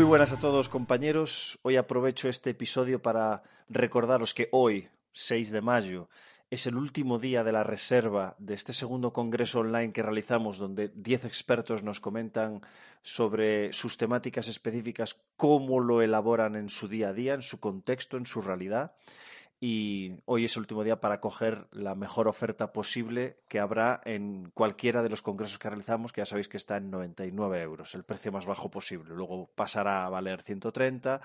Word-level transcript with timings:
Muy 0.00 0.08
buenas 0.08 0.32
a 0.32 0.38
todos 0.40 0.70
compañeros. 0.70 1.58
Hoy 1.60 1.76
aprovecho 1.76 2.30
este 2.30 2.48
episodio 2.48 3.02
para 3.02 3.42
recordaros 3.68 4.32
que 4.32 4.48
hoy, 4.50 4.88
6 5.12 5.50
de 5.50 5.60
mayo, 5.60 6.08
es 6.48 6.66
el 6.66 6.76
último 6.76 7.18
día 7.18 7.44
de 7.44 7.52
la 7.52 7.64
reserva 7.64 8.34
de 8.38 8.54
este 8.54 8.72
segundo 8.72 9.12
congreso 9.12 9.60
online 9.60 9.92
que 9.92 10.02
realizamos 10.02 10.56
donde 10.56 10.88
10 10.88 11.26
expertos 11.26 11.82
nos 11.82 12.00
comentan 12.00 12.62
sobre 13.02 13.74
sus 13.74 13.98
temáticas 13.98 14.48
específicas, 14.48 15.20
cómo 15.36 15.80
lo 15.80 16.00
elaboran 16.00 16.56
en 16.56 16.70
su 16.70 16.88
día 16.88 17.10
a 17.10 17.12
día, 17.12 17.34
en 17.34 17.42
su 17.42 17.60
contexto, 17.60 18.16
en 18.16 18.24
su 18.24 18.40
realidad. 18.40 18.94
Y 19.62 20.14
hoy 20.24 20.46
es 20.46 20.56
el 20.56 20.60
último 20.60 20.84
día 20.84 21.02
para 21.02 21.20
coger 21.20 21.66
la 21.70 21.94
mejor 21.94 22.28
oferta 22.28 22.72
posible 22.72 23.36
que 23.46 23.60
habrá 23.60 24.00
en 24.06 24.50
cualquiera 24.54 25.02
de 25.02 25.10
los 25.10 25.20
congresos 25.20 25.58
que 25.58 25.68
realizamos, 25.68 26.14
que 26.14 26.22
ya 26.22 26.24
sabéis 26.24 26.48
que 26.48 26.56
está 26.56 26.78
en 26.78 26.90
99 26.90 27.60
euros, 27.60 27.94
el 27.94 28.04
precio 28.04 28.32
más 28.32 28.46
bajo 28.46 28.70
posible. 28.70 29.14
Luego 29.14 29.50
pasará 29.54 30.06
a 30.06 30.08
valer 30.08 30.40
130 30.40 31.20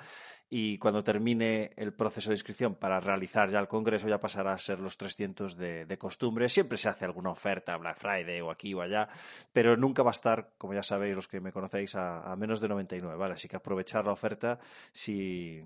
y 0.50 0.78
cuando 0.80 1.02
termine 1.02 1.70
el 1.78 1.94
proceso 1.94 2.30
de 2.30 2.36
inscripción 2.36 2.76
para 2.76 3.00
realizar 3.00 3.50
ya 3.50 3.60
el 3.60 3.70
congreso 3.70 4.10
ya 4.10 4.20
pasará 4.20 4.52
a 4.52 4.58
ser 4.58 4.82
los 4.82 4.98
300 4.98 5.56
de, 5.56 5.86
de 5.86 5.98
costumbre. 5.98 6.50
Siempre 6.50 6.78
se 6.78 6.90
hace 6.90 7.06
alguna 7.06 7.30
oferta, 7.30 7.78
Black 7.78 7.98
Friday 7.98 8.42
o 8.42 8.52
aquí 8.52 8.74
o 8.74 8.82
allá, 8.82 9.08
pero 9.54 9.78
nunca 9.78 10.04
va 10.04 10.10
a 10.10 10.12
estar, 10.12 10.52
como 10.58 10.74
ya 10.74 10.84
sabéis 10.84 11.16
los 11.16 11.30
que 11.30 11.40
me 11.40 11.54
conocéis, 11.54 11.96
a, 11.96 12.30
a 12.30 12.36
menos 12.36 12.60
de 12.60 12.68
99, 12.68 13.16
¿vale? 13.16 13.36
Así 13.36 13.48
que 13.48 13.56
aprovechar 13.56 14.04
la 14.04 14.12
oferta 14.12 14.60
si 14.92 15.64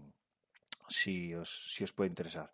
si 0.89 1.33
os, 1.33 1.73
si 1.73 1.83
os 1.83 1.93
puede 1.93 2.09
interesar. 2.09 2.51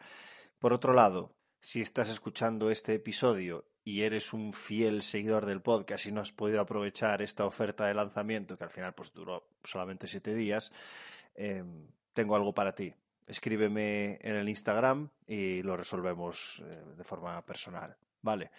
Por 0.59 0.73
otro 0.73 0.93
lado, 0.93 1.35
si 1.59 1.81
estás 1.81 2.09
escuchando 2.09 2.69
este 2.69 2.93
episodio 2.93 3.65
y 3.83 4.01
eres 4.01 4.33
un 4.33 4.53
fiel 4.53 5.03
seguidor 5.03 5.45
del 5.45 5.61
podcast 5.61 6.05
y 6.05 6.11
no 6.11 6.21
has 6.21 6.31
podido 6.31 6.61
aprovechar 6.61 7.21
esta 7.21 7.45
oferta 7.45 7.87
de 7.87 7.93
lanzamiento, 7.93 8.57
que 8.57 8.63
al 8.63 8.69
final 8.69 8.93
pues 8.93 9.13
duró 9.13 9.47
solamente 9.63 10.07
siete 10.07 10.33
días, 10.33 10.71
eh, 11.35 11.63
tengo 12.13 12.35
algo 12.35 12.53
para 12.53 12.73
ti. 12.73 12.93
Escríbeme 13.27 14.17
en 14.21 14.35
el 14.35 14.49
Instagram 14.49 15.09
y 15.25 15.63
lo 15.63 15.75
resolvemos 15.75 16.63
eh, 16.65 16.83
de 16.97 17.03
forma 17.03 17.43
personal. 17.45 17.95
Vale. 18.21 18.51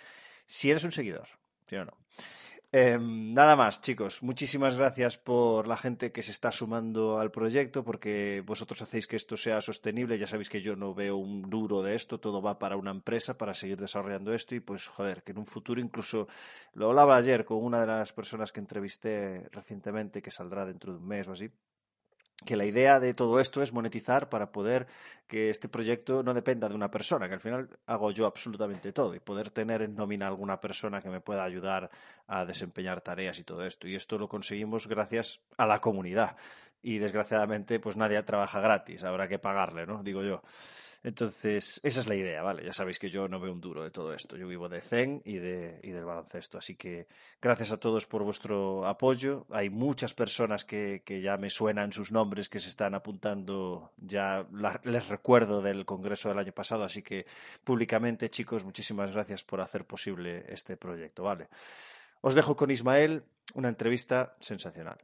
Si 0.44 0.70
eres 0.70 0.84
un 0.84 0.92
seguidor, 0.92 1.28
¿sí 1.68 1.76
o 1.76 1.84
no? 1.84 1.96
Eh, 2.72 2.98
nada 3.00 3.56
más, 3.56 3.80
chicos. 3.80 4.22
Muchísimas 4.22 4.76
gracias 4.76 5.16
por 5.18 5.66
la 5.66 5.76
gente 5.76 6.12
que 6.12 6.22
se 6.22 6.32
está 6.32 6.52
sumando 6.52 7.18
al 7.18 7.30
proyecto, 7.30 7.84
porque 7.84 8.42
vosotros 8.44 8.82
hacéis 8.82 9.06
que 9.06 9.16
esto 9.16 9.36
sea 9.36 9.60
sostenible. 9.60 10.18
Ya 10.18 10.26
sabéis 10.26 10.50
que 10.50 10.60
yo 10.60 10.76
no 10.76 10.92
veo 10.94 11.16
un 11.16 11.48
duro 11.48 11.82
de 11.82 11.94
esto, 11.94 12.20
todo 12.20 12.42
va 12.42 12.58
para 12.58 12.76
una 12.76 12.90
empresa 12.90 13.38
para 13.38 13.54
seguir 13.54 13.78
desarrollando 13.78 14.34
esto 14.34 14.54
y 14.54 14.60
pues 14.60 14.88
joder, 14.88 15.22
que 15.22 15.32
en 15.32 15.38
un 15.38 15.46
futuro 15.46 15.80
incluso 15.80 16.28
lo 16.74 16.88
hablaba 16.88 17.16
ayer 17.16 17.44
con 17.44 17.58
una 17.64 17.80
de 17.80 17.86
las 17.86 18.12
personas 18.12 18.52
que 18.52 18.60
entrevisté 18.60 19.48
recientemente, 19.52 20.20
que 20.20 20.30
saldrá 20.30 20.66
dentro 20.66 20.92
de 20.92 20.98
un 20.98 21.06
mes 21.06 21.28
o 21.28 21.32
así 21.32 21.50
que 22.44 22.56
la 22.56 22.64
idea 22.64 23.00
de 23.00 23.14
todo 23.14 23.40
esto 23.40 23.62
es 23.62 23.72
monetizar 23.72 24.28
para 24.28 24.52
poder 24.52 24.86
que 25.26 25.50
este 25.50 25.68
proyecto 25.68 26.22
no 26.22 26.34
dependa 26.34 26.68
de 26.68 26.74
una 26.74 26.90
persona, 26.90 27.28
que 27.28 27.34
al 27.34 27.40
final 27.40 27.68
hago 27.86 28.10
yo 28.10 28.26
absolutamente 28.26 28.92
todo 28.92 29.14
y 29.14 29.20
poder 29.20 29.50
tener 29.50 29.82
en 29.82 29.94
nómina 29.94 30.28
alguna 30.28 30.60
persona 30.60 31.00
que 31.00 31.08
me 31.08 31.20
pueda 31.20 31.44
ayudar 31.44 31.90
a 32.28 32.44
desempeñar 32.44 33.00
tareas 33.00 33.38
y 33.38 33.44
todo 33.44 33.64
esto. 33.64 33.88
Y 33.88 33.94
esto 33.94 34.18
lo 34.18 34.28
conseguimos 34.28 34.86
gracias 34.86 35.40
a 35.56 35.66
la 35.66 35.80
comunidad. 35.80 36.36
Y 36.82 36.98
desgraciadamente, 36.98 37.80
pues 37.80 37.96
nadie 37.96 38.22
trabaja 38.22 38.60
gratis, 38.60 39.02
habrá 39.02 39.26
que 39.26 39.38
pagarle, 39.38 39.86
¿no? 39.86 40.02
Digo 40.04 40.22
yo. 40.22 40.42
Entonces, 41.02 41.80
esa 41.84 42.00
es 42.00 42.06
la 42.08 42.14
idea, 42.14 42.42
¿vale? 42.42 42.64
Ya 42.64 42.72
sabéis 42.72 42.98
que 42.98 43.08
yo 43.10 43.28
no 43.28 43.38
veo 43.38 43.52
un 43.52 43.60
duro 43.60 43.84
de 43.84 43.90
todo 43.90 44.12
esto. 44.12 44.36
Yo 44.36 44.48
vivo 44.48 44.68
de 44.68 44.80
Zen 44.80 45.22
y, 45.24 45.36
de, 45.36 45.80
y 45.82 45.90
del 45.90 46.04
baloncesto. 46.04 46.58
Así 46.58 46.74
que 46.74 47.06
gracias 47.40 47.70
a 47.72 47.78
todos 47.78 48.06
por 48.06 48.22
vuestro 48.24 48.86
apoyo. 48.86 49.46
Hay 49.50 49.70
muchas 49.70 50.14
personas 50.14 50.64
que, 50.64 51.02
que 51.04 51.20
ya 51.20 51.36
me 51.36 51.50
suenan 51.50 51.92
sus 51.92 52.12
nombres, 52.12 52.48
que 52.48 52.58
se 52.58 52.68
están 52.68 52.94
apuntando. 52.94 53.92
Ya 53.96 54.46
les 54.84 55.08
recuerdo 55.08 55.62
del 55.62 55.84
congreso 55.84 56.28
del 56.28 56.38
año 56.38 56.52
pasado. 56.52 56.84
Así 56.84 57.02
que 57.02 57.26
públicamente, 57.62 58.30
chicos, 58.30 58.64
muchísimas 58.64 59.12
gracias 59.12 59.44
por 59.44 59.60
hacer 59.60 59.84
posible 59.84 60.44
este 60.48 60.76
proyecto, 60.76 61.22
¿vale? 61.22 61.48
Os 62.20 62.34
dejo 62.34 62.56
con 62.56 62.70
Ismael, 62.70 63.22
una 63.54 63.68
entrevista 63.68 64.34
sensacional. 64.40 64.98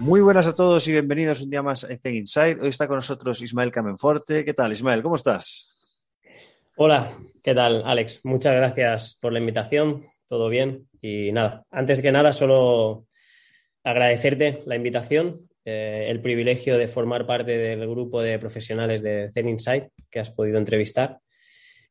Muy 0.00 0.22
buenas 0.22 0.46
a 0.46 0.54
todos 0.54 0.88
y 0.88 0.92
bienvenidos 0.92 1.42
un 1.42 1.50
día 1.50 1.62
más 1.62 1.84
a 1.84 1.92
Ethen 1.92 2.14
Inside. 2.14 2.62
Hoy 2.62 2.70
está 2.70 2.88
con 2.88 2.96
nosotros 2.96 3.42
Ismael 3.42 3.70
Camenforte. 3.70 4.46
¿Qué 4.46 4.54
tal, 4.54 4.72
Ismael? 4.72 5.02
¿Cómo 5.02 5.14
estás? 5.14 5.78
Hola, 6.76 7.18
¿qué 7.42 7.54
tal, 7.54 7.82
Alex? 7.84 8.20
Muchas 8.24 8.54
gracias 8.54 9.18
por 9.20 9.30
la 9.30 9.40
invitación. 9.40 10.06
Todo 10.26 10.48
bien. 10.48 10.88
Y 11.02 11.32
nada, 11.32 11.66
antes 11.70 12.00
que 12.00 12.12
nada, 12.12 12.32
solo 12.32 13.08
agradecerte 13.84 14.62
la 14.64 14.74
invitación, 14.74 15.50
eh, 15.66 16.06
el 16.08 16.22
privilegio 16.22 16.78
de 16.78 16.88
formar 16.88 17.26
parte 17.26 17.58
del 17.58 17.86
grupo 17.86 18.22
de 18.22 18.38
profesionales 18.38 19.02
de 19.02 19.30
Zen 19.34 19.50
Inside 19.50 19.90
que 20.10 20.20
has 20.20 20.30
podido 20.30 20.56
entrevistar. 20.56 21.18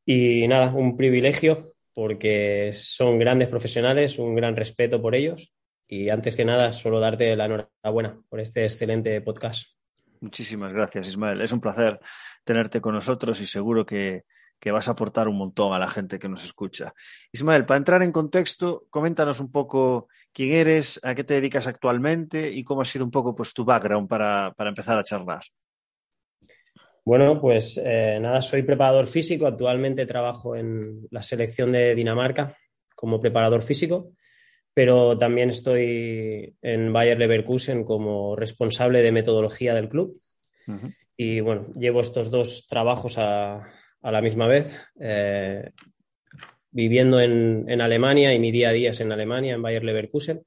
Y 0.03 0.47
nada, 0.47 0.73
un 0.73 0.97
privilegio 0.97 1.75
porque 1.93 2.71
son 2.73 3.19
grandes 3.19 3.49
profesionales, 3.49 4.17
un 4.17 4.33
gran 4.33 4.55
respeto 4.55 4.99
por 4.99 5.13
ellos 5.13 5.53
y 5.91 6.09
antes 6.09 6.35
que 6.35 6.45
nada, 6.45 6.69
solo 6.69 6.99
darte 6.99 7.35
la 7.35 7.45
enhorabuena 7.45 8.21
por 8.29 8.39
este 8.39 8.61
excelente 8.61 9.19
podcast. 9.21 9.67
Muchísimas 10.21 10.71
gracias, 10.71 11.07
Ismael. 11.07 11.41
Es 11.41 11.51
un 11.51 11.59
placer 11.59 11.99
tenerte 12.43 12.79
con 12.79 12.93
nosotros 12.93 13.41
y 13.41 13.47
seguro 13.47 13.87
que, 13.87 14.25
que, 14.59 14.71
vas 14.71 14.87
a 14.87 14.91
aportar 14.91 15.27
un 15.27 15.37
montón 15.37 15.73
a 15.73 15.79
la 15.79 15.87
gente 15.87 16.19
que 16.19 16.29
nos 16.29 16.45
escucha. 16.45 16.93
Ismael, 17.31 17.65
para 17.65 17.79
entrar 17.79 18.03
en 18.03 18.11
contexto, 18.11 18.85
coméntanos 18.91 19.39
un 19.39 19.51
poco 19.51 20.09
quién 20.31 20.51
eres, 20.51 20.99
a 21.03 21.15
qué 21.15 21.23
te 21.23 21.33
dedicas 21.33 21.65
actualmente 21.65 22.51
y 22.51 22.63
cómo 22.63 22.81
ha 22.81 22.85
sido 22.85 23.03
un 23.03 23.11
poco 23.11 23.33
pues, 23.33 23.55
tu 23.55 23.65
background 23.65 24.07
para, 24.07 24.53
para 24.55 24.69
empezar 24.69 24.99
a 24.99 25.03
charlar. 25.03 25.41
Bueno, 27.03 27.41
pues 27.41 27.81
eh, 27.83 28.19
nada, 28.21 28.43
soy 28.43 28.61
preparador 28.61 29.07
físico. 29.07 29.47
Actualmente 29.47 30.05
trabajo 30.05 30.55
en 30.55 31.07
la 31.09 31.23
selección 31.23 31.71
de 31.71 31.95
Dinamarca 31.95 32.55
como 32.93 33.19
preparador 33.19 33.63
físico 33.63 34.11
pero 34.73 35.17
también 35.17 35.49
estoy 35.49 36.55
en 36.61 36.93
Bayer 36.93 37.17
Leverkusen 37.19 37.83
como 37.83 38.35
responsable 38.35 39.01
de 39.01 39.11
metodología 39.11 39.73
del 39.73 39.89
club. 39.89 40.21
Uh 40.67 40.71
-huh. 40.71 40.95
Y 41.17 41.41
bueno, 41.41 41.73
llevo 41.75 41.99
estos 41.99 42.31
dos 42.31 42.67
trabajos 42.67 43.17
a, 43.17 43.67
a 44.01 44.11
la 44.11 44.21
misma 44.21 44.47
vez, 44.47 44.75
eh, 44.99 45.71
viviendo 46.71 47.19
en, 47.19 47.65
en, 47.67 47.81
Alemania 47.81 48.33
y 48.33 48.39
mi 48.39 48.51
día 48.51 48.69
a 48.69 48.73
día 48.73 48.91
es 48.91 49.01
en 49.01 49.11
Alemania, 49.11 49.55
en 49.55 49.61
Bayer 49.61 49.83
Leverkusen, 49.83 50.45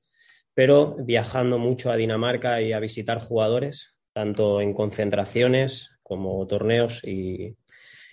pero 0.55 0.97
viajando 0.99 1.59
mucho 1.59 1.91
a 1.91 1.97
Dinamarca 1.97 2.63
y 2.63 2.73
a 2.73 2.81
visitar 2.81 3.21
jugadores, 3.21 3.97
tanto 4.13 4.61
en 4.61 4.73
concentraciones 4.73 5.91
como 6.03 6.47
torneos 6.47 7.03
y, 7.05 7.57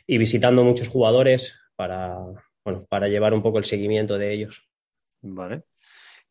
y 0.07 0.17
visitando 0.17 0.63
muchos 0.63 0.87
jugadores 0.87 1.59
para, 1.75 2.17
bueno, 2.63 2.85
para 2.89 3.07
llevar 3.07 3.33
un 3.33 3.43
poco 3.43 3.57
el 3.57 3.65
seguimiento 3.65 4.17
de 4.17 4.33
ellos. 4.33 4.69
Vale. 5.21 5.63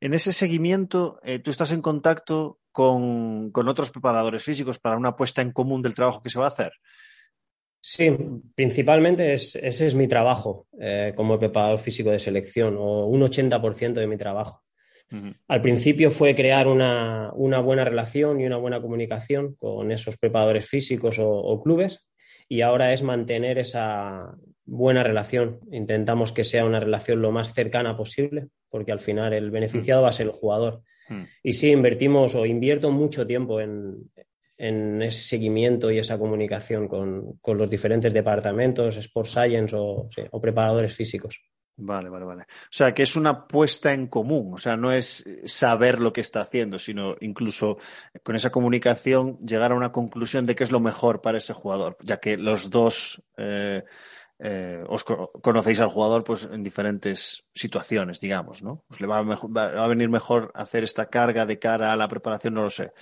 En 0.00 0.14
ese 0.14 0.32
seguimiento, 0.32 1.20
eh, 1.24 1.40
tú 1.40 1.50
estás 1.50 1.72
en 1.72 1.82
contacto 1.82 2.60
con, 2.70 3.50
con, 3.50 3.68
otros 3.68 3.90
preparadores 3.90 4.44
físicos 4.44 4.78
para 4.78 4.96
una 4.96 5.16
puesta 5.16 5.42
en 5.42 5.52
común 5.52 5.82
del 5.82 5.94
trabajo 5.94 6.22
que 6.22 6.30
se 6.30 6.38
va 6.38 6.44
a 6.44 6.48
hacer. 6.48 6.72
Sí, 7.80 8.10
principalmente 8.54 9.32
es, 9.32 9.56
ese 9.56 9.86
es 9.86 9.94
mi 9.94 10.06
trabajo 10.08 10.66
eh, 10.80 11.12
como 11.16 11.38
preparador 11.38 11.78
físico 11.78 12.10
de 12.10 12.18
selección, 12.18 12.76
o 12.78 13.06
un 13.06 13.22
80% 13.22 13.94
de 13.94 14.06
mi 14.06 14.16
trabajo. 14.16 14.62
Uh 15.10 15.16
-huh. 15.16 15.36
Al 15.48 15.62
principio 15.62 16.10
fue 16.10 16.34
crear 16.34 16.68
una, 16.68 17.32
una, 17.34 17.60
buena 17.60 17.84
relación 17.84 18.40
y 18.40 18.46
una 18.46 18.58
buena 18.58 18.80
comunicación 18.80 19.54
con 19.54 19.90
esos 19.90 20.16
preparadores 20.18 20.68
físicos 20.68 21.18
o, 21.18 21.28
o 21.28 21.62
clubes, 21.62 22.10
y 22.48 22.60
ahora 22.60 22.92
es 22.92 23.02
mantener 23.02 23.58
esa 23.58 24.34
buena 24.68 25.02
relación. 25.02 25.60
Intentamos 25.72 26.32
que 26.32 26.44
sea 26.44 26.64
una 26.64 26.78
relación 26.78 27.22
lo 27.22 27.32
más 27.32 27.54
cercana 27.54 27.96
posible, 27.96 28.48
porque 28.68 28.92
al 28.92 29.00
final 29.00 29.32
el 29.32 29.50
beneficiado 29.50 30.02
va 30.02 30.10
a 30.10 30.12
ser 30.12 30.26
el 30.26 30.32
jugador. 30.32 30.82
Mm. 31.08 31.22
Y 31.42 31.52
sí, 31.54 31.70
invertimos 31.70 32.34
o 32.34 32.44
invierto 32.44 32.90
mucho 32.90 33.26
tiempo 33.26 33.60
en, 33.60 34.10
en 34.58 35.00
ese 35.02 35.22
seguimiento 35.22 35.90
y 35.90 35.98
esa 35.98 36.18
comunicación 36.18 36.86
con, 36.86 37.38
con, 37.40 37.56
los 37.56 37.70
diferentes 37.70 38.12
departamentos, 38.12 38.96
Sport 38.96 39.28
Science 39.28 39.74
o, 39.76 40.08
sí, 40.14 40.22
o 40.30 40.40
preparadores 40.40 40.94
físicos. 40.94 41.40
Vale, 41.80 42.08
vale, 42.08 42.24
vale. 42.24 42.42
O 42.42 42.72
sea, 42.72 42.92
que 42.92 43.04
es 43.04 43.14
una 43.14 43.46
puesta 43.46 43.94
en 43.94 44.08
común, 44.08 44.52
o 44.52 44.58
sea, 44.58 44.76
no 44.76 44.90
es 44.90 45.24
saber 45.44 46.00
lo 46.00 46.12
que 46.12 46.20
está 46.20 46.40
haciendo, 46.40 46.76
sino 46.76 47.14
incluso 47.20 47.78
con 48.24 48.34
esa 48.34 48.50
comunicación 48.50 49.38
llegar 49.46 49.70
a 49.70 49.76
una 49.76 49.92
conclusión 49.92 50.44
de 50.44 50.56
qué 50.56 50.64
es 50.64 50.72
lo 50.72 50.80
mejor 50.80 51.20
para 51.20 51.38
ese 51.38 51.52
jugador, 51.52 51.96
ya 52.02 52.18
que 52.18 52.36
los 52.36 52.70
dos 52.70 53.22
eh, 53.36 53.84
eh, 54.40 54.84
os 54.88 55.04
co- 55.04 55.30
conocéis 55.42 55.80
al 55.80 55.88
jugador 55.88 56.22
pues 56.24 56.48
en 56.52 56.62
diferentes 56.62 57.46
situaciones, 57.54 58.20
digamos, 58.20 58.62
¿no? 58.62 58.84
Pues 58.88 59.00
le 59.00 59.06
va 59.06 59.18
a, 59.18 59.22
mejor- 59.24 59.56
va 59.56 59.84
a 59.84 59.88
venir 59.88 60.08
mejor 60.08 60.50
hacer 60.54 60.84
esta 60.84 61.06
carga 61.06 61.44
de 61.46 61.58
cara 61.58 61.92
a 61.92 61.96
la 61.96 62.08
preparación, 62.08 62.54
no 62.54 62.62
lo 62.62 62.70
sé. 62.70 62.92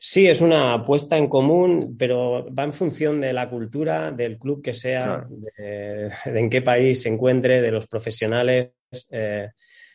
Sí, 0.00 0.26
es 0.26 0.40
una 0.40 0.74
apuesta 0.74 1.16
en 1.16 1.28
común, 1.28 1.94
pero 1.96 2.52
va 2.52 2.64
en 2.64 2.72
función 2.72 3.20
de 3.20 3.32
la 3.32 3.48
cultura, 3.48 4.10
del 4.10 4.36
club 4.38 4.60
que 4.62 4.72
sea, 4.72 4.98
Claro. 5.04 5.26
de, 5.30 6.10
de 6.32 6.40
en 6.40 6.50
qué 6.50 6.60
país 6.60 7.02
se 7.02 7.08
encuentre, 7.08 7.60
de 7.60 7.70
los 7.70 7.86
profesionales. 7.86 8.70
eh, 9.12 9.48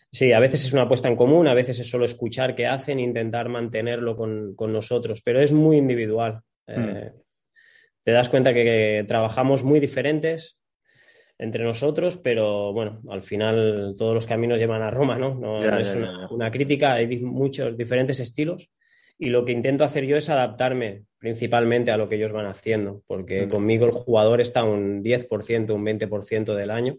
sí, 0.09 0.31
a 0.31 0.39
veces 0.39 0.63
es 0.63 0.71
una 0.71 0.83
apuesta 0.83 1.09
en 1.09 1.17
común, 1.17 1.47
a 1.47 1.53
veces 1.53 1.77
es 1.79 1.89
solo 1.89 2.05
escuchar 2.05 2.55
qué 2.55 2.67
hacen 2.67 2.99
e 2.99 3.03
intentar 3.03 3.49
mantenerlo 3.49 4.15
con, 4.15 4.55
con 4.55 4.71
nosotros, 4.71 5.21
pero 5.21 5.41
es 5.41 5.51
muy 5.51 5.75
individual. 5.77 6.41
Eh, 6.65 7.11
Te 8.07 8.13
das 8.13 8.29
cuenta 8.29 8.53
que, 8.53 8.63
que 8.63 9.05
trabajamos 9.05 9.65
muy 9.65 9.81
diferentes 9.81 10.57
entre 11.37 11.65
nosotros, 11.65 12.15
pero 12.15 12.71
bueno, 12.71 13.01
al 13.09 13.21
final 13.21 13.95
todos 13.97 14.13
los 14.13 14.25
caminos 14.25 14.61
llevan 14.61 14.81
a 14.81 14.89
Roma, 14.89 15.17
¿no? 15.17 15.35
No, 15.35 15.59
Ya, 15.59 15.71
no 15.71 15.79
es 15.81 15.91
ya, 15.91 15.97
una, 15.97 16.11
ya, 16.13 16.19
ya. 16.21 16.27
una 16.33 16.49
crítica, 16.49 16.93
hay 16.93 17.05
di- 17.07 17.19
muchos 17.19 17.75
diferentes 17.75 18.21
estilos 18.21 18.71
y 19.19 19.25
lo 19.27 19.43
que 19.43 19.51
intento 19.51 19.83
hacer 19.83 20.05
yo 20.05 20.15
es 20.15 20.29
adaptarme 20.29 21.03
principalmente 21.17 21.91
a 21.91 21.97
lo 21.97 22.07
que 22.07 22.15
ellos 22.15 22.31
van 22.31 22.45
haciendo, 22.45 23.03
porque 23.07 23.49
conmigo 23.49 23.85
el 23.85 23.91
jugador 23.91 24.39
está 24.39 24.63
un 24.63 25.03
10%, 25.03 25.75
un 25.75 25.83
20% 25.83 26.55
del 26.55 26.71
año. 26.71 26.95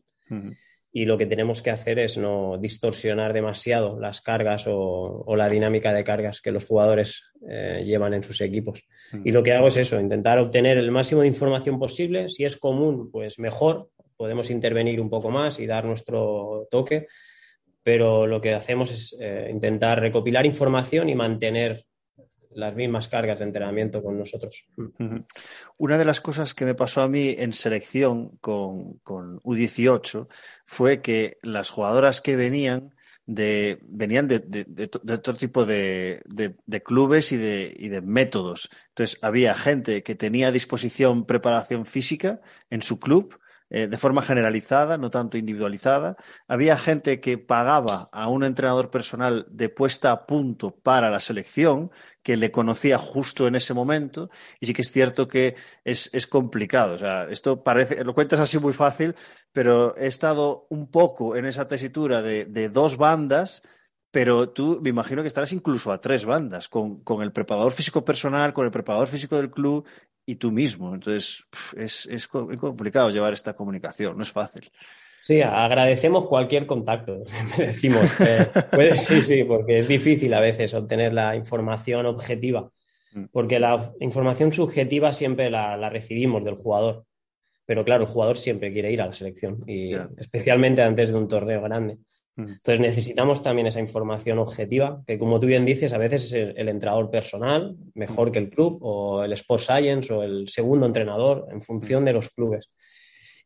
Y 0.93 1.05
lo 1.05 1.19
que 1.19 1.27
tenemos 1.27 1.61
que 1.61 1.71
hacer 1.71 1.99
es 1.99 2.17
no 2.17 2.57
distorsionar 2.59 3.33
demasiado 3.33 4.01
las 4.01 4.21
cargas 4.21 4.67
o, 4.67 5.23
o 5.27 5.37
la 5.37 5.49
dinámica 5.49 5.93
de 5.93 6.03
cargas 6.03 6.41
que 6.41 6.51
los 6.51 6.67
jugadores 6.67 7.25
eh, 7.49 7.83
llevan 7.85 8.15
en 8.15 8.23
sus 8.23 8.41
equipos. 8.41 8.83
Y 9.25 9.33
lo 9.33 9.43
que 9.43 9.53
hago 9.53 9.69
es 9.69 9.77
eso, 9.77 10.01
intentar 10.01 10.39
obtener 10.39 10.79
el 10.79 10.91
máximo 10.91 11.21
de 11.21 11.29
información 11.29 11.79
posible. 11.79 12.29
Si 12.31 12.45
es 12.45 12.57
común, 12.57 13.11
pues 13.11 13.39
mejor, 13.39 13.91
podemos 14.17 14.51
intervenir 14.51 15.01
un 15.01 15.11
poco 15.11 15.31
más 15.31 15.61
y 15.61 15.67
dar 15.67 15.85
nuestro 15.85 16.67
toque, 16.71 17.07
pero 17.83 18.27
lo 18.27 18.41
que 18.41 18.55
hacemos 18.55 18.91
es 18.91 19.17
eh, 19.21 19.51
intentar 19.53 20.01
recopilar 20.01 20.47
información 20.47 21.09
y 21.09 21.15
mantener 21.15 21.85
las 22.51 22.75
mismas 22.75 23.09
cargas 23.09 23.39
de 23.39 23.45
entrenamiento 23.47 24.03
con 24.03 24.19
nosotros. 24.19 24.67
Una 25.77 25.99
de 25.99 26.05
las 26.05 26.21
cosas 26.21 26.55
que 26.55 26.65
me 26.65 26.75
pasó 26.75 27.03
a 27.03 27.09
mí 27.09 27.35
en 27.39 27.53
selección 27.53 28.37
con, 28.41 28.95
con 28.99 29.41
U18 29.43 30.29
fue 30.65 31.03
que 31.03 31.39
las 31.43 31.71
jugadoras 31.71 32.21
que 32.21 32.37
venían 32.37 32.95
de, 33.27 33.79
venían 33.83 34.27
de, 34.27 34.39
de- 34.41 34.91
otro 35.13 35.35
tipo 35.35 35.67
de, 35.67 36.23
clubes 36.85 37.33
y 37.33 37.37
y 37.37 37.89
de 37.89 38.01
métodos. 38.01 38.71
Entonces, 38.89 39.19
había 39.23 39.55
gente 39.55 40.03
que 40.03 40.15
tenía 40.15 40.49
a 40.49 40.53
disposición 40.53 41.27
preparación 41.27 41.85
física 41.85 42.41
en 42.71 42.81
su 42.81 42.99
club, 42.99 43.39
eh, 43.71 43.87
de 43.87 43.99
forma 43.99 44.23
generalizada, 44.23 44.97
no 44.97 45.11
tanto 45.11 45.37
individualizada. 45.37 46.17
Había 46.47 46.77
gente 46.79 47.21
que 47.21 47.37
pagaba 47.37 48.09
a 48.13 48.29
un 48.29 48.45
entrenador 48.45 48.91
personal 48.91 49.47
de 49.51 49.69
puesta 49.69 50.11
a 50.11 50.27
punto 50.27 50.77
para 50.77 51.11
la 51.11 51.21
selección, 51.21 51.91
que 52.23 52.37
le 52.37 52.51
conocía 52.51 52.99
justo 52.99 53.47
en 53.47 53.57
ese 53.57 53.75
momento. 53.75 54.31
Y 54.61 54.67
sí 54.67 54.75
que 54.75 54.83
es 54.83 54.91
cierto 54.91 55.29
que 55.29 55.57
es, 55.85 56.11
es 56.13 56.27
complicado. 56.27 56.95
O 56.95 56.99
sea, 56.99 57.25
esto 57.31 57.63
parece, 57.63 58.05
lo 58.05 58.15
cuentas 58.15 58.41
así 58.41 58.59
muy 58.59 58.73
fácil, 58.73 59.15
pero 59.53 59.97
he 59.97 60.07
estado 60.07 60.67
un 60.71 60.91
poco 60.91 61.37
en 61.37 61.47
esa 61.47 61.69
tesitura 61.69 62.23
de, 62.23 62.47
de 62.47 62.69
dos 62.69 62.97
bandas, 62.97 63.63
pero 64.11 64.49
tú 64.51 64.81
me 64.83 64.91
imagino 64.91 65.23
que 65.23 65.29
estarás 65.29 65.53
incluso 65.53 65.93
a 65.93 66.01
tres 66.01 66.25
bandas, 66.25 66.69
con, 66.69 67.03
con 67.03 67.23
el 67.23 67.33
preparador 67.33 67.73
físico 67.73 68.05
personal, 68.05 68.53
con 68.53 68.65
el 68.65 68.71
preparador 68.71 69.09
físico 69.09 69.37
del 69.37 69.51
club 69.51 69.87
y 70.31 70.37
tú 70.37 70.53
mismo. 70.53 70.95
Entonces, 70.95 71.49
es, 71.77 72.05
es 72.07 72.29
co- 72.29 72.51
es 72.53 72.61
complicado 72.61 73.09
llevar 73.11 73.33
esta 73.33 73.55
comunicación, 73.55 74.15
no 74.17 74.23
es 74.23 74.31
fácil. 74.31 74.71
Sí, 75.23 75.41
agradecemos 75.43 76.27
cualquier 76.27 76.67
contacto, 76.67 77.23
decimos. 77.57 78.21
Eh, 78.21 78.47
pues, 78.73 79.01
sí, 79.07 79.23
sí, 79.23 79.45
porque 79.45 79.79
es 79.79 79.89
difícil 79.89 80.33
a 80.35 80.41
veces 80.41 80.75
obtener 80.75 81.13
la 81.15 81.35
información 81.35 82.07
objetiva, 82.07 82.71
Mm. 83.15 83.25
porque 83.33 83.59
la 83.59 83.95
información 84.01 84.53
subjetiva 84.53 85.15
siempre 85.15 85.49
la, 85.51 85.79
la 85.79 85.89
recibimos 85.89 86.45
del 86.45 86.57
jugador. 86.57 87.07
Pero 87.65 87.83
claro, 87.83 88.05
el 88.05 88.11
jugador 88.11 88.37
siempre 88.37 88.71
quiere 88.71 88.93
ir 88.93 89.01
a 89.01 89.07
la 89.07 89.15
selección, 89.15 89.65
y 89.67 89.95
especialmente 90.19 90.83
antes 90.83 91.09
de 91.09 91.15
un 91.15 91.27
torneo 91.27 91.63
grande. 91.63 91.97
Mm. 92.39 92.53
Entonces 92.53 92.81
necesitamos 92.81 93.43
también 93.43 93.67
esa 93.67 93.81
información 93.81 94.39
objetiva, 94.39 95.03
que 95.07 95.19
como 95.19 95.41
tú 95.41 95.49
bien 95.49 95.65
dices, 95.65 95.93
a 95.93 95.99
veces 95.99 96.25
es 96.25 96.33
el, 96.35 96.55
el 96.57 96.69
entrenador 96.69 97.11
personal, 97.11 97.77
mejor 97.95 98.31
que 98.31 98.39
el 98.39 98.49
club, 98.49 98.79
o 98.81 99.25
el 99.25 99.33
Sport 99.33 99.63
Science, 99.63 100.13
o 100.13 100.23
el 100.23 100.49
segundo 100.49 100.87
entrenador, 100.87 101.49
en 101.51 101.61
función 101.61 102.05
de 102.05 102.13
los 102.13 102.29
clubes. 102.29 102.71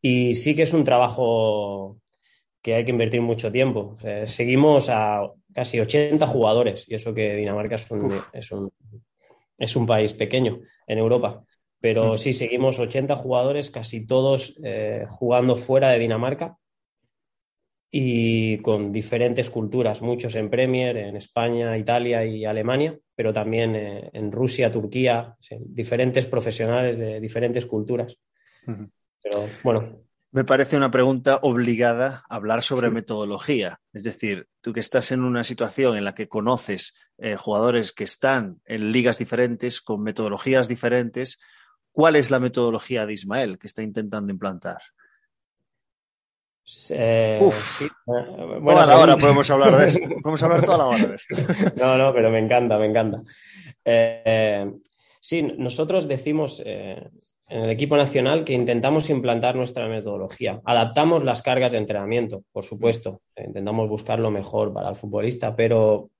Y 0.02 0.34
sí 0.34 0.54
que 0.54 0.64
es 0.64 0.74
un 0.74 0.84
trabajo 0.84 1.96
que 2.60 2.74
hay 2.74 2.84
que 2.84 2.90
invertir 2.90 3.22
mucho 3.22 3.50
tiempo. 3.50 3.96
Seguimos 4.26 4.88
a 4.90 5.22
casi 5.54 5.80
80 5.80 6.26
jugadores, 6.26 6.86
y 6.88 6.94
eso 6.94 7.14
que 7.14 7.34
Dinamarca 7.34 7.76
es 7.76 7.90
un, 7.90 8.12
es 8.32 8.52
un, 8.52 8.70
es 9.58 9.74
un 9.74 9.86
país 9.86 10.12
pequeño 10.12 10.60
en 10.86 10.98
Europa. 10.98 11.42
Pero 11.80 12.12
Mm. 12.12 12.18
sí, 12.18 12.32
seguimos 12.34 12.78
80 12.78 13.16
jugadores, 13.16 13.70
casi 13.70 14.06
todos 14.06 14.60
eh, 14.62 15.04
jugando 15.08 15.56
fuera 15.56 15.90
de 15.90 15.98
Dinamarca 15.98 16.58
y 17.94 18.56
con 18.62 18.90
diferentes 18.90 19.50
culturas, 19.50 20.00
muchos 20.00 20.34
en 20.36 20.48
Premier, 20.48 20.96
en 20.96 21.14
España, 21.14 21.76
Italia 21.76 22.24
y 22.24 22.46
Alemania, 22.46 22.98
pero 23.14 23.34
también 23.34 23.76
eh, 23.76 24.10
en 24.14 24.32
Rusia, 24.32 24.72
Turquía, 24.72 25.36
sí, 25.38 25.56
diferentes 25.60 26.24
profesionales 26.24 26.98
de 26.98 27.20
diferentes 27.20 27.66
culturas. 27.66 28.18
Pero 28.64 29.46
bueno, 29.62 30.06
Me 30.30 30.42
parece 30.42 30.78
una 30.78 30.90
pregunta 30.90 31.40
obligada 31.42 32.22
hablar 32.30 32.62
sobre 32.62 32.90
metodología. 32.90 33.78
Es 33.92 34.04
decir, 34.04 34.48
tú 34.62 34.72
que 34.72 34.80
estás 34.80 35.12
en 35.12 35.22
una 35.22 35.44
situación 35.44 35.98
en 35.98 36.04
la 36.04 36.14
que 36.14 36.28
conoces 36.28 36.98
eh, 37.18 37.36
jugadores 37.36 37.92
que 37.92 38.04
están 38.04 38.62
en 38.64 38.90
ligas 38.90 39.18
diferentes, 39.18 39.82
con 39.82 40.02
metodologías 40.02 40.66
diferentes, 40.66 41.38
¿cuál 41.90 42.16
es 42.16 42.30
la 42.30 42.40
metodología 42.40 43.04
de 43.04 43.12
Ismael 43.12 43.58
que 43.58 43.66
está 43.66 43.82
intentando 43.82 44.32
implantar? 44.32 44.80
Eh, 46.90 47.38
Uf. 47.40 47.54
sí, 47.54 47.84
eh, 47.84 47.90
buena 48.06 48.82
Toda 48.82 48.86
la 48.86 48.98
hora 48.98 49.16
podemos 49.16 49.50
hablar 49.50 49.76
de 49.78 49.86
esto. 49.86 50.08
Podemos 50.22 50.42
hablar 50.42 50.62
toda 50.62 50.78
la 50.78 50.86
hora 50.86 51.06
de 51.06 51.14
esto. 51.14 51.34
No, 51.76 51.98
no, 51.98 52.12
pero 52.12 52.30
me 52.30 52.38
encanta, 52.38 52.78
me 52.78 52.86
encanta. 52.86 53.22
Eh, 53.84 54.70
sí, 55.20 55.42
nosotros 55.42 56.06
decimos 56.06 56.62
eh, 56.64 57.08
en 57.48 57.64
el 57.64 57.70
equipo 57.70 57.96
nacional 57.96 58.44
que 58.44 58.52
intentamos 58.52 59.10
implantar 59.10 59.56
nuestra 59.56 59.88
metodología. 59.88 60.60
Adaptamos 60.64 61.24
las 61.24 61.42
cargas 61.42 61.72
de 61.72 61.78
entrenamiento, 61.78 62.44
por 62.52 62.64
supuesto. 62.64 63.22
Intentamos 63.36 63.88
buscar 63.88 64.20
lo 64.20 64.30
mejor 64.30 64.72
para 64.72 64.88
el 64.88 64.96
futbolista, 64.96 65.56
pero 65.56 66.10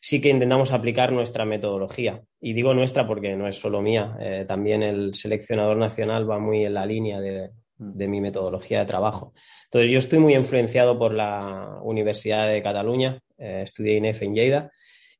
sí 0.00 0.20
que 0.20 0.28
intentamos 0.28 0.72
aplicar 0.72 1.12
nuestra 1.12 1.46
metodología. 1.46 2.22
Y 2.40 2.52
digo 2.52 2.74
nuestra 2.74 3.06
porque 3.06 3.34
no 3.36 3.48
es 3.48 3.58
solo 3.58 3.80
mía, 3.80 4.16
también 4.46 4.82
el 4.82 5.14
seleccionador 5.14 5.78
nacional 5.78 6.30
va 6.30 6.38
muy 6.38 6.64
en 6.64 6.74
la 6.74 6.86
línea 6.86 7.20
de, 7.20 7.50
de 7.78 8.08
mi 8.08 8.20
metodología 8.20 8.80
de 8.80 8.86
trabajo. 8.86 9.32
Entonces, 9.64 9.90
yo 9.90 9.98
estoy 9.98 10.18
muy 10.18 10.34
influenciado 10.34 10.98
por 10.98 11.12
la 11.14 11.78
Universidad 11.82 12.48
de 12.48 12.62
Cataluña, 12.62 13.20
eh, 13.38 13.60
estudié 13.62 13.96
INEF 13.96 14.22
en 14.22 14.34
Lleida, 14.34 14.70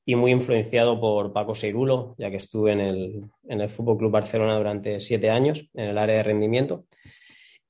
y 0.04 0.14
muy 0.14 0.32
influenciado 0.32 1.00
por 1.00 1.32
Paco 1.32 1.54
Seirulo, 1.54 2.14
ya 2.18 2.30
que 2.30 2.36
estuve 2.36 2.72
en 2.72 2.80
el, 2.80 3.22
en 3.46 3.60
el 3.60 3.68
Fútbol 3.68 3.98
Club 3.98 4.10
Barcelona 4.10 4.56
durante 4.56 5.00
siete 5.00 5.30
años 5.30 5.68
en 5.74 5.90
el 5.90 5.98
área 5.98 6.16
de 6.16 6.22
rendimiento. 6.22 6.86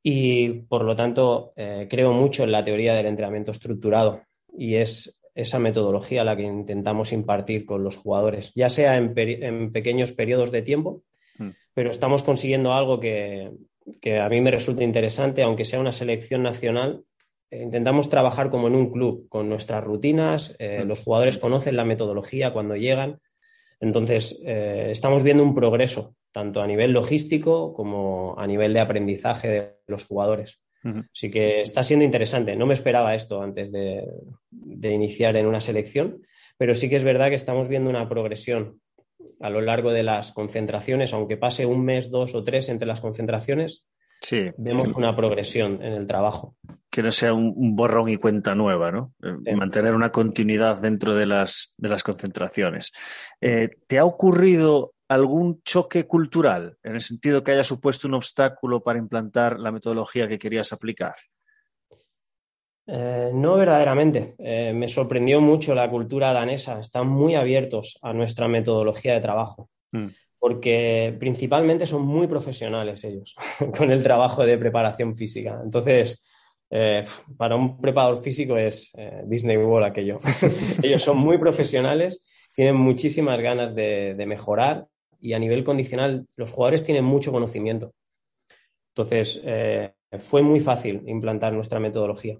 Y 0.02 0.48
por 0.68 0.84
lo 0.84 0.94
tanto, 0.94 1.52
eh, 1.56 1.88
creo 1.90 2.12
mucho 2.12 2.44
en 2.44 2.52
la 2.52 2.62
teoría 2.62 2.94
del 2.94 3.06
entrenamiento 3.06 3.50
estructurado 3.50 4.22
y 4.56 4.76
es 4.76 5.18
esa 5.34 5.58
metodología 5.58 6.24
la 6.24 6.36
que 6.36 6.44
intentamos 6.44 7.12
impartir 7.12 7.66
con 7.66 7.82
los 7.82 7.96
jugadores, 7.96 8.52
ya 8.54 8.70
sea 8.70 8.96
en, 8.96 9.72
pequeños 9.72 10.12
periodos 10.12 10.52
de 10.52 10.62
tiempo, 10.62 11.02
Mm. 11.38 11.50
pero 11.72 11.90
estamos 11.90 12.22
consiguiendo 12.22 12.72
algo 12.72 13.00
que, 13.00 13.50
que 14.00 14.18
a 14.18 14.28
mí 14.28 14.40
me 14.40 14.50
resulta 14.50 14.84
interesante, 14.84 15.42
aunque 15.42 15.64
sea 15.64 15.80
una 15.80 15.92
selección 15.92 16.42
nacional. 16.42 17.04
eh, 17.50 17.62
Intentamos 17.62 18.08
trabajar 18.08 18.50
como 18.50 18.68
en 18.68 18.74
un 18.74 18.90
club, 18.92 19.28
con 19.28 19.48
nuestras 19.48 19.82
rutinas, 19.84 20.54
eh, 20.58 20.84
los 20.86 21.00
jugadores 21.00 21.38
conocen 21.38 21.76
la 21.76 21.84
metodología 21.84 22.52
cuando 22.52 22.76
llegan, 22.76 23.20
entonces 23.80 24.38
eh, 24.44 24.88
estamos 24.90 25.22
viendo 25.22 25.42
un 25.42 25.54
progreso, 25.54 26.14
tanto 26.32 26.60
a 26.60 26.66
nivel 26.66 26.92
logístico 26.92 27.72
como 27.72 28.34
a 28.38 28.46
nivel 28.46 28.72
de 28.72 28.80
aprendizaje 28.80 29.48
de 29.48 29.72
los 29.86 30.04
jugadores. 30.04 30.60
Así 31.12 31.30
que 31.30 31.60
está 31.60 31.82
siendo 31.82 32.04
interesante. 32.04 32.56
No 32.56 32.64
me 32.64 32.72
esperaba 32.72 33.14
esto 33.14 33.42
antes 33.42 33.70
de, 33.70 34.04
de 34.50 34.90
iniciar 34.90 35.36
en 35.36 35.46
una 35.46 35.60
selección, 35.60 36.22
pero 36.56 36.74
sí 36.74 36.88
que 36.88 36.96
es 36.96 37.04
verdad 37.04 37.28
que 37.28 37.34
estamos 37.34 37.68
viendo 37.68 37.90
una 37.90 38.08
progresión 38.08 38.80
a 39.40 39.50
lo 39.50 39.60
largo 39.60 39.92
de 39.92 40.02
las 40.02 40.32
concentraciones, 40.32 41.12
aunque 41.12 41.36
pase 41.36 41.66
un 41.66 41.84
mes, 41.84 42.10
dos 42.10 42.34
o 42.34 42.44
tres 42.44 42.68
entre 42.68 42.86
las 42.88 43.00
concentraciones, 43.00 43.84
Sí. 44.20 44.50
vemos 44.56 44.94
una 44.94 45.14
progresión 45.14 45.80
en 45.82 45.92
el 45.92 46.06
trabajo. 46.06 46.56
Que 46.90 47.02
no 47.02 47.12
sea 47.12 47.32
un, 47.34 47.52
un 47.56 47.76
borrón 47.76 48.08
y 48.08 48.16
cuenta 48.16 48.54
nueva, 48.56 48.90
¿no? 48.90 49.12
Eh, 49.22 49.32
Sí. 49.46 49.54
Mantener 49.54 49.94
una 49.94 50.10
continuidad 50.10 50.80
dentro 50.82 51.14
de 51.14 51.26
las, 51.26 51.74
de 51.76 51.88
las 51.88 52.02
concentraciones. 52.02 52.92
Eh, 53.40 53.68
¿Te 53.86 53.98
ha 53.98 54.04
ocurrido 54.04 54.92
algún 55.08 55.62
choque 55.62 56.06
cultural 56.06 56.76
en 56.82 56.96
el 56.96 57.00
sentido 57.00 57.44
que 57.44 57.52
haya 57.52 57.64
supuesto 57.64 58.08
un 58.08 58.14
obstáculo 58.14 58.82
para 58.82 58.98
implantar 58.98 59.58
la 59.60 59.70
metodología 59.72 60.26
que 60.28 60.38
querías 60.38 60.72
aplicar? 60.72 61.14
Eh, 62.90 63.30
no 63.34 63.56
verdaderamente. 63.56 64.34
Eh, 64.38 64.72
me 64.74 64.88
sorprendió 64.88 65.42
mucho 65.42 65.74
la 65.74 65.90
cultura 65.90 66.32
danesa. 66.32 66.80
Están 66.80 67.06
muy 67.06 67.34
abiertos 67.34 67.98
a 68.00 68.14
nuestra 68.14 68.48
metodología 68.48 69.12
de 69.14 69.20
trabajo, 69.20 69.68
Mm. 69.90 70.08
porque 70.38 71.16
principalmente 71.18 71.86
son 71.86 72.02
muy 72.02 72.26
profesionales 72.26 73.04
ellos 73.04 73.34
con 73.78 73.90
el 73.90 74.02
trabajo 74.02 74.44
de 74.44 74.58
preparación 74.58 75.16
física. 75.16 75.60
Entonces, 75.62 76.24
eh, 76.70 77.04
para 77.36 77.56
un 77.56 77.80
preparador 77.80 78.22
físico 78.22 78.56
es 78.56 78.92
Disney 79.24 79.56
World 79.56 79.86
aquello. 79.86 80.18
ellos 80.82 81.02
son 81.02 81.18
muy 81.18 81.38
profesionales, 81.38 82.22
tienen 82.54 82.76
muchísimas 82.76 83.40
ganas 83.40 83.74
de, 83.74 84.14
de 84.14 84.26
mejorar 84.26 84.86
y 85.20 85.32
a 85.32 85.38
nivel 85.38 85.64
condicional 85.64 86.26
los 86.36 86.50
jugadores 86.52 86.84
tienen 86.84 87.04
mucho 87.04 87.32
conocimiento. 87.32 87.92
Entonces, 88.94 89.42
fue 90.18 90.42
muy 90.42 90.60
fácil 90.60 91.02
implantar 91.06 91.52
nuestra 91.52 91.80
metodología. 91.80 92.38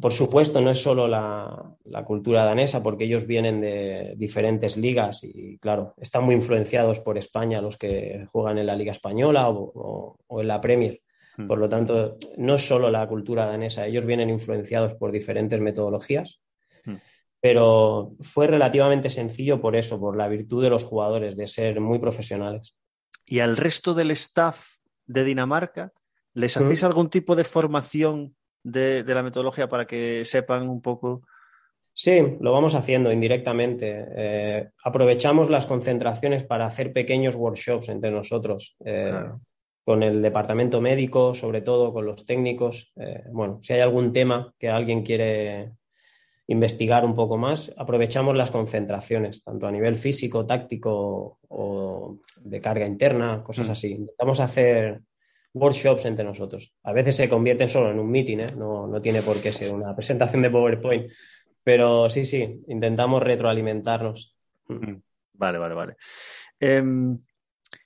Por 0.00 0.12
supuesto, 0.12 0.60
no 0.60 0.70
es 0.70 0.80
solo 0.80 1.08
la, 1.08 1.74
la 1.84 2.04
cultura 2.04 2.44
danesa, 2.44 2.82
porque 2.82 3.04
ellos 3.04 3.26
vienen 3.26 3.60
de 3.60 4.14
diferentes 4.16 4.76
ligas 4.76 5.24
y, 5.24 5.58
claro, 5.58 5.94
están 6.00 6.22
muy 6.24 6.36
influenciados 6.36 7.00
por 7.00 7.18
España 7.18 7.60
los 7.60 7.76
que 7.76 8.26
juegan 8.30 8.58
en 8.58 8.66
la 8.66 8.76
Liga 8.76 8.92
Española 8.92 9.48
o, 9.48 9.72
o- 9.74 10.18
o 10.26 10.40
en 10.40 10.46
la 10.48 10.60
Premier. 10.60 11.00
Por 11.48 11.58
lo 11.58 11.68
tanto, 11.68 12.16
no 12.38 12.54
es 12.54 12.66
solo 12.66 12.90
la 12.90 13.06
cultura 13.08 13.44
danesa, 13.46 13.86
ellos 13.86 14.06
vienen 14.06 14.30
influenciados 14.30 14.94
por 14.94 15.10
diferentes 15.12 15.60
metodologías, 15.60 16.40
pero 17.40 18.12
fue 18.20 18.46
relativamente 18.46 19.10
sencillo 19.10 19.60
por 19.60 19.76
eso, 19.76 20.00
por 20.00 20.16
la 20.16 20.28
virtud 20.28 20.62
de 20.62 20.70
los 20.70 20.84
jugadores, 20.84 21.36
de 21.36 21.46
ser 21.46 21.80
muy 21.80 21.98
profesionales. 21.98 22.74
¿Y 23.26 23.40
al 23.40 23.56
resto 23.56 23.94
del 23.94 24.10
staff 24.12 24.78
de 25.06 25.24
Dinamarca 25.24 25.92
les 26.34 26.56
hacéis 26.56 26.84
algún 26.84 27.10
tipo 27.10 27.36
de 27.36 27.44
formación 27.44 28.34
de, 28.66 29.02
de 29.04 29.14
la 29.14 29.22
metodología 29.22 29.68
para 29.68 29.86
que 29.86 30.24
sepan 30.24 30.68
un 30.68 30.80
poco? 30.82 31.22
Sí, 31.92 32.20
lo 32.40 32.52
vamos 32.52 32.74
haciendo 32.74 33.10
indirectamente. 33.12 34.04
Eh, 34.16 34.68
aprovechamos 34.84 35.48
las 35.48 35.66
concentraciones 35.66 36.44
para 36.44 36.66
hacer 36.66 36.92
pequeños 36.92 37.36
workshops 37.36 37.88
entre 37.88 38.10
nosotros, 38.10 38.76
eh, 38.84 39.06
Claro. 39.08 39.40
con 39.84 40.02
el 40.02 40.20
departamento 40.20 40.80
médico, 40.80 41.32
sobre 41.32 41.62
todo 41.62 41.92
con 41.92 42.04
los 42.04 42.26
técnicos. 42.26 42.92
Eh, 42.96 43.22
bueno, 43.32 43.60
si 43.62 43.72
hay 43.72 43.80
algún 43.80 44.12
tema 44.12 44.52
que 44.58 44.68
alguien 44.68 45.02
quiere 45.04 45.72
investigar 46.48 47.04
un 47.04 47.14
poco 47.14 47.38
más, 47.38 47.72
aprovechamos 47.76 48.36
las 48.36 48.50
concentraciones, 48.50 49.42
tanto 49.42 49.66
a 49.66 49.72
nivel 49.72 49.96
físico, 49.96 50.44
táctico 50.44 51.38
o 51.48 52.18
de 52.40 52.60
carga 52.60 52.84
interna, 52.86 53.42
cosas 53.42 53.68
Mm. 53.68 53.72
así. 53.72 53.92
Intentamos 53.92 54.40
hacer 54.40 55.00
workshops 55.56 56.04
entre 56.04 56.24
nosotros. 56.24 56.72
A 56.84 56.92
veces 56.92 57.16
se 57.16 57.28
convierten 57.28 57.68
solo 57.68 57.90
en 57.90 57.98
un 57.98 58.10
meeting, 58.10 58.38
¿eh? 58.38 58.52
no, 58.56 58.86
no 58.86 59.00
tiene 59.00 59.22
por 59.22 59.40
qué 59.40 59.50
ser 59.50 59.72
una 59.74 59.94
presentación 59.96 60.42
de 60.42 60.50
PowerPoint. 60.50 61.10
Pero 61.64 62.08
sí, 62.08 62.24
sí, 62.24 62.62
intentamos 62.68 63.22
retroalimentarnos. 63.22 64.36
Vale, 65.32 65.58
vale, 65.58 65.74
vale. 65.74 65.96
Em, 66.60 67.18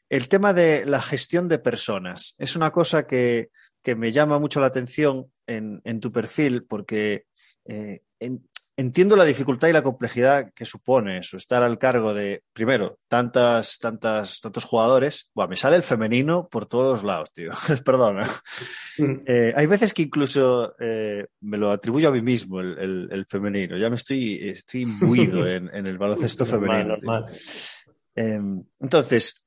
el 0.09 0.29
tema 0.29 0.53
de 0.53 0.85
la 0.85 1.00
gestión 1.00 1.49
de 1.49 1.59
personas 1.59 2.35
es 2.39 2.57
una 2.57 2.71
cosa 2.73 3.07
que, 3.07 3.50
que 3.83 3.95
me 3.95 4.11
llama 4.12 4.39
mucho 4.39 4.61
la 4.61 4.67
atención 4.67 5.33
en, 5.47 5.81
en 5.85 6.00
tu 6.00 6.12
perfil 6.12 6.65
porque 6.65 7.25
eh, 7.65 8.00
en- 8.19 8.47
entiendo 8.80 9.14
la 9.16 9.25
dificultad 9.25 9.68
y 9.68 9.72
la 9.72 9.82
complejidad 9.82 10.52
que 10.54 10.64
supone 10.64 11.18
eso, 11.18 11.37
estar 11.37 11.62
al 11.62 11.78
cargo 11.78 12.14
de, 12.14 12.42
primero, 12.52 12.99
tantas, 13.08 13.78
tantas, 13.78 14.40
tantos 14.40 14.64
jugadores. 14.64 15.28
Buah, 15.34 15.46
me 15.49 15.56
sale 15.56 15.76
el 15.76 15.82
femenino 15.82 16.49
por 16.49 16.66
todos 16.66 16.92
los 16.92 17.04
lados, 17.04 17.32
tío. 17.32 17.50
Perdona. 17.84 18.28
Eh, 19.26 19.52
hay 19.56 19.66
veces 19.66 19.92
que 19.94 20.02
incluso 20.02 20.75
eh, 20.80 21.26
me 21.40 21.58
lo 21.58 21.70
atribuyo 21.70 22.08
a 22.08 22.12
mí 22.12 22.22
mismo 22.22 22.60
el, 22.60 22.78
el- 22.78 23.08
el 23.10 23.26
femenino. 23.26 23.76
Ya 23.76 23.88
me 23.90 23.96
estoy, 23.96 24.34
estoy 24.49 24.82
imbuido 24.82 25.46
en, 25.49 25.68
en 25.75 25.87
el 25.87 25.99
baloncesto 25.99 26.44
Normal, 26.44 26.60
femenino. 26.68 26.96
tío. 26.96 27.10
normal. 27.10 27.32
Eh, 28.16 28.40
entonces, 28.80 29.46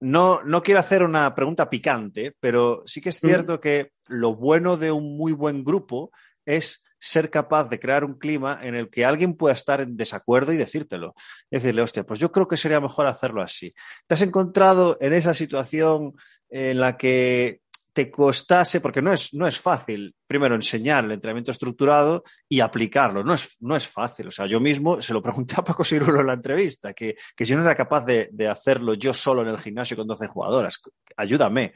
no, 0.00 0.42
no 0.42 0.62
quiero 0.62 0.80
hacer 0.80 1.02
una 1.02 1.34
pregunta 1.34 1.70
picante, 1.70 2.34
pero 2.40 2.82
sí 2.86 3.00
que 3.00 3.10
es 3.10 3.18
cierto 3.20 3.60
que 3.60 3.92
lo 4.08 4.34
bueno 4.34 4.76
de 4.76 4.90
un 4.90 5.16
muy 5.16 5.32
buen 5.32 5.62
grupo 5.62 6.10
es 6.44 6.84
ser 7.02 7.30
capaz 7.30 7.68
de 7.68 7.80
crear 7.80 8.04
un 8.04 8.16
clima 8.16 8.60
en 8.62 8.76
el 8.76 8.88
que 8.88 9.04
alguien 9.04 9.34
pueda 9.34 9.54
estar 9.54 9.80
en 9.80 9.96
desacuerdo 9.96 10.52
y 10.52 10.56
decírtelo. 10.56 11.14
Decirle, 11.50 11.82
hostia, 11.82 12.04
pues 12.04 12.20
yo 12.20 12.30
creo 12.30 12.46
que 12.46 12.56
sería 12.56 12.80
mejor 12.80 13.08
hacerlo 13.08 13.42
así. 13.42 13.74
¿Te 14.06 14.14
has 14.14 14.22
encontrado 14.22 14.96
en 15.00 15.12
esa 15.12 15.34
situación 15.34 16.14
en 16.48 16.78
la 16.78 16.96
que 16.96 17.60
te 17.92 18.08
costase, 18.08 18.80
porque 18.80 19.02
no 19.02 19.12
es, 19.12 19.34
no 19.34 19.48
es 19.48 19.60
fácil, 19.60 20.14
primero 20.26 20.54
enseñar 20.54 21.04
el 21.04 21.10
entrenamiento 21.10 21.50
estructurado 21.50 22.22
y 22.48 22.60
aplicarlo, 22.60 23.24
no 23.24 23.34
es, 23.34 23.56
no 23.60 23.74
es 23.74 23.86
fácil. 23.86 24.28
O 24.28 24.30
sea, 24.30 24.46
yo 24.46 24.60
mismo 24.60 25.02
se 25.02 25.12
lo 25.12 25.20
pregunté 25.20 25.56
a 25.58 25.64
Paco 25.64 25.82
Sirulo 25.82 26.20
en 26.20 26.28
la 26.28 26.34
entrevista, 26.34 26.94
que, 26.94 27.16
que 27.36 27.44
yo 27.44 27.56
no 27.56 27.64
era 27.64 27.74
capaz 27.74 28.06
de, 28.06 28.30
hacerlo 28.48 28.94
yo 28.94 29.12
solo 29.12 29.42
en 29.42 29.48
el 29.48 29.58
gimnasio 29.58 29.96
con 29.96 30.06
12 30.06 30.28
jugadoras. 30.28 30.80
Ayúdame. 31.16 31.74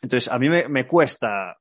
Entonces, 0.00 0.32
a 0.32 0.38
mí 0.38 0.48
me 0.48 0.86
cuesta 0.86 1.58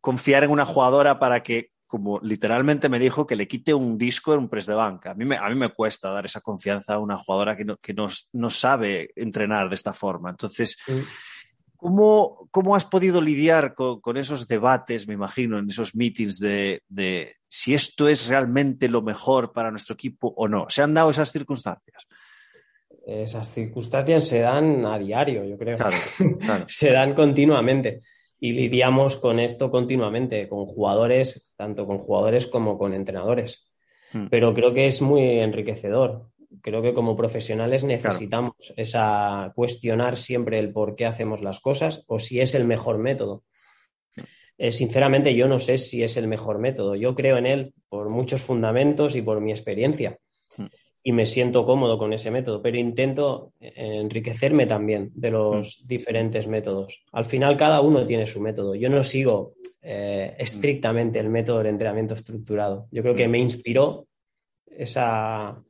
confiar 0.00 0.44
en 0.44 0.50
una 0.50 0.64
jugadora 0.64 1.18
para 1.18 1.42
que, 1.42 1.70
como 1.86 2.18
literalmente 2.20 2.88
me 2.88 2.98
dijo, 2.98 3.26
que 3.26 3.36
le 3.36 3.46
quite 3.46 3.72
un 3.74 3.96
disco 3.96 4.34
en 4.34 4.40
un 4.40 4.48
press 4.48 4.66
de 4.66 4.74
banca. 4.74 5.12
A 5.12 5.14
mí 5.14 5.24
me, 5.24 5.36
a 5.36 5.48
mí 5.48 5.54
me 5.54 5.72
cuesta 5.72 6.10
dar 6.10 6.26
esa 6.26 6.40
confianza 6.40 6.94
a 6.94 6.98
una 6.98 7.16
jugadora 7.16 7.56
que 7.56 7.64
no, 7.64 7.76
que 7.76 7.94
no, 7.94 8.06
no 8.32 8.50
sabe 8.50 9.10
entrenar 9.14 9.68
de 9.68 9.74
esta 9.74 9.92
forma. 9.92 10.30
Entonces, 10.30 10.78
¿Cómo, 11.76 12.48
¿Cómo, 12.50 12.74
has 12.74 12.86
podido 12.86 13.20
lidiar 13.20 13.74
con, 13.74 14.00
con, 14.00 14.16
esos 14.16 14.48
debates, 14.48 15.06
me 15.06 15.14
imagino, 15.14 15.58
en 15.58 15.68
esos 15.68 15.94
meetings 15.94 16.38
de, 16.38 16.82
de, 16.88 17.30
si 17.48 17.74
esto 17.74 18.08
es 18.08 18.28
realmente 18.28 18.88
lo 18.88 19.02
mejor 19.02 19.52
para 19.52 19.70
nuestro 19.70 19.92
equipo 19.92 20.32
o 20.36 20.48
no? 20.48 20.66
¿Se 20.70 20.82
han 20.82 20.94
dado 20.94 21.10
esas 21.10 21.30
circunstancias? 21.30 22.06
Esas 23.06 23.52
circunstancias 23.52 24.26
se 24.26 24.40
dan 24.40 24.86
a 24.86 24.98
diario, 24.98 25.44
yo 25.44 25.58
creo. 25.58 25.76
Claro, 25.76 25.96
claro. 26.40 26.64
se 26.66 26.90
dan 26.90 27.14
continuamente 27.14 28.00
y 28.38 28.52
lidiamos 28.52 29.16
con 29.16 29.40
esto 29.40 29.70
continuamente, 29.70 30.48
con 30.48 30.66
jugadores, 30.66 31.54
tanto 31.56 31.86
con 31.86 31.98
jugadores 31.98 32.46
como 32.46 32.78
con 32.78 32.94
entrenadores. 32.94 33.70
Hmm. 34.12 34.26
Pero 34.30 34.54
creo 34.54 34.72
que 34.72 34.86
es 34.86 35.02
muy 35.02 35.40
enriquecedor 35.40 36.26
creo 36.62 36.82
que 36.82 36.94
como 36.94 37.16
profesionales 37.16 37.84
necesitamos 37.84 38.54
claro. 38.58 38.74
esa 38.76 39.52
cuestionar 39.54 40.16
siempre 40.16 40.58
el 40.58 40.72
por 40.72 40.96
qué 40.96 41.06
hacemos 41.06 41.42
las 41.42 41.60
cosas 41.60 42.04
o 42.06 42.18
si 42.18 42.40
es 42.40 42.54
el 42.54 42.64
mejor 42.64 42.98
método. 42.98 43.44
Eh, 44.58 44.72
sinceramente, 44.72 45.34
yo 45.34 45.48
no 45.48 45.58
sé 45.58 45.76
si 45.78 46.02
es 46.02 46.16
el 46.16 46.28
mejor 46.28 46.58
método. 46.58 46.94
Yo 46.94 47.14
creo 47.14 47.36
en 47.36 47.46
él 47.46 47.74
por 47.88 48.10
muchos 48.10 48.42
fundamentos 48.42 49.14
y 49.14 49.22
por 49.22 49.40
mi 49.40 49.50
experiencia. 49.50 50.18
Hmm. 50.56 50.66
Y 51.06 51.12
me 51.12 51.24
siento 51.24 51.64
cómodo 51.64 51.98
con 51.98 52.12
ese 52.12 52.32
método, 52.32 52.60
pero 52.60 52.76
intento 52.78 53.52
enriquecerme 53.60 54.66
también 54.66 55.12
de 55.14 55.30
los 55.30 55.82
Hmm. 55.82 55.86
diferentes 55.86 56.48
métodos. 56.48 57.04
Al 57.12 57.24
final, 57.24 57.56
cada 57.56 57.80
uno 57.80 58.04
tiene 58.04 58.26
su 58.26 58.40
método. 58.40 58.74
Yo 58.74 58.88
no 58.90 59.04
sigo 59.04 59.52
eh, 59.82 60.34
estrictamente 60.36 61.20
el 61.20 61.28
método 61.28 61.58
del 61.58 61.68
entrenamiento 61.68 62.14
estructurado. 62.14 62.88
Yo 62.90 63.02
creo 63.02 63.14
que 63.14 63.28
me 63.28 63.38
inspiró 63.38 64.08
esa, 64.66 65.62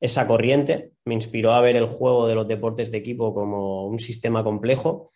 esa 0.00 0.26
corriente 0.26 0.92
me 1.06 1.14
inspiró 1.14 1.52
a 1.52 1.60
ver 1.60 1.76
el 1.76 1.86
juego 1.86 2.26
de 2.26 2.34
los 2.34 2.48
deportes 2.48 2.90
de 2.90 2.98
equipo 2.98 3.34
como 3.34 3.86
un 3.86 3.98
sistema 3.98 4.42
complejo 4.44 5.10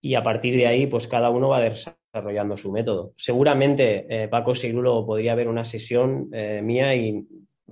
y 0.00 0.14
a 0.14 0.22
partir 0.22 0.56
de 0.56 0.66
ahí 0.66 0.86
pues 0.86 1.08
cada 1.08 1.30
uno 1.30 1.48
va 1.48 1.60
desarrollando 1.60 2.56
su 2.56 2.70
método. 2.72 3.12
Seguramente 3.16 4.06
eh, 4.08 4.28
Paco 4.28 4.54
Segurulo 4.54 5.04
podría 5.06 5.34
ver 5.34 5.48
una 5.48 5.64
sesión 5.64 6.28
eh, 6.32 6.60
mía 6.62 6.94
y 6.94 7.26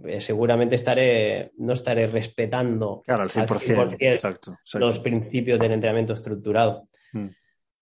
eh, 0.04 0.20
seguramente 0.20 0.74
estaré 0.74 1.52
no 1.58 1.72
estaré 1.72 2.06
respetando 2.06 3.02
claro, 3.04 3.22
al 3.22 3.28
100%, 3.28 3.40
al 3.40 3.90
100% 3.90 3.96
exacto, 4.00 4.52
exacto. 4.52 4.78
los 4.78 4.98
principios 4.98 5.58
del 5.58 5.72
entrenamiento 5.72 6.12
estructurado 6.12 6.88
mm. 7.12 7.28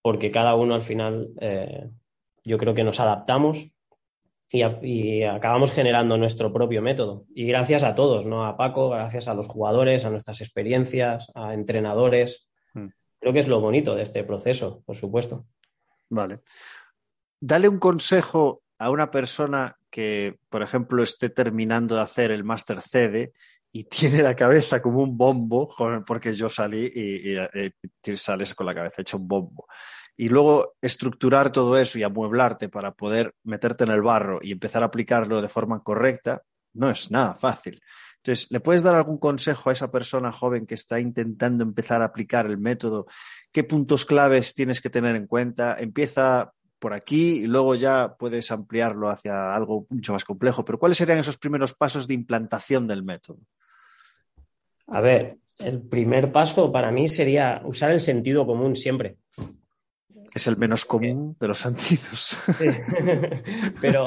porque 0.02 0.31
cada 0.31 0.54
uno 0.54 0.75
al 0.75 0.83
final 0.83 1.31
eh, 1.40 1.88
yo 2.45 2.59
creo 2.59 2.75
que 2.75 2.85
nos 2.85 3.00
adaptamos 3.00 3.73
y, 4.52 4.62
a, 4.62 4.78
y, 4.83 5.23
acabamos 5.23 5.73
generando 5.73 6.19
nuestro 6.19 6.52
propio 6.52 6.83
método. 6.83 7.25
Y 7.35 7.47
gracias 7.47 7.83
a 7.85 7.95
todos, 7.95 8.26
¿no? 8.26 8.45
A 8.45 8.59
Paco, 8.59 8.90
gracias 8.90 9.26
a 9.26 9.35
los 9.35 9.49
jugadores, 9.49 10.04
a 10.04 10.11
nuestras 10.11 10.42
experiencias, 10.42 11.28
a 11.35 11.54
entrenadores. 11.54 12.49
Mm. 12.75 12.88
Creo 13.19 13.33
que 13.33 13.38
es 13.38 13.49
lo 13.49 13.61
bonito 13.61 13.95
de 13.95 14.02
este 14.02 14.25
proceso, 14.25 14.83
por 14.85 14.95
supuesto. 14.95 15.47
Vale. 16.11 16.40
Dale 17.40 17.69
un 17.69 17.78
consejo 17.78 18.62
a 18.83 18.91
una 18.91 19.12
persona 19.12 19.77
que, 19.91 20.39
por 20.51 20.61
ejemplo, 20.61 21.05
esté 21.05 21.31
terminando 21.31 21.95
de 21.95 22.01
hacer 22.01 22.33
el 22.33 22.43
máster 22.43 22.81
CD 22.81 23.33
y 23.71 23.85
tiene 23.91 24.23
la 24.23 24.35
cabeza 24.35 24.83
como 24.83 25.03
un 25.03 25.17
bombo, 25.17 25.73
porque 26.05 26.33
yo 26.33 26.49
salí 26.49 26.91
y, 26.93 27.33
y, 27.33 27.73
y, 28.05 28.17
sales 28.17 28.55
con 28.57 28.67
la 28.67 28.75
cabeza 28.75 29.03
hecho 29.03 29.19
un 29.19 29.29
bombo. 29.29 29.67
Y 30.17 30.29
luego 30.29 30.75
estructurar 30.83 31.53
todo 31.53 31.79
eso 31.79 31.97
y 31.99 32.03
amueblarte 32.03 32.69
para 32.69 32.93
poder 32.93 33.35
meterte 33.45 33.85
en 33.85 33.91
el 33.91 34.03
barro 34.03 34.41
y 34.43 34.51
empezar 34.51 34.83
a 34.83 34.87
aplicarlo 34.87 35.41
de 35.41 35.49
forma 35.49 35.81
correcta, 35.85 36.43
no 36.75 36.91
es 36.91 37.11
nada 37.11 37.35
fácil. 37.35 37.81
Entonces, 38.17 38.51
¿le 38.51 38.61
puedes 38.61 38.83
dar 38.83 38.95
algún 38.95 39.19
consejo 39.19 39.71
a 39.71 39.73
esa 39.73 39.93
persona 39.93 40.33
joven 40.33 40.67
que 40.67 40.75
está 40.75 40.99
intentando 40.99 41.62
empezar 41.62 42.03
a 42.03 42.07
aplicar 42.07 42.47
el 42.47 42.59
método? 42.59 43.07
¿Qué 43.53 43.62
puntos 43.62 44.07
claves 44.07 44.55
tienes 44.55 44.81
que 44.81 44.91
tener 44.91 45.15
en 45.15 45.27
cuenta? 45.27 45.79
Empieza 45.79 46.53
por 46.83 46.95
aquí 46.95 47.45
y 47.45 47.47
luego 47.47 47.77
ya 47.77 48.17
puedes 48.19 48.51
ampliarlo 48.51 49.09
hacia 49.09 49.55
algo 49.55 49.87
mucho 49.89 50.15
más 50.15 50.25
complejo. 50.25 50.65
Pero 50.65 50.81
¿cuáles 50.81 50.99
serían 50.99 51.21
esos 51.21 51.39
primeros 51.39 51.75
pasos 51.75 52.09
de 52.09 52.15
implantación 52.15 52.89
del 52.89 53.05
método? 53.05 53.39
A 54.89 55.01
ver, 55.01 55.39
el 55.61 55.81
primer 55.81 56.33
paso 56.33 56.73
para 56.73 56.91
mí 56.91 57.07
sería 57.07 57.62
usar 57.65 57.93
el 57.93 58.01
sentido 58.01 58.45
común 58.45 58.75
siempre. 58.75 59.17
Es 60.35 60.49
el 60.49 60.57
menos 60.57 60.85
común 60.85 61.37
de 61.39 61.47
los 61.47 61.59
sentidos. 61.59 62.41
Sí. 62.59 62.67
Pero 63.81 64.07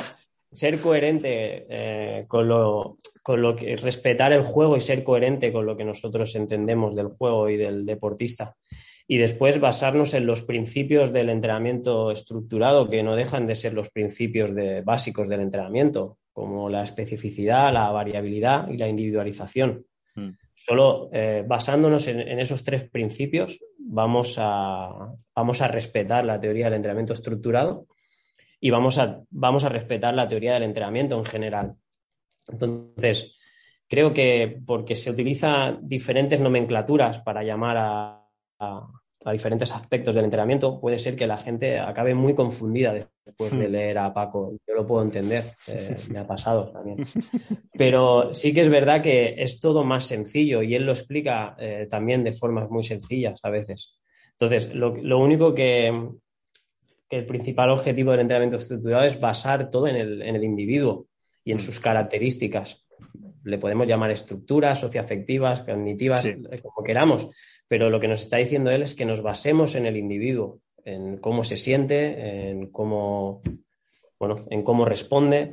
ser 0.52 0.82
coherente 0.82 1.66
eh, 1.70 2.26
con, 2.28 2.50
lo, 2.50 2.98
con 3.24 3.42
lo 3.42 3.56
que 3.56 3.78
respetar 3.78 4.34
el 4.34 4.44
juego 4.44 4.76
y 4.76 4.82
ser 4.82 5.02
coherente 5.06 5.54
con 5.54 5.66
lo 5.66 5.78
que 5.78 5.86
nosotros 5.86 6.36
entendemos 6.36 6.94
del 6.94 7.08
juego 7.08 7.50
y 7.50 7.56
del 7.56 7.86
deportista. 7.86 8.58
Y 9.08 9.18
después 9.18 9.60
basarnos 9.60 10.14
en 10.14 10.26
los 10.26 10.42
principios 10.42 11.14
del 11.14 11.30
entrenamiento 11.30 12.12
estructurado, 12.12 12.90
que 12.90 13.04
no 13.04 13.16
dejan 13.16 13.46
de 13.46 13.56
ser 13.56 13.74
los 13.74 13.90
principios 13.90 14.56
de, 14.56 14.82
básicos 14.82 15.30
del 15.30 15.42
entrenamiento, 15.42 16.18
como 16.34 16.70
la 16.70 16.84
especificidad, 16.84 17.72
la 17.72 17.92
variabilidad 17.92 18.68
y 18.70 18.78
la 18.78 18.88
individualización. 18.88 19.86
Mm. 20.16 20.30
Solo 20.56 21.10
eh, 21.14 21.44
basándonos 21.48 22.08
en, 22.08 22.20
en, 22.20 22.40
esos 22.40 22.64
tres 22.64 22.90
principios 22.90 23.60
vamos 23.78 24.38
a, 24.40 25.14
vamos 25.36 25.62
a 25.62 25.68
respetar 25.68 26.26
la 26.26 26.40
teoría 26.40 26.66
del 26.66 26.76
entrenamiento 26.76 27.14
estructurado 27.14 27.86
y 28.60 28.72
vamos 28.72 28.98
a, 28.98 29.22
vamos 29.30 29.64
a 29.64 29.70
respetar 29.70 30.16
la 30.16 30.28
teoría 30.28 30.54
del 30.56 30.64
entrenamiento 30.64 31.18
en 31.18 31.26
general. 31.26 31.76
Entonces, 32.48 33.38
creo 33.88 34.14
que 34.14 34.60
porque 34.66 34.96
se 34.96 35.12
utilizan 35.12 35.88
diferentes 35.88 36.40
nomenclaturas 36.40 37.20
para 37.20 37.44
llamar 37.44 37.78
a, 37.78 38.25
a, 38.60 38.88
a, 39.26 39.32
diferentes 39.32 39.72
aspectos 39.72 40.16
del 40.16 40.26
entrenamiento, 40.26 40.80
puede 40.80 41.00
ser 41.00 41.16
que 41.16 41.28
la 41.28 41.38
gente 41.38 41.80
acabe 41.80 42.14
muy 42.14 42.36
confundida 42.36 42.94
después 43.26 43.58
de 43.58 43.70
leer 43.70 43.98
a 43.98 44.14
Paco. 44.14 44.54
Yo 44.68 44.74
lo 44.76 44.86
puedo 44.86 45.04
entender, 45.04 45.44
eh, 45.68 45.96
me 46.12 46.20
ha 46.20 46.28
pasado 46.28 46.72
también. 46.72 46.98
Pero 47.74 48.34
sí 48.36 48.54
que 48.54 48.62
es 48.62 48.70
verdad 48.70 49.02
que 49.02 49.36
es 49.42 49.60
todo 49.60 49.84
más 49.84 50.06
sencillo 50.06 50.62
y 50.62 50.76
él 50.76 50.86
lo 50.86 50.92
explica 50.92 51.56
eh, 51.60 51.88
también 51.90 52.24
de 52.24 52.34
formas 52.34 52.70
muy 52.70 52.84
sencillas 52.84 53.40
a 53.44 53.50
veces. 53.50 53.98
Entonces, 54.32 54.74
lo, 54.74 54.96
lo 54.96 55.20
único 55.20 55.54
que, 55.54 55.94
que 57.10 57.18
el 57.18 57.26
principal 57.26 57.70
objetivo 57.70 58.12
del 58.12 58.22
entrenamiento 58.22 58.58
estructurado 58.58 59.06
es 59.06 59.20
basar 59.20 59.70
todo 59.70 59.88
en 59.88 59.96
el, 59.96 60.22
en 60.22 60.36
el 60.36 60.44
individuo 60.44 61.08
y 61.44 61.52
en 61.52 61.60
sus 61.60 61.80
características. 61.80 62.85
Le 63.46 63.58
podemos 63.58 63.88
llamar 63.88 64.12
estructuras 64.12 64.80
socioafectivas, 64.80 65.62
cognitivas, 65.62 66.24
sí. 66.24 66.36
como 66.62 66.84
queramos, 66.84 67.30
pero 67.68 67.90
lo 67.90 68.00
que 68.00 68.08
nos 68.08 68.22
está 68.22 68.38
diciendo 68.38 68.72
él 68.72 68.82
es 68.82 68.96
que 68.96 69.06
nos 69.06 69.22
basemos 69.22 69.76
en 69.76 69.86
el 69.86 69.98
individuo, 69.98 70.60
en 70.84 71.18
cómo 71.18 71.44
se 71.44 71.56
siente, 71.56 72.50
en 72.50 72.72
cómo, 72.72 73.42
bueno, 74.20 74.46
en 74.50 74.64
cómo 74.64 74.86
responde 74.86 75.52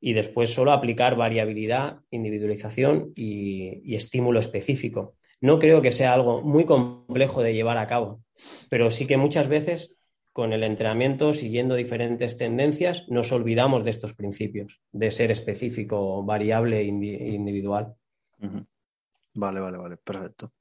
y 0.00 0.12
después 0.12 0.52
solo 0.52 0.72
aplicar 0.72 1.16
variabilidad, 1.16 2.00
individualización 2.10 3.12
y, 3.14 3.80
y 3.84 3.96
estímulo 3.96 4.40
específico. 4.40 5.14
No 5.40 5.58
creo 5.58 5.82
que 5.82 5.90
sea 5.90 6.14
algo 6.14 6.42
muy 6.42 6.64
complejo 6.64 7.42
de 7.42 7.54
llevar 7.54 7.78
a 7.78 7.86
cabo, 7.86 8.22
pero 8.70 8.90
sí 8.90 9.06
que 9.06 9.16
muchas 9.16 9.48
veces 9.48 9.95
con 10.36 10.52
el 10.52 10.64
entrenamiento, 10.64 11.32
siguiendo 11.32 11.74
diferentes 11.76 12.36
tendencias, 12.36 13.06
nos 13.08 13.32
olvidamos 13.32 13.84
de 13.84 13.90
estos 13.90 14.12
principios, 14.12 14.82
de 14.92 15.10
ser 15.10 15.30
específico, 15.30 16.22
variable 16.24 16.82
e 16.82 16.84
individual. 16.84 17.96
Uh 18.40 18.46
-huh. 18.46 18.66
Vale, 19.32 19.60
vale, 19.60 19.78
vale, 19.78 19.96
perfecto. 19.96 20.52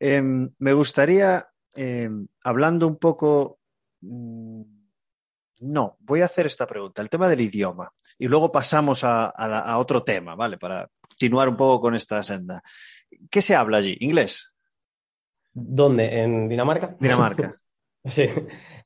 Eh, 0.00 0.20
me 0.58 0.72
gustaría, 0.72 1.46
eh, 1.76 2.10
hablando 2.42 2.88
un 2.88 2.96
poco... 2.96 3.60
Mmm, 4.00 4.62
no, 5.60 5.96
voy 6.00 6.22
a 6.22 6.24
hacer 6.24 6.46
esta 6.46 6.66
pregunta, 6.66 7.00
el 7.00 7.08
tema 7.08 7.28
del 7.28 7.40
idioma, 7.40 7.92
y 8.18 8.26
luego 8.26 8.50
pasamos 8.50 9.04
a, 9.04 9.28
a, 9.28 9.46
la, 9.46 9.60
a 9.60 9.78
otro 9.78 10.02
tema, 10.02 10.34
¿vale? 10.34 10.58
Para 10.58 10.88
continuar 11.08 11.48
un 11.48 11.56
poco 11.56 11.82
con 11.82 11.94
esta 11.94 12.20
senda. 12.24 12.62
¿Qué 13.30 13.42
se 13.42 13.54
habla 13.54 13.78
allí? 13.78 13.96
¿Inglés? 14.00 14.54
¿Dónde? 15.52 16.20
¿En 16.20 16.48
Dinamarca? 16.48 16.96
Dinamarca. 16.98 17.54
Sí, 18.10 18.26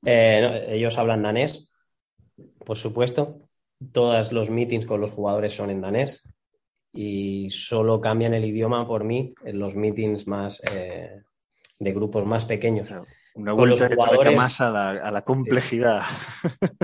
eh, 0.04 0.40
no, 0.42 0.72
ellos 0.72 0.98
hablan 0.98 1.22
danés, 1.22 1.70
por 2.64 2.76
supuesto. 2.76 3.40
Todos 3.92 4.32
los 4.32 4.50
meetings 4.50 4.86
con 4.86 5.00
los 5.00 5.10
jugadores 5.10 5.54
son 5.54 5.70
en 5.70 5.80
danés 5.80 6.22
y 6.92 7.50
solo 7.50 8.00
cambian 8.00 8.34
el 8.34 8.44
idioma 8.44 8.86
por 8.86 9.04
mí 9.04 9.34
en 9.44 9.58
los 9.58 9.74
meetings 9.74 10.26
más 10.26 10.60
eh, 10.70 11.22
de 11.78 11.92
grupos 11.92 12.24
más 12.26 12.44
pequeños. 12.44 12.92
Una 13.34 13.54
vuelta 13.54 13.88
de 13.88 13.96
jugadores, 13.96 14.36
más 14.36 14.60
a 14.60 14.70
la, 14.70 14.90
a 14.90 15.10
la 15.10 15.22
complejidad. 15.22 16.02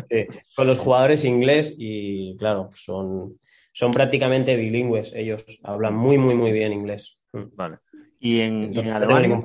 Sí, 0.08 0.26
sí, 0.30 0.38
con 0.56 0.66
los 0.66 0.78
jugadores 0.78 1.24
inglés 1.24 1.74
y 1.76 2.36
claro, 2.38 2.70
son, 2.74 3.38
son 3.72 3.90
prácticamente 3.92 4.56
bilingües. 4.56 5.12
Ellos 5.12 5.44
hablan 5.62 5.94
muy, 5.94 6.16
muy, 6.18 6.34
muy 6.34 6.52
bien 6.52 6.72
inglés. 6.72 7.18
Vale. 7.32 7.78
¿Y 8.18 8.40
en, 8.40 8.62
Entonces, 8.64 8.84
en 8.86 8.90
Alemania? 8.90 9.42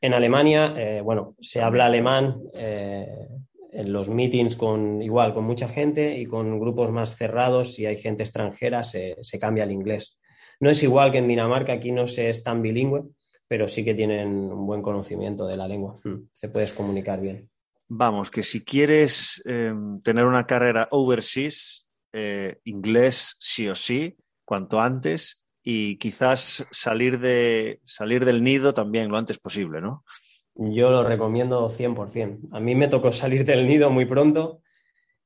En 0.00 0.14
Alemania, 0.14 0.74
eh, 0.76 1.00
bueno, 1.02 1.36
se 1.40 1.60
habla 1.60 1.86
alemán 1.86 2.42
eh, 2.54 3.28
en 3.72 3.92
los 3.92 4.08
meetings 4.08 4.56
con 4.56 5.02
igual, 5.02 5.34
con 5.34 5.44
mucha 5.44 5.68
gente 5.68 6.18
y 6.18 6.26
con 6.26 6.58
grupos 6.58 6.90
más 6.90 7.16
cerrados, 7.16 7.74
si 7.74 7.86
hay 7.86 7.96
gente 7.96 8.22
extranjera, 8.22 8.82
se, 8.82 9.16
cambia 9.38 9.64
al 9.64 9.72
inglés. 9.72 10.18
No 10.58 10.70
es 10.70 10.82
igual 10.82 11.10
que 11.10 11.18
en 11.18 11.28
Dinamarca, 11.28 11.74
aquí 11.74 11.92
no 11.92 12.06
se 12.06 12.28
es 12.28 12.42
tan 12.42 12.62
bilingüe, 12.62 13.04
pero 13.46 13.68
sí 13.68 13.84
que 13.84 13.94
tienen 13.94 14.28
un 14.28 14.66
buen 14.66 14.82
conocimiento 14.82 15.46
de 15.46 15.56
la 15.56 15.68
lengua. 15.68 15.96
Hmm, 16.04 16.28
se 16.32 16.48
puedes 16.48 16.72
comunicar 16.72 17.20
bien. 17.20 17.50
Vamos, 17.88 18.30
que 18.30 18.42
si 18.42 18.64
quieres 18.64 19.42
eh, 19.46 19.74
tener 20.04 20.24
una 20.24 20.46
carrera 20.46 20.88
overseas, 20.92 21.88
eh, 22.12 22.58
inglés 22.64 23.36
sí 23.40 23.68
o 23.68 23.74
sí, 23.74 24.16
cuanto 24.44 24.80
antes, 24.80 25.39
y 25.62 25.96
quizás 25.98 26.66
salir, 26.70 27.20
de, 27.20 27.80
salir 27.84 28.24
del 28.24 28.42
nido 28.42 28.72
también 28.74 29.10
lo 29.10 29.18
antes 29.18 29.38
posible, 29.38 29.80
¿no? 29.80 30.04
Yo 30.54 30.90
lo 30.90 31.04
recomiendo 31.04 31.70
100%. 31.70 32.48
A 32.52 32.60
mí 32.60 32.74
me 32.74 32.88
tocó 32.88 33.12
salir 33.12 33.44
del 33.44 33.66
nido 33.66 33.90
muy 33.90 34.06
pronto 34.06 34.60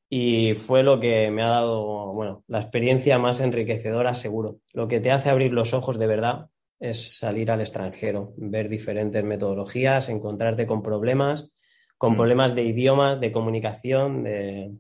y 0.08 0.54
fue 0.54 0.82
lo 0.82 1.00
que 1.00 1.30
me 1.30 1.42
ha 1.42 1.48
dado, 1.48 2.12
bueno, 2.12 2.44
la 2.46 2.60
experiencia 2.60 3.18
más 3.18 3.40
enriquecedora, 3.40 4.14
seguro. 4.14 4.58
Lo 4.72 4.86
que 4.86 5.00
te 5.00 5.10
hace 5.10 5.30
abrir 5.30 5.52
los 5.52 5.74
ojos 5.74 5.98
de 5.98 6.06
verdad 6.06 6.46
es 6.78 7.18
salir 7.18 7.50
al 7.50 7.60
extranjero, 7.60 8.34
ver 8.36 8.68
diferentes 8.68 9.24
metodologías, 9.24 10.08
encontrarte 10.08 10.66
con 10.66 10.82
problemas, 10.82 11.50
con 11.96 12.12
mm. 12.12 12.16
problemas 12.16 12.54
de 12.54 12.64
idioma, 12.64 13.16
de 13.16 13.32
comunicación, 13.32 14.22
de, 14.22 14.72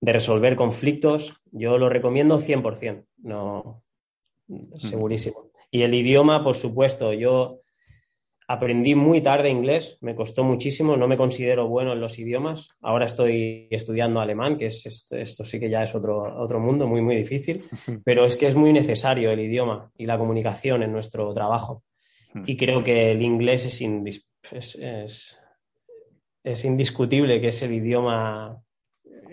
de 0.00 0.12
resolver 0.12 0.56
conflictos. 0.56 1.34
Yo 1.50 1.78
lo 1.78 1.88
recomiendo 1.88 2.40
100%. 2.40 3.04
No, 3.18 3.83
segurísimo. 4.76 5.50
Y 5.70 5.82
el 5.82 5.94
idioma, 5.94 6.44
por 6.44 6.56
supuesto, 6.56 7.12
yo 7.12 7.60
aprendí 8.46 8.94
muy 8.94 9.20
tarde 9.20 9.48
inglés, 9.48 9.96
me 10.00 10.14
costó 10.14 10.44
muchísimo, 10.44 10.96
no 10.96 11.08
me 11.08 11.16
considero 11.16 11.68
bueno 11.68 11.92
en 11.92 12.00
los 12.00 12.18
idiomas. 12.18 12.68
Ahora 12.80 13.06
estoy 13.06 13.68
estudiando 13.70 14.20
alemán, 14.20 14.58
que 14.58 14.66
es 14.66 14.84
esto, 14.86 15.16
esto 15.16 15.44
sí 15.44 15.58
que 15.58 15.70
ya 15.70 15.82
es 15.82 15.94
otro, 15.94 16.40
otro 16.40 16.60
mundo 16.60 16.86
muy, 16.86 17.00
muy 17.00 17.16
difícil, 17.16 17.62
pero 18.04 18.24
es 18.24 18.36
que 18.36 18.46
es 18.46 18.56
muy 18.56 18.72
necesario 18.72 19.30
el 19.30 19.40
idioma 19.40 19.90
y 19.96 20.06
la 20.06 20.18
comunicación 20.18 20.82
en 20.82 20.92
nuestro 20.92 21.32
trabajo. 21.34 21.82
Y 22.46 22.56
creo 22.56 22.82
que 22.82 23.12
el 23.12 23.22
inglés 23.22 23.64
es, 23.64 23.80
indis 23.80 24.26
es, 24.50 24.74
es, 24.74 25.38
es 26.42 26.64
indiscutible 26.64 27.40
que 27.40 27.48
es 27.48 27.62
el 27.62 27.72
idioma 27.72 28.63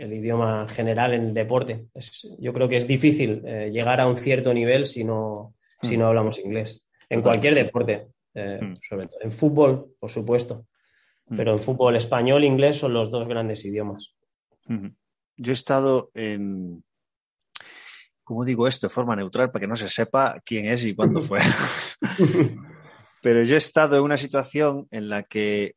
el 0.02 0.14
idioma 0.14 0.68
general 0.68 1.14
en 1.14 1.28
el 1.28 1.34
deporte. 1.34 1.86
Es, 1.94 2.28
yo 2.40 2.54
creo 2.54 2.68
que 2.68 2.78
es 2.78 2.88
difícil 2.88 3.44
eh, 3.46 3.70
llegar 3.72 4.02
a 4.02 4.08
un 4.08 4.18
cierto 4.18 4.52
nivel 4.54 4.88
si 4.88 5.04
no, 5.04 5.54
mm. 5.82 5.88
si 5.88 5.96
no 5.96 6.08
hablamos 6.08 6.40
inglés. 6.40 6.88
En 7.08 7.22
cualquier 7.22 7.54
deporte, 7.54 8.08
eh, 8.34 8.60
mm. 8.62 8.74
sobre 8.82 9.08
todo. 9.08 9.20
En 9.22 9.32
fútbol, 9.32 9.94
por 10.00 10.10
supuesto. 10.10 10.66
Mm. 11.28 11.36
Pero 11.36 11.52
en 11.52 11.60
fútbol 11.60 11.96
español 11.96 12.44
e 12.44 12.48
inglés 12.48 12.78
son 12.78 12.94
los 12.94 13.12
dos 13.12 13.28
grandes 13.28 13.64
idiomas. 13.64 14.16
Yo 15.38 15.52
he 15.52 15.54
estado 15.54 16.10
en. 16.14 16.84
¿Cómo 18.24 18.46
digo 18.46 18.68
esto 18.68 18.88
de 18.88 18.94
forma 18.94 19.16
neutral 19.16 19.52
para 19.52 19.62
que 19.62 19.68
no 19.68 19.76
se 19.76 19.90
sepa 19.90 20.42
quién 20.46 20.66
es 20.66 20.86
y 20.86 20.96
cuándo 20.96 21.22
fue? 21.22 21.40
Pero 23.22 23.44
yo 23.44 23.56
he 23.56 23.58
estado 23.58 23.98
en 23.98 24.04
una 24.04 24.18
situación 24.18 24.88
en 24.90 25.10
la 25.10 25.22
que 25.22 25.76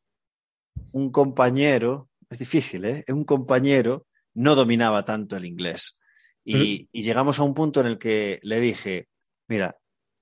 un 0.93 1.11
compañero, 1.11 2.09
es 2.31 2.39
difícil, 2.39 2.85
¿eh? 2.85 3.05
Un 3.09 3.25
compañero 3.25 4.07
no 4.35 4.55
dominaba 4.55 5.05
tanto 5.05 5.37
el 5.37 5.45
inglés. 5.45 6.01
Y, 6.45 6.55
¿Mm? 6.57 6.89
y, 6.93 7.03
llegamos 7.03 7.39
a 7.39 7.45
un 7.45 7.55
punto 7.55 7.81
en 7.81 7.87
el 7.87 7.99
que 7.99 8.39
le 8.43 8.61
dije, 8.61 9.09
mira, 9.49 9.77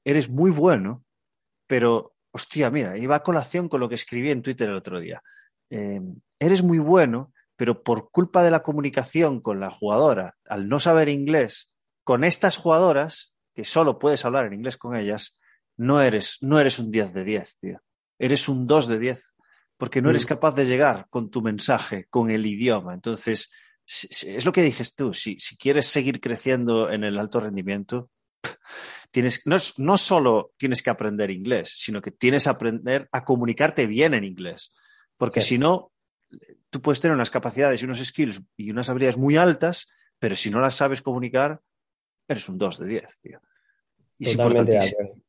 eres 0.04 0.30
muy 0.30 0.50
bueno, 0.50 1.04
pero, 1.66 2.14
hostia, 2.30 2.70
mira, 2.70 2.96
iba 2.98 3.16
a 3.16 3.22
colación 3.22 3.68
con 3.68 3.80
lo 3.80 3.88
que 3.88 3.94
escribí 3.96 4.30
en 4.30 4.42
Twitter 4.42 4.68
el 4.68 4.76
otro 4.76 5.00
día. 5.00 5.22
Eh, 5.70 6.00
eres 6.38 6.62
muy 6.62 6.78
bueno, 6.78 7.32
pero 7.56 7.82
por 7.82 8.10
culpa 8.10 8.42
de 8.42 8.50
la 8.50 8.62
comunicación 8.62 9.40
con 9.40 9.60
la 9.60 9.70
jugadora, 9.70 10.36
al 10.46 10.68
no 10.68 10.80
saber 10.80 11.08
inglés, 11.08 11.72
con 12.04 12.24
estas 12.24 12.56
jugadoras, 12.56 13.34
que 13.54 13.64
solo 13.64 13.98
puedes 13.98 14.24
hablar 14.24 14.46
en 14.46 14.54
inglés 14.54 14.76
con 14.76 14.96
ellas, 14.96 15.38
no 15.76 16.00
eres, 16.00 16.38
no 16.40 16.58
eres 16.58 16.78
un 16.78 16.90
10 16.90 17.14
de 17.14 17.24
10, 17.24 17.58
tío. 17.58 17.82
Eres 18.18 18.48
un 18.48 18.66
2 18.66 18.88
de 18.88 18.98
10, 18.98 19.34
porque 19.76 20.02
no 20.02 20.10
eres 20.10 20.24
Mm. 20.24 20.28
capaz 20.28 20.54
de 20.54 20.66
llegar 20.66 21.06
con 21.10 21.30
tu 21.30 21.42
mensaje, 21.42 22.06
con 22.10 22.30
el 22.30 22.46
idioma. 22.46 22.94
Entonces, 22.94 23.50
es 24.26 24.44
lo 24.44 24.52
que 24.52 24.62
dijes 24.62 24.94
tú, 24.94 25.12
si, 25.12 25.38
si 25.38 25.56
quieres 25.56 25.86
seguir 25.86 26.20
creciendo 26.20 26.90
en 26.90 27.04
el 27.04 27.18
alto 27.18 27.40
rendimiento, 27.40 28.10
tienes, 29.10 29.42
no, 29.46 29.98
solo 29.98 30.52
tienes 30.56 30.82
que 30.82 30.90
aprender 30.90 31.30
inglés, 31.30 31.72
sino 31.76 32.00
que 32.00 32.10
tienes 32.10 32.44
que 32.44 32.50
aprender 32.50 33.08
a 33.12 33.24
comunicarte 33.24 33.86
bien 33.86 34.14
en 34.14 34.24
inglés. 34.24 34.72
Porque 35.16 35.40
Sí. 35.40 35.48
si 35.50 35.58
no, 35.58 35.92
tú 36.70 36.80
puedes 36.80 37.00
tener 37.00 37.14
unas 37.14 37.30
capacidades 37.30 37.82
y 37.82 37.84
unos 37.84 37.98
skills 38.02 38.42
y 38.56 38.70
unas 38.70 38.88
habilidades 38.88 39.18
muy 39.18 39.36
altas, 39.36 39.88
pero 40.18 40.34
si 40.36 40.50
no 40.50 40.60
las 40.60 40.74
sabes 40.74 41.02
comunicar, 41.02 41.60
eres 42.26 42.48
un 42.48 42.58
2 42.58 42.78
de 42.78 42.86
10, 42.86 43.18
tío. 43.20 43.40
Y 44.18 44.26
es 44.26 44.32
importantísimo. 44.32 45.22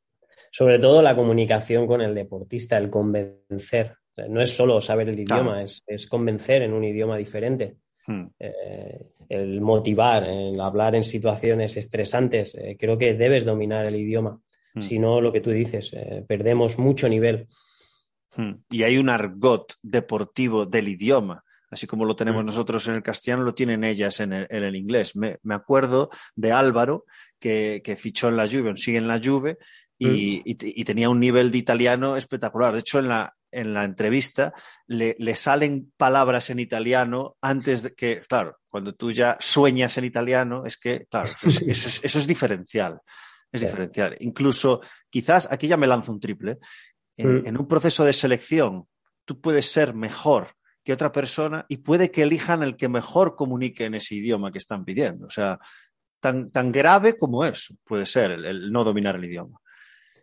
Sobre 0.52 0.78
todo 0.80 1.02
la 1.02 1.16
comunicación 1.16 1.88
con 1.88 2.02
el 2.02 2.14
deportista, 2.14 2.78
el 2.78 2.90
convencer. 2.90 3.98
O 4.12 4.16
sea, 4.16 4.28
no 4.28 4.42
es 4.42 4.56
solo 4.56 4.80
saber 4.82 5.10
el 5.10 5.16
Claro. 5.26 5.42
idioma, 5.42 5.64
es, 5.64 5.84
es 5.88 6.08
convencer 6.08 6.62
en 6.62 6.74
un 6.74 6.84
idioma 6.84 7.18
diferente. 7.18 7.78
Hmm. 8.06 8.26
Eh, 8.40 9.12
el 9.30 9.62
motivar, 9.62 10.24
el 10.24 10.60
hablar 10.60 10.96
en 10.96 11.04
situaciones 11.04 11.78
estresantes. 11.78 12.56
Eh, 12.56 12.76
creo 12.78 12.98
que 12.98 13.14
debes 13.14 13.46
dominar 13.46 13.86
el 13.86 13.96
idioma. 13.96 14.40
Hmm. 14.74 14.82
Si 14.82 15.00
no, 15.00 15.22
lo 15.22 15.32
que 15.32 15.42
tú 15.42 15.52
dices, 15.52 15.94
eh, 15.94 16.24
perdemos 16.28 16.78
mucho 16.78 17.08
nivel. 17.08 17.48
Hmm. 18.36 18.56
Y 18.70 18.84
hay 18.84 18.98
un 18.98 19.10
argot 19.10 19.74
deportivo 19.82 20.66
del 20.66 20.90
idioma. 20.90 21.44
Así 21.70 21.88
como 21.88 22.06
lo 22.06 22.16
tenemos 22.16 22.46
nosotros 22.46 22.88
en 22.88 22.96
el 22.96 23.04
castellano, 23.04 23.44
lo 23.44 23.56
tienen 23.56 23.84
ellas 23.84 24.20
en 24.20 24.34
el, 24.34 24.48
en 24.50 24.64
el 24.64 24.76
inglés. 24.76 25.16
Me, 25.16 25.38
me 25.42 25.56
acuerdo 25.56 26.10
de 26.36 26.52
Álvaro, 26.52 27.06
que, 27.40 27.82
que 27.84 27.96
fichó 27.96 28.30
en 28.30 28.38
la 28.38 28.48
Juve, 28.48 28.78
sigue 28.78 29.00
en 29.00 29.08
la 29.08 29.20
Juve, 29.24 29.58
y, 29.98 30.44
y 30.46 30.84
tenía 30.84 31.10
un 31.10 31.20
nivel 31.20 31.50
de 31.50 31.58
italiano 31.58 32.16
espectacular. 32.16 32.74
De 32.74 32.82
hecho, 32.82 33.00
en 33.00 33.08
la, 33.08 33.34
en 33.54 33.74
la 33.74 33.84
entrevista 33.84 34.54
le, 34.88 35.16
le 35.20 35.36
salen 35.36 35.92
palabras 35.98 36.50
en 36.50 36.60
italiano 36.60 37.38
antes 37.42 37.84
de 37.84 37.94
que, 37.94 38.22
claro, 38.28 38.58
cuando 38.70 38.94
tú 38.94 39.12
ya 39.12 39.38
sueñas 39.40 39.98
en 39.98 40.06
italiano, 40.06 40.66
es 40.66 40.78
que, 40.78 41.06
claro, 41.10 41.30
entonces 41.34 41.62
eso, 41.68 41.90
es, 41.90 42.04
eso 42.04 42.20
es 42.20 42.28
diferencial. 42.28 43.00
Es 43.52 43.62
diferencial. 43.62 44.16
Incluso, 44.20 44.82
quizás, 45.12 45.48
aquí 45.52 45.68
ya 45.68 45.78
me 45.78 45.86
lanzo 45.86 46.12
un 46.12 46.20
triple. 46.20 46.58
En, 47.16 47.42
Mm. 47.42 47.48
en 47.48 47.58
un 47.60 47.68
proceso 47.68 48.04
de 48.04 48.12
selección, 48.14 48.88
tú 49.26 49.40
puedes 49.40 49.72
ser 49.72 49.94
mejor 49.94 50.48
que 50.84 50.92
otra 50.92 51.12
persona 51.12 51.66
y 51.70 51.78
puede 51.78 52.10
que 52.10 52.24
elijan 52.24 52.64
el 52.64 52.76
que 52.76 52.90
mejor 52.90 53.36
comunique 53.36 53.86
en 53.86 53.94
ese 53.94 54.16
idioma 54.16 54.52
que 54.52 54.58
están 54.58 54.84
pidiendo. 54.84 55.28
O 55.28 55.30
sea, 55.30 55.60
tan, 56.20 56.50
tan 56.50 56.72
grave 56.72 57.16
como 57.16 57.46
eso 57.46 57.76
puede 57.84 58.06
ser 58.06 58.32
el, 58.32 58.46
el 58.46 58.72
no 58.72 58.84
dominar 58.84 59.16
el 59.18 59.26
idioma. 59.26 59.60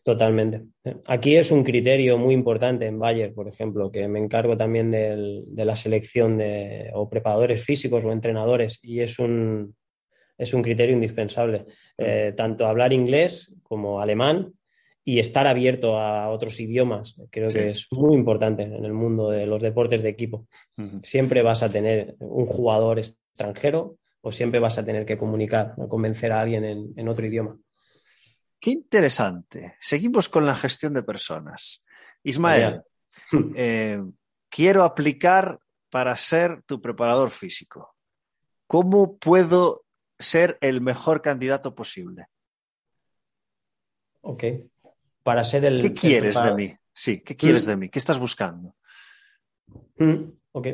Totalmente. 0.02 0.62
Aquí 1.06 1.36
es 1.36 1.50
un 1.50 1.62
criterio 1.62 2.16
muy 2.16 2.32
importante 2.32 2.86
en 2.86 2.98
Bayer, 2.98 3.34
por 3.34 3.48
ejemplo, 3.48 3.90
que 3.92 4.08
me 4.08 4.18
encargo 4.18 4.56
también 4.56 4.90
del- 4.90 5.44
de 5.46 5.64
la 5.66 5.76
selección 5.76 6.38
de 6.38 6.90
o 6.94 7.08
preparadores 7.10 7.62
físicos 7.64 8.04
o 8.04 8.12
entrenadores 8.12 8.78
y 8.82 9.00
es 9.00 9.18
un, 9.18 9.74
es 10.38 10.54
un 10.54 10.62
criterio 10.62 10.94
indispensable. 10.94 11.66
Eh, 11.98 12.32
tanto 12.34 12.66
hablar 12.66 12.94
inglés 12.94 13.52
como 13.62 14.00
alemán 14.00 14.54
y 15.04 15.18
estar 15.18 15.46
abierto 15.46 15.98
a 15.98 16.30
otros 16.30 16.58
idiomas. 16.60 17.20
Creo 17.30 17.50
Sí. 17.50 17.58
que 17.58 17.68
es 17.70 17.86
muy 17.90 18.14
importante 18.14 18.62
en 18.62 18.84
el 18.84 18.94
mundo 18.94 19.28
de 19.30 19.46
los 19.46 19.60
deportes 19.62 20.02
de 20.02 20.08
equipo. 20.08 20.46
Siempre 21.02 21.42
vas 21.42 21.62
a 21.62 21.70
tener 21.70 22.16
un 22.20 22.46
jugador 22.46 22.98
extranjero 22.98 23.96
o 24.22 24.32
siempre 24.32 24.60
vas 24.60 24.78
a 24.78 24.84
tener 24.84 25.04
que 25.04 25.18
comunicar 25.18 25.74
o 25.76 25.88
convencer 25.88 26.32
a 26.32 26.40
alguien 26.40 26.64
en- 26.64 26.92
en 26.96 27.08
otro 27.08 27.26
idioma. 27.26 27.58
Qué 28.60 28.70
interesante. 28.70 29.76
Seguimos 29.80 30.28
con 30.28 30.44
la 30.46 30.54
gestión 30.54 30.92
de 30.92 31.02
personas. 31.02 31.84
Ismael, 32.22 32.82
eh, 33.56 33.98
quiero 34.50 34.84
aplicar 34.84 35.58
para 35.88 36.14
ser 36.16 36.62
tu 36.64 36.80
preparador 36.80 37.30
físico. 37.30 37.96
¿Cómo 38.66 39.16
puedo 39.16 39.84
ser 40.18 40.58
el 40.60 40.82
mejor 40.82 41.22
candidato 41.22 41.74
posible? 41.74 42.26
Ok. 44.20 44.44
Para 45.22 45.42
ser 45.42 45.64
el. 45.64 45.80
¿Qué 45.80 45.86
el 45.88 45.94
quieres 45.94 46.42
de 46.42 46.54
mí? 46.54 46.76
Sí, 46.92 47.22
¿qué 47.22 47.34
quieres 47.34 47.66
Mm. 47.66 47.70
de 47.70 47.76
mí? 47.76 47.88
¿Qué 47.88 47.98
estás 47.98 48.18
buscando? 48.18 48.76
Mm, 49.96 50.32
ok. 50.52 50.66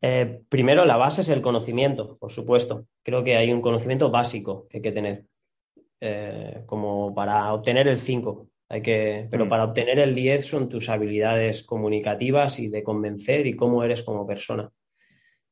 Eh, 0.00 0.42
primero, 0.48 0.84
la 0.84 0.96
base 0.96 1.20
es 1.20 1.28
el 1.28 1.42
conocimiento, 1.42 2.16
por 2.18 2.32
supuesto. 2.32 2.86
Creo 3.02 3.22
que 3.24 3.36
hay 3.36 3.52
un 3.52 3.62
conocimiento 3.62 4.10
básico 4.10 4.66
que 4.68 4.78
hay 4.78 4.82
que 4.82 4.92
tener. 4.92 5.26
Eh, 6.00 6.62
como 6.66 7.12
para 7.14 7.52
obtener 7.52 7.88
el 7.88 7.98
5. 7.98 8.48
Hay 8.68 8.82
que, 8.82 9.26
pero 9.30 9.46
Mm. 9.46 9.48
para 9.48 9.64
obtener 9.64 9.98
el 9.98 10.14
10 10.14 10.46
son 10.46 10.68
tus 10.68 10.88
habilidades 10.88 11.64
comunicativas 11.64 12.58
y 12.60 12.68
de 12.68 12.82
convencer 12.84 13.46
y 13.46 13.54
cómo 13.56 13.82
eres 13.82 14.02
como 14.02 14.26
persona. 14.26 14.70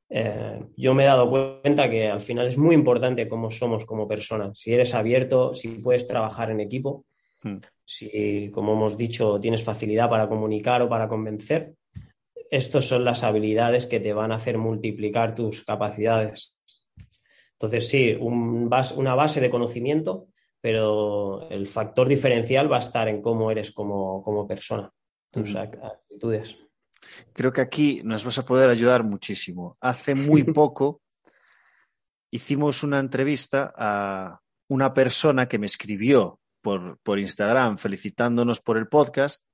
Eh, 0.09 0.61
yo 0.76 0.94
me 0.94 1.02
he 1.02 1.06
dado 1.06 1.28
cuenta 1.28 1.90
que 1.90 2.06
al 2.09 2.20
final 2.20 2.46
es 2.46 2.56
muy 2.59 2.74
importante 2.76 3.26
cómo 3.28 3.50
somos 3.50 3.85
como 3.85 4.06
personas. 4.06 4.59
Si 4.61 4.72
eres 4.72 4.94
abierto, 4.94 5.52
si 5.52 5.68
puedes 5.68 6.06
trabajar 6.06 6.50
en 6.50 6.61
equipo, 6.61 7.04
Mm. 7.42 7.56
si, 7.85 8.50
como 8.52 8.72
hemos 8.74 8.96
dicho, 8.96 9.40
tienes 9.40 9.64
facilidad 9.64 10.09
para 10.09 10.28
comunicar 10.28 10.80
o 10.82 10.88
para 10.88 11.09
convencer, 11.09 11.72
estas 12.50 12.85
son 12.85 13.04
las 13.04 13.24
habilidades 13.24 13.87
que 13.87 13.98
te 13.98 14.12
van 14.12 14.30
a 14.30 14.37
hacer 14.37 14.59
multiplicar 14.59 15.35
tus 15.35 15.64
capacidades. 15.64 16.54
Entonces, 17.52 17.88
sí, 17.88 18.14
un 18.18 18.68
bas- 18.70 18.94
una 18.96 19.14
base 19.14 19.40
de 19.40 19.50
conocimiento, 19.50 20.28
pero 20.66 21.48
el 21.48 21.68
factor 21.68 22.09
diferencial 22.09 22.66
va 22.70 22.79
a 22.79 22.81
estar 22.81 23.07
en 23.07 23.22
cómo 23.22 23.52
eres 23.52 23.70
como, 23.70 24.20
como 24.20 24.48
persona, 24.48 24.92
tus 25.31 25.55
ac- 25.55 25.79
actitudes. 25.81 26.59
Creo 27.33 27.52
que 27.52 27.61
aquí 27.61 28.00
nos 28.02 28.24
vas 28.24 28.37
a 28.40 28.44
poder 28.44 28.68
ayudar 28.68 29.05
muchísimo. 29.05 29.76
Hace 29.81 30.16
muy 30.16 30.42
poco 30.59 31.02
hicimos 32.33 32.83
una 32.83 32.98
entrevista 32.98 33.72
a 33.76 34.40
una 34.68 34.92
persona 34.92 35.46
que 35.46 35.61
me 35.61 35.66
escribió 35.66 36.40
por, 36.61 36.98
por 36.98 37.20
Instagram 37.20 37.79
felicitándonos 37.79 38.61
por 38.61 38.76
el 38.76 38.88
podcast 38.88 39.44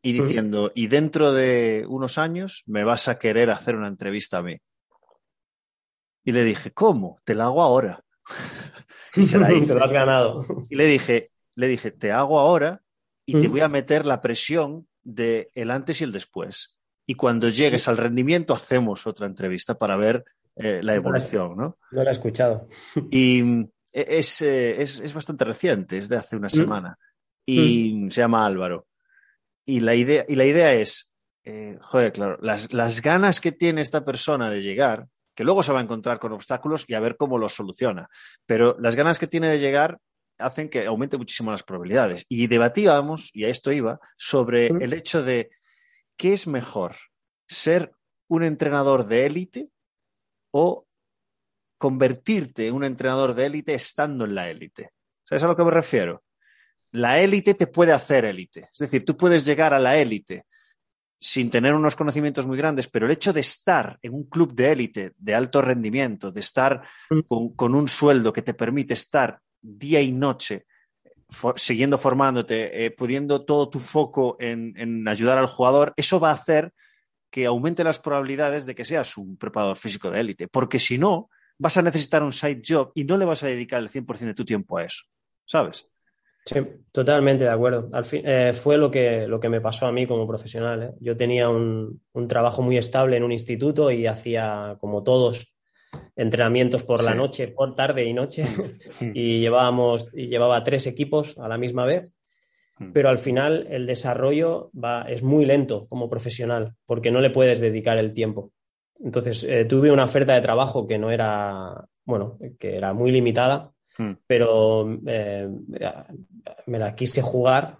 y 0.00 0.14
diciendo, 0.14 0.72
y 0.74 0.86
dentro 0.86 1.34
de 1.34 1.84
unos 1.86 2.16
años 2.16 2.62
me 2.64 2.82
vas 2.82 3.08
a 3.08 3.18
querer 3.18 3.50
hacer 3.50 3.76
una 3.76 3.88
entrevista 3.88 4.38
a 4.38 4.42
mí. 4.42 4.56
Y 6.24 6.32
le 6.32 6.44
dije, 6.44 6.70
¿cómo? 6.70 7.20
Te 7.24 7.34
la 7.34 7.44
hago 7.44 7.60
ahora. 7.60 8.05
Y 9.14 9.22
se 9.22 9.38
la 9.38 9.52
hice. 9.52 9.72
Te 9.72 9.78
lo 9.78 9.84
has 9.84 9.92
ganado. 9.92 10.44
Y 10.68 10.76
le 10.76 10.86
dije, 10.86 11.30
le 11.54 11.68
dije, 11.68 11.90
te 11.90 12.12
hago 12.12 12.38
ahora 12.38 12.82
y 13.24 13.38
te 13.40 13.48
Mm. 13.48 13.50
voy 13.52 13.60
a 13.60 13.68
meter 13.68 14.06
la 14.06 14.20
presión 14.20 14.86
de 15.02 15.50
el 15.54 15.70
antes 15.70 16.00
y 16.00 16.04
el 16.04 16.12
después. 16.12 16.78
Y 17.06 17.14
cuando 17.14 17.48
llegues 17.48 17.86
al 17.88 17.96
rendimiento 17.96 18.52
hacemos 18.54 19.06
otra 19.06 19.26
entrevista 19.26 19.76
para 19.78 19.96
ver 19.96 20.24
eh, 20.56 20.80
la 20.82 20.94
evolución, 20.94 21.56
¿no? 21.56 21.78
No 21.90 22.02
lo 22.02 22.08
he 22.08 22.12
escuchado. 22.12 22.68
Y 23.10 23.42
mm, 23.42 23.68
es, 23.92 24.42
eh, 24.42 24.80
es, 24.80 25.00
es 25.00 25.12
bastante 25.14 25.44
reciente, 25.44 25.98
es 25.98 26.08
de 26.08 26.16
hace 26.16 26.36
una 26.36 26.46
Mm. 26.46 26.50
semana. 26.50 26.98
Y 27.44 28.06
se 28.10 28.22
llama 28.22 28.44
Álvaro. 28.44 28.86
Y 29.64 29.80
la 29.80 29.94
idea, 29.94 30.24
y 30.26 30.34
la 30.34 30.44
idea 30.44 30.72
es, 30.72 31.14
eh, 31.44 31.78
joder, 31.80 32.12
claro, 32.12 32.38
las, 32.40 32.72
las 32.72 33.02
ganas 33.02 33.40
que 33.40 33.52
tiene 33.52 33.80
esta 33.82 34.04
persona 34.04 34.50
de 34.50 34.62
llegar, 34.62 35.06
que 35.36 35.44
luego 35.44 35.62
se 35.62 35.72
va 35.72 35.78
a 35.78 35.82
encontrar 35.82 36.18
con 36.18 36.32
obstáculos 36.32 36.88
y 36.88 36.94
a 36.94 37.00
ver 37.00 37.16
cómo 37.16 37.38
los 37.38 37.54
soluciona, 37.54 38.08
pero 38.46 38.74
las 38.80 38.96
ganas 38.96 39.18
que 39.20 39.26
tiene 39.26 39.50
de 39.50 39.58
llegar 39.58 40.00
hacen 40.38 40.68
que 40.68 40.86
aumente 40.86 41.18
muchísimo 41.18 41.50
las 41.50 41.62
probabilidades. 41.62 42.24
Y 42.28 42.46
debatíamos, 42.46 43.30
y 43.34 43.44
a 43.44 43.48
esto 43.48 43.70
iba, 43.70 44.00
sobre 44.16 44.68
el 44.68 44.92
hecho 44.92 45.22
de 45.22 45.50
qué 46.16 46.32
es 46.32 46.46
mejor, 46.46 46.96
ser 47.46 47.92
un 48.28 48.42
entrenador 48.42 49.06
de 49.06 49.26
élite 49.26 49.70
o 50.50 50.86
convertirte 51.78 52.68
en 52.68 52.74
un 52.74 52.84
entrenador 52.84 53.34
de 53.34 53.46
élite 53.46 53.74
estando 53.74 54.24
en 54.24 54.34
la 54.34 54.50
élite. 54.50 54.90
¿Sabes 55.22 55.44
a 55.44 55.48
lo 55.48 55.56
que 55.56 55.64
me 55.64 55.70
refiero? 55.70 56.24
La 56.92 57.20
élite 57.20 57.54
te 57.54 57.66
puede 57.66 57.92
hacer 57.92 58.24
élite. 58.24 58.70
Es 58.72 58.78
decir, 58.78 59.04
tú 59.04 59.16
puedes 59.16 59.44
llegar 59.44 59.74
a 59.74 59.78
la 59.78 59.98
élite 59.98 60.44
sin 61.18 61.50
tener 61.50 61.74
unos 61.74 61.96
conocimientos 61.96 62.46
muy 62.46 62.58
grandes, 62.58 62.88
pero 62.88 63.06
el 63.06 63.12
hecho 63.12 63.32
de 63.32 63.40
estar 63.40 63.98
en 64.02 64.14
un 64.14 64.24
club 64.24 64.54
de 64.54 64.72
élite 64.72 65.12
de 65.16 65.34
alto 65.34 65.62
rendimiento, 65.62 66.30
de 66.30 66.40
estar 66.40 66.82
Mm. 67.10 67.20
con, 67.26 67.48
con 67.54 67.74
un 67.74 67.88
sueldo 67.88 68.32
que 68.32 68.42
te 68.42 68.54
permite 68.54 68.94
estar 68.94 69.40
día 69.62 70.00
y 70.02 70.12
noche 70.12 70.66
for- 71.30 71.58
siguiendo 71.58 71.98
formándote, 71.98 72.86
eh, 72.86 72.90
pudiendo 72.90 73.44
todo 73.44 73.68
tu 73.70 73.80
foco 73.80 74.36
en, 74.38 74.74
en 74.76 75.08
ayudar 75.08 75.38
al 75.38 75.46
jugador, 75.46 75.92
eso 75.96 76.20
va 76.20 76.30
a 76.30 76.34
hacer 76.34 76.72
que 77.30 77.46
aumente 77.46 77.82
las 77.84 77.98
probabilidades 77.98 78.66
de 78.66 78.74
que 78.74 78.84
seas 78.84 79.16
un 79.16 79.36
preparador 79.36 79.76
físico 79.76 80.10
de 80.10 80.20
élite, 80.20 80.48
porque 80.48 80.78
si 80.78 80.98
no, 80.98 81.28
vas 81.58 81.76
a 81.76 81.82
necesitar 81.82 82.22
un 82.22 82.32
side 82.32 82.62
job 82.66 82.92
y 82.94 83.04
no 83.04 83.16
le 83.16 83.24
vas 83.24 83.42
a 83.42 83.46
dedicar 83.48 83.80
el 83.82 83.88
100% 83.88 84.26
de 84.26 84.34
tu 84.34 84.44
tiempo 84.44 84.78
a 84.78 84.84
eso, 84.84 85.04
¿sabes? 85.46 85.86
Sí, 86.46 86.60
totalmente 86.92 87.42
de 87.42 87.50
acuerdo. 87.50 87.88
Al 87.92 88.04
fin, 88.04 88.22
eh, 88.24 88.52
fue 88.52 88.78
lo 88.78 88.88
que, 88.88 89.26
lo 89.26 89.40
que 89.40 89.48
me 89.48 89.60
pasó 89.60 89.86
a 89.86 89.92
mí 89.92 90.06
como 90.06 90.28
profesional. 90.28 90.82
¿eh? 90.84 90.92
Yo 91.00 91.16
tenía 91.16 91.48
un, 91.48 92.00
un, 92.12 92.28
trabajo 92.28 92.62
muy 92.62 92.78
estable 92.78 93.16
en 93.16 93.24
un 93.24 93.32
instituto 93.32 93.90
y 93.90 94.06
hacía, 94.06 94.76
como 94.78 95.02
todos, 95.02 95.52
entrenamientos 96.14 96.84
por 96.84 97.00
sí. 97.00 97.06
la 97.06 97.14
noche, 97.14 97.48
por 97.48 97.74
tarde 97.74 98.04
y 98.04 98.12
noche. 98.12 98.46
y 99.12 99.40
llevábamos, 99.40 100.08
y 100.12 100.28
llevaba 100.28 100.62
tres 100.62 100.86
equipos 100.86 101.36
a 101.36 101.48
la 101.48 101.58
misma 101.58 101.84
vez. 101.84 102.14
Pero 102.92 103.08
al 103.08 103.16
final 103.16 103.66
el 103.70 103.86
desarrollo 103.86 104.70
va, 104.72 105.06
es 105.08 105.22
muy 105.22 105.46
lento 105.46 105.88
como 105.88 106.10
profesional 106.10 106.74
porque 106.84 107.10
no 107.10 107.22
le 107.22 107.30
puedes 107.30 107.58
dedicar 107.58 107.96
el 107.96 108.12
tiempo. 108.12 108.52
Entonces 109.02 109.44
eh, 109.44 109.64
tuve 109.64 109.90
una 109.90 110.04
oferta 110.04 110.34
de 110.34 110.42
trabajo 110.42 110.86
que 110.86 110.98
no 110.98 111.10
era, 111.10 111.86
bueno, 112.04 112.38
que 112.58 112.76
era 112.76 112.92
muy 112.92 113.12
limitada 113.12 113.72
Hmm. 113.98 114.12
pero 114.26 115.00
eh, 115.06 115.48
me 116.66 116.78
la 116.78 116.94
quise 116.94 117.22
jugar 117.22 117.78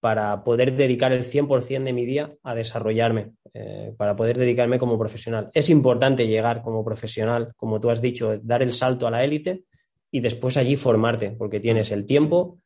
para 0.00 0.42
poder 0.42 0.74
dedicar 0.74 1.12
el 1.12 1.24
100% 1.24 1.84
de 1.84 1.92
mi 1.92 2.04
día 2.04 2.28
a 2.42 2.54
desarrollarme, 2.54 3.32
eh, 3.54 3.94
para 3.96 4.16
poder 4.16 4.36
dedicarme 4.36 4.78
como 4.78 4.98
profesional. 4.98 5.50
Es 5.54 5.70
importante 5.70 6.26
llegar 6.26 6.62
como 6.62 6.84
profesional, 6.84 7.52
como 7.56 7.80
tú 7.80 7.88
has 7.88 8.02
dicho, 8.02 8.38
dar 8.42 8.62
el 8.62 8.74
salto 8.74 9.06
a 9.06 9.10
la 9.10 9.24
élite 9.24 9.64
y 10.10 10.20
después 10.20 10.56
allí 10.56 10.76
formarte, 10.76 11.30
porque 11.30 11.60
tienes 11.60 11.90
el 11.90 12.04
tiempo, 12.04 12.58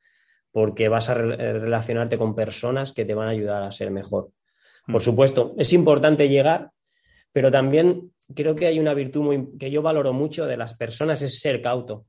porque 0.50 0.88
vas 0.88 1.10
a 1.10 1.14
re 1.14 1.60
relacionarte 1.60 2.18
con 2.18 2.34
personas 2.34 2.92
que 2.92 3.04
te 3.04 3.14
van 3.14 3.28
a 3.28 3.32
ayudar 3.32 3.62
a 3.62 3.70
ser 3.70 3.90
mejor. 3.90 4.30
Hmm. 4.86 4.92
Por 4.92 5.02
supuesto, 5.02 5.54
es 5.58 5.72
importante 5.72 6.28
llegar, 6.28 6.70
pero 7.32 7.52
también 7.52 8.12
creo 8.34 8.56
que 8.56 8.66
hay 8.66 8.80
una 8.80 8.94
virtud 8.94 9.22
muy, 9.22 9.58
que 9.58 9.70
yo 9.70 9.82
valoro 9.82 10.12
mucho 10.12 10.46
de 10.46 10.56
las 10.56 10.74
personas, 10.74 11.22
es 11.22 11.38
ser 11.38 11.62
cauto 11.62 12.06
eh, 12.06 12.07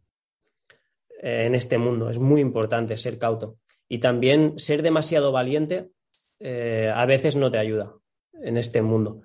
en 1.19 1.55
este 1.55 1.77
mundo. 1.77 2.10
Es 2.10 2.17
muy 2.17 2.41
importante 2.41 2.97
ser 2.97 3.17
cauto. 3.17 3.58
Y 3.88 3.99
también 3.99 4.58
ser 4.58 4.82
demasiado 4.82 5.32
valiente 5.32 5.89
eh, 6.39 6.91
a 6.93 7.05
veces 7.05 7.36
no 7.36 7.51
te 7.51 7.58
ayuda 7.58 7.93
en 8.41 8.58
este 8.58 8.82
mundo. 8.82 9.23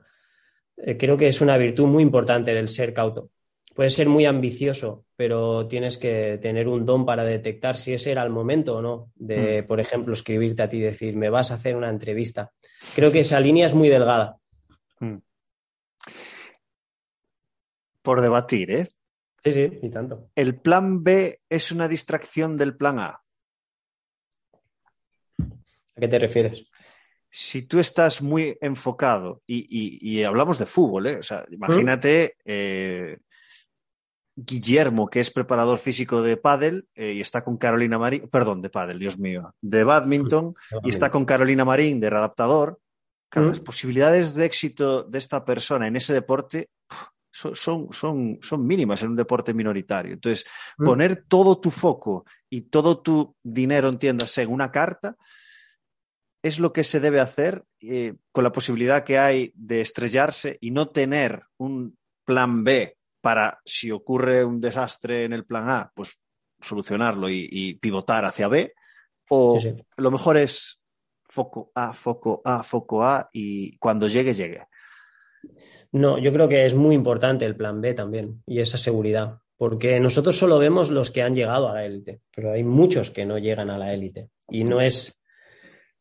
Eh, 0.76 0.96
creo 0.96 1.16
que 1.16 1.28
es 1.28 1.40
una 1.40 1.57
virtud 1.57 1.87
muy 1.87 2.02
importante 2.02 2.50
el 2.59 2.68
ser 2.68 2.92
cauto. 2.92 3.30
Puedes 3.74 3.94
ser 3.94 4.09
muy 4.09 4.24
ambicioso, 4.24 5.04
pero 5.16 5.66
tienes 5.66 5.98
que 5.98 6.38
tener 6.38 6.68
un 6.68 6.85
don 6.85 7.04
para 7.04 7.24
detectar 7.24 7.76
si 7.76 7.92
ese 7.92 8.12
era 8.12 8.22
el 8.22 8.30
momento 8.30 8.76
o 8.76 8.83
no 8.83 9.11
de, 9.16 9.62
mm. 9.62 9.66
por 9.66 9.80
ejemplo, 9.80 10.14
escribirte 10.14 10.62
a 10.62 10.68
ti 10.68 10.78
y 10.78 10.80
decir, 10.80 11.16
me 11.16 11.28
vas 11.28 11.50
a 11.50 11.54
hacer 11.54 11.76
una 11.76 11.90
entrevista. 11.90 12.52
Creo 12.94 13.11
que 13.11 13.20
esa 13.20 13.40
línea 13.40 13.66
es 13.66 13.74
muy 13.74 13.88
delgada. 13.88 14.37
Mm. 15.00 15.16
Por 18.02 18.20
debatir, 18.20 18.70
¿eh? 18.70 18.88
Sí, 19.44 19.52
sí, 19.52 19.78
y 19.83 19.90
tanto. 19.90 20.30
¿El 20.35 20.59
plan 20.59 21.04
B 21.04 21.38
es 21.50 21.70
una 21.70 21.87
distracción 21.87 22.57
del 22.57 22.76
plan 22.76 22.98
A? 22.98 23.20
¿A 25.38 26.00
qué 26.00 26.09
te 26.09 26.18
refieres? 26.18 26.66
Si 27.30 27.66
tú 27.66 27.78
estás 27.78 28.22
muy 28.22 28.57
enfocado 28.61 29.40
y, 29.46 29.66
y, 29.68 29.98
y 30.00 30.24
hablamos 30.24 30.59
de 30.59 30.66
fútbol, 30.66 31.09
¿eh? 31.09 31.16
o 31.16 31.22
sea, 31.22 31.44
imagínate 31.50 32.37
eh, 32.44 33.18
Guillermo, 34.37 35.09
que 35.09 35.20
es 35.20 35.30
preparador 35.30 35.78
físico 35.78 36.22
de 36.22 36.37
pádel 36.37 36.88
eh, 36.94 37.12
y 37.12 37.20
está 37.20 37.44
con 37.44 37.57
Carolina 37.57 37.98
Marín, 37.98 38.28
perdón, 38.28 38.62
de 38.62 38.70
pádel, 38.70 38.98
Dios 38.98 39.18
mío, 39.18 39.54
de 39.61 39.85
badminton 39.85 40.54
y 40.85 40.90
está 40.90 41.11
con 41.11 41.24
Carolina 41.24 41.64
Marín 41.64 42.00
de 42.00 42.11
readaptador. 42.11 42.80
Claro, 43.28 43.48
las 43.48 43.61
posibilidades 43.61 44.37
de 44.37 44.46
éxito 44.46 45.02
de 45.02 45.18
esta 45.18 45.44
persona 45.44 45.88
en 45.88 45.96
ese 45.96 46.14
deporte 46.14 46.70
son, 47.35 47.92
son, 47.92 48.38
son, 48.40 48.66
mínimas 48.66 49.03
en 49.03 49.11
un 49.11 49.16
deporte 49.16 49.53
minoritario. 49.53 50.12
Entonces, 50.12 50.47
mm. 50.79 50.85
poner 50.85 51.25
todo 51.27 51.61
tu 51.61 51.70
foco 51.70 52.25
y 52.49 52.62
todo 52.62 53.01
tu 53.01 53.37
dinero, 53.42 53.88
entiéndase, 53.88 54.42
en 54.42 54.53
una 54.53 54.70
carta, 54.70 55.16
es 56.42 56.61
lo 56.61 56.73
que 56.73 56.85
se 56.85 57.01
debe 57.01 57.20
hacer 57.20 57.64
eh, 57.81 58.14
con 58.31 58.44
la 58.44 58.53
posibilidad 58.53 59.03
que 59.03 59.18
hay 59.18 59.53
de 59.57 59.81
estrellarse 59.81 60.59
y 60.61 60.70
no 60.70 60.90
tener 60.90 61.42
un 61.57 61.99
plan 62.25 62.62
B 62.62 62.97
para, 63.20 63.61
si 63.64 63.90
ocurre 63.90 64.44
un 64.44 64.61
desastre 64.61 65.25
en 65.25 65.33
el 65.33 65.44
plan 65.44 65.68
A, 65.68 65.92
pues 65.94 66.20
solucionarlo 66.61 67.29
y, 67.29 67.49
y 67.51 67.75
pivotar 67.75 68.25
hacia 68.27 68.47
B. 68.47 68.75
O 69.29 69.59
sí, 69.61 69.70
sí. 69.70 69.85
lo 69.97 70.11
mejor 70.11 70.37
es 70.37 70.81
foco 71.25 71.73
A, 71.75 71.92
foco 71.94 72.42
A, 72.44 72.62
foco 72.62 73.03
A 73.03 73.29
y 73.33 73.77
cuando 73.79 74.07
llegue, 74.07 74.35
llegue. 74.35 74.66
No, 75.94 76.18
yo 76.18 76.33
creo 76.33 76.48
que 76.48 76.66
es 76.66 76.74
muy 76.74 76.92
importante 76.96 77.44
el 77.44 77.54
plan 77.54 77.80
B 77.80 77.94
también 77.94 78.42
y 78.46 78.59
esa 78.59 78.76
seguridad, 78.76 79.38
porque 79.57 80.00
nosotros 80.00 80.37
solo 80.37 80.59
vemos 80.59 80.90
los 80.90 81.12
que 81.12 81.22
han 81.22 81.37
llegado 81.37 81.68
a 81.68 81.74
la 81.74 81.87
élite, 81.87 82.20
pero 82.35 82.50
hay 82.50 82.64
muchos 82.64 83.12
que 83.12 83.24
no 83.24 83.38
llegan 83.38 83.70
a 83.70 83.78
la 83.78 83.94
élite 83.94 84.30
y 84.48 84.64
no 84.64 84.80
es, 84.80 85.22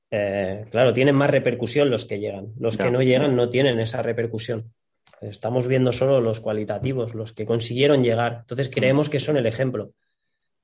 eh, 0.10 0.66
claro, 0.72 0.94
tienen 0.94 1.14
más 1.14 1.30
repercusión 1.30 1.92
los 1.92 2.06
que 2.06 2.20
llegan, 2.20 2.54
los 2.58 2.76
que 2.76 2.90
no 2.90 3.04
llegan 3.04 3.36
no 3.36 3.50
tienen 3.52 3.80
esa 3.80 4.02
repercusión. 4.02 4.74
Estamos 5.22 5.68
viendo 5.68 5.92
solo 5.92 6.20
los 6.22 6.40
cualitativos, 6.40 7.14
los 7.14 7.32
que 7.32 7.46
consiguieron 7.46 8.04
llegar, 8.04 8.38
entonces 8.40 8.72
creemos 8.74 9.12
que 9.12 9.20
son 9.20 9.38
el 9.38 9.46
ejemplo. 9.46 9.92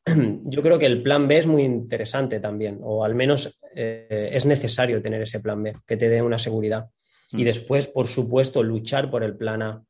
Yo 0.45 0.63
creo 0.63 0.79
que 0.79 0.87
el 0.87 1.03
plan 1.03 1.27
B 1.27 1.37
es 1.37 1.45
muy 1.45 1.61
interesante 1.61 2.39
también, 2.39 2.79
o 2.81 3.05
al 3.05 3.13
menos 3.13 3.59
eh, 3.75 4.31
es 4.33 4.47
necesario 4.47 5.03
tener 5.03 5.21
ese 5.21 5.39
plan 5.39 5.61
B, 5.61 5.75
que 5.85 5.97
te 5.97 6.09
dé 6.09 6.19
una 6.19 6.39
seguridad 6.39 6.89
y 7.31 7.43
después, 7.43 7.87
por 7.87 8.07
supuesto, 8.07 8.63
luchar 8.63 9.09
por 9.09 9.23
el 9.23 9.37
plan 9.37 9.61
A. 9.61 9.83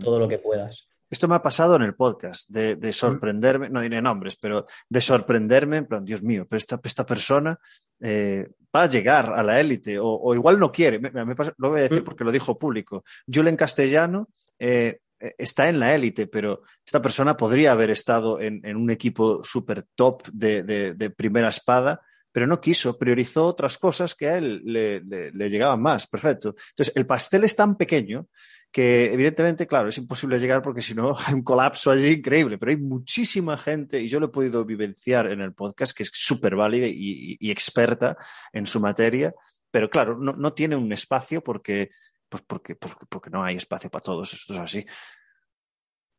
Todo 0.00 0.18
lo 0.18 0.28
que 0.28 0.38
puedas. 0.38 0.88
Esto 1.08 1.28
me 1.28 1.36
ha 1.36 1.42
pasado 1.42 1.76
en 1.76 1.82
el 1.82 1.94
podcast, 1.94 2.50
de, 2.50 2.74
de, 2.74 2.92
sorprenderme, 2.92 3.68
no 3.68 3.80
diré 3.80 4.02
nombres, 4.02 4.36
pero 4.36 4.64
de 4.88 5.00
sorprenderme, 5.00 5.76
en 5.76 5.86
plan, 5.86 6.04
Dios 6.04 6.22
mío, 6.24 6.46
pero 6.48 6.58
esta, 6.58 6.80
esta 6.82 7.06
persona 7.06 7.58
eh, 8.00 8.48
va 8.74 8.82
a 8.82 8.88
llegar 8.88 9.32
a 9.32 9.42
la 9.44 9.60
élite, 9.60 10.00
o, 10.00 10.06
o, 10.08 10.34
igual 10.34 10.58
no 10.58 10.72
quiere, 10.72 10.98
me, 10.98 11.10
me 11.24 11.36
pasa, 11.36 11.54
lo 11.58 11.70
voy 11.70 11.80
a 11.80 11.82
decir 11.84 12.02
porque 12.02 12.24
lo 12.24 12.32
dijo 12.32 12.58
público. 12.58 13.04
Julen 13.32 13.54
Castellano 13.54 14.28
eh, 14.58 14.98
está 15.18 15.68
en 15.68 15.78
la 15.78 15.94
élite, 15.94 16.26
pero 16.26 16.62
esta 16.84 17.00
persona 17.00 17.36
podría 17.36 17.72
haber 17.72 17.90
estado 17.90 18.40
en, 18.40 18.60
en 18.64 18.76
un 18.76 18.90
equipo 18.90 19.44
súper 19.44 19.84
top 19.94 20.26
de, 20.32 20.64
de, 20.64 20.94
de 20.94 21.10
primera 21.10 21.48
espada, 21.48 22.02
pero 22.36 22.46
no 22.46 22.60
quiso, 22.60 22.98
priorizó 22.98 23.46
otras 23.46 23.78
cosas 23.78 24.14
que 24.14 24.28
a 24.28 24.36
él 24.36 24.60
le, 24.62 25.00
le, 25.00 25.30
le, 25.32 25.48
llegaban 25.48 25.80
más. 25.80 26.06
Perfecto. 26.06 26.50
Entonces, 26.50 26.94
el 26.94 27.06
pastel 27.06 27.44
es 27.44 27.56
tan 27.56 27.78
pequeño 27.78 28.28
que 28.70 29.10
evidentemente, 29.10 29.66
claro, 29.66 29.88
es 29.88 29.96
imposible 29.96 30.38
llegar 30.38 30.60
porque 30.60 30.82
si 30.82 30.94
no 30.94 31.16
hay 31.26 31.32
un 31.32 31.42
colapso 31.42 31.90
allí 31.90 32.08
increíble, 32.08 32.58
pero 32.58 32.72
hay 32.72 32.76
muchísima 32.76 33.56
gente 33.56 34.02
y 34.02 34.08
yo 34.08 34.20
lo 34.20 34.26
he 34.26 34.28
podido 34.28 34.66
vivenciar 34.66 35.32
en 35.32 35.40
el 35.40 35.54
podcast 35.54 35.96
que 35.96 36.02
es 36.02 36.10
súper 36.12 36.56
válida 36.56 36.86
y, 36.86 37.38
experta 37.50 38.18
en 38.52 38.66
su 38.66 38.80
materia, 38.80 39.34
pero 39.70 39.88
claro, 39.88 40.18
no, 40.18 40.52
tiene 40.52 40.76
un 40.76 40.92
espacio 40.92 41.42
porque, 41.42 41.88
pues 42.28 42.42
porque, 42.46 42.76
porque 42.76 43.30
no 43.30 43.44
hay 43.44 43.56
espacio 43.56 43.88
para 43.88 44.02
todos, 44.02 44.34
esto 44.34 44.52
es 44.52 44.60
así. 44.60 44.86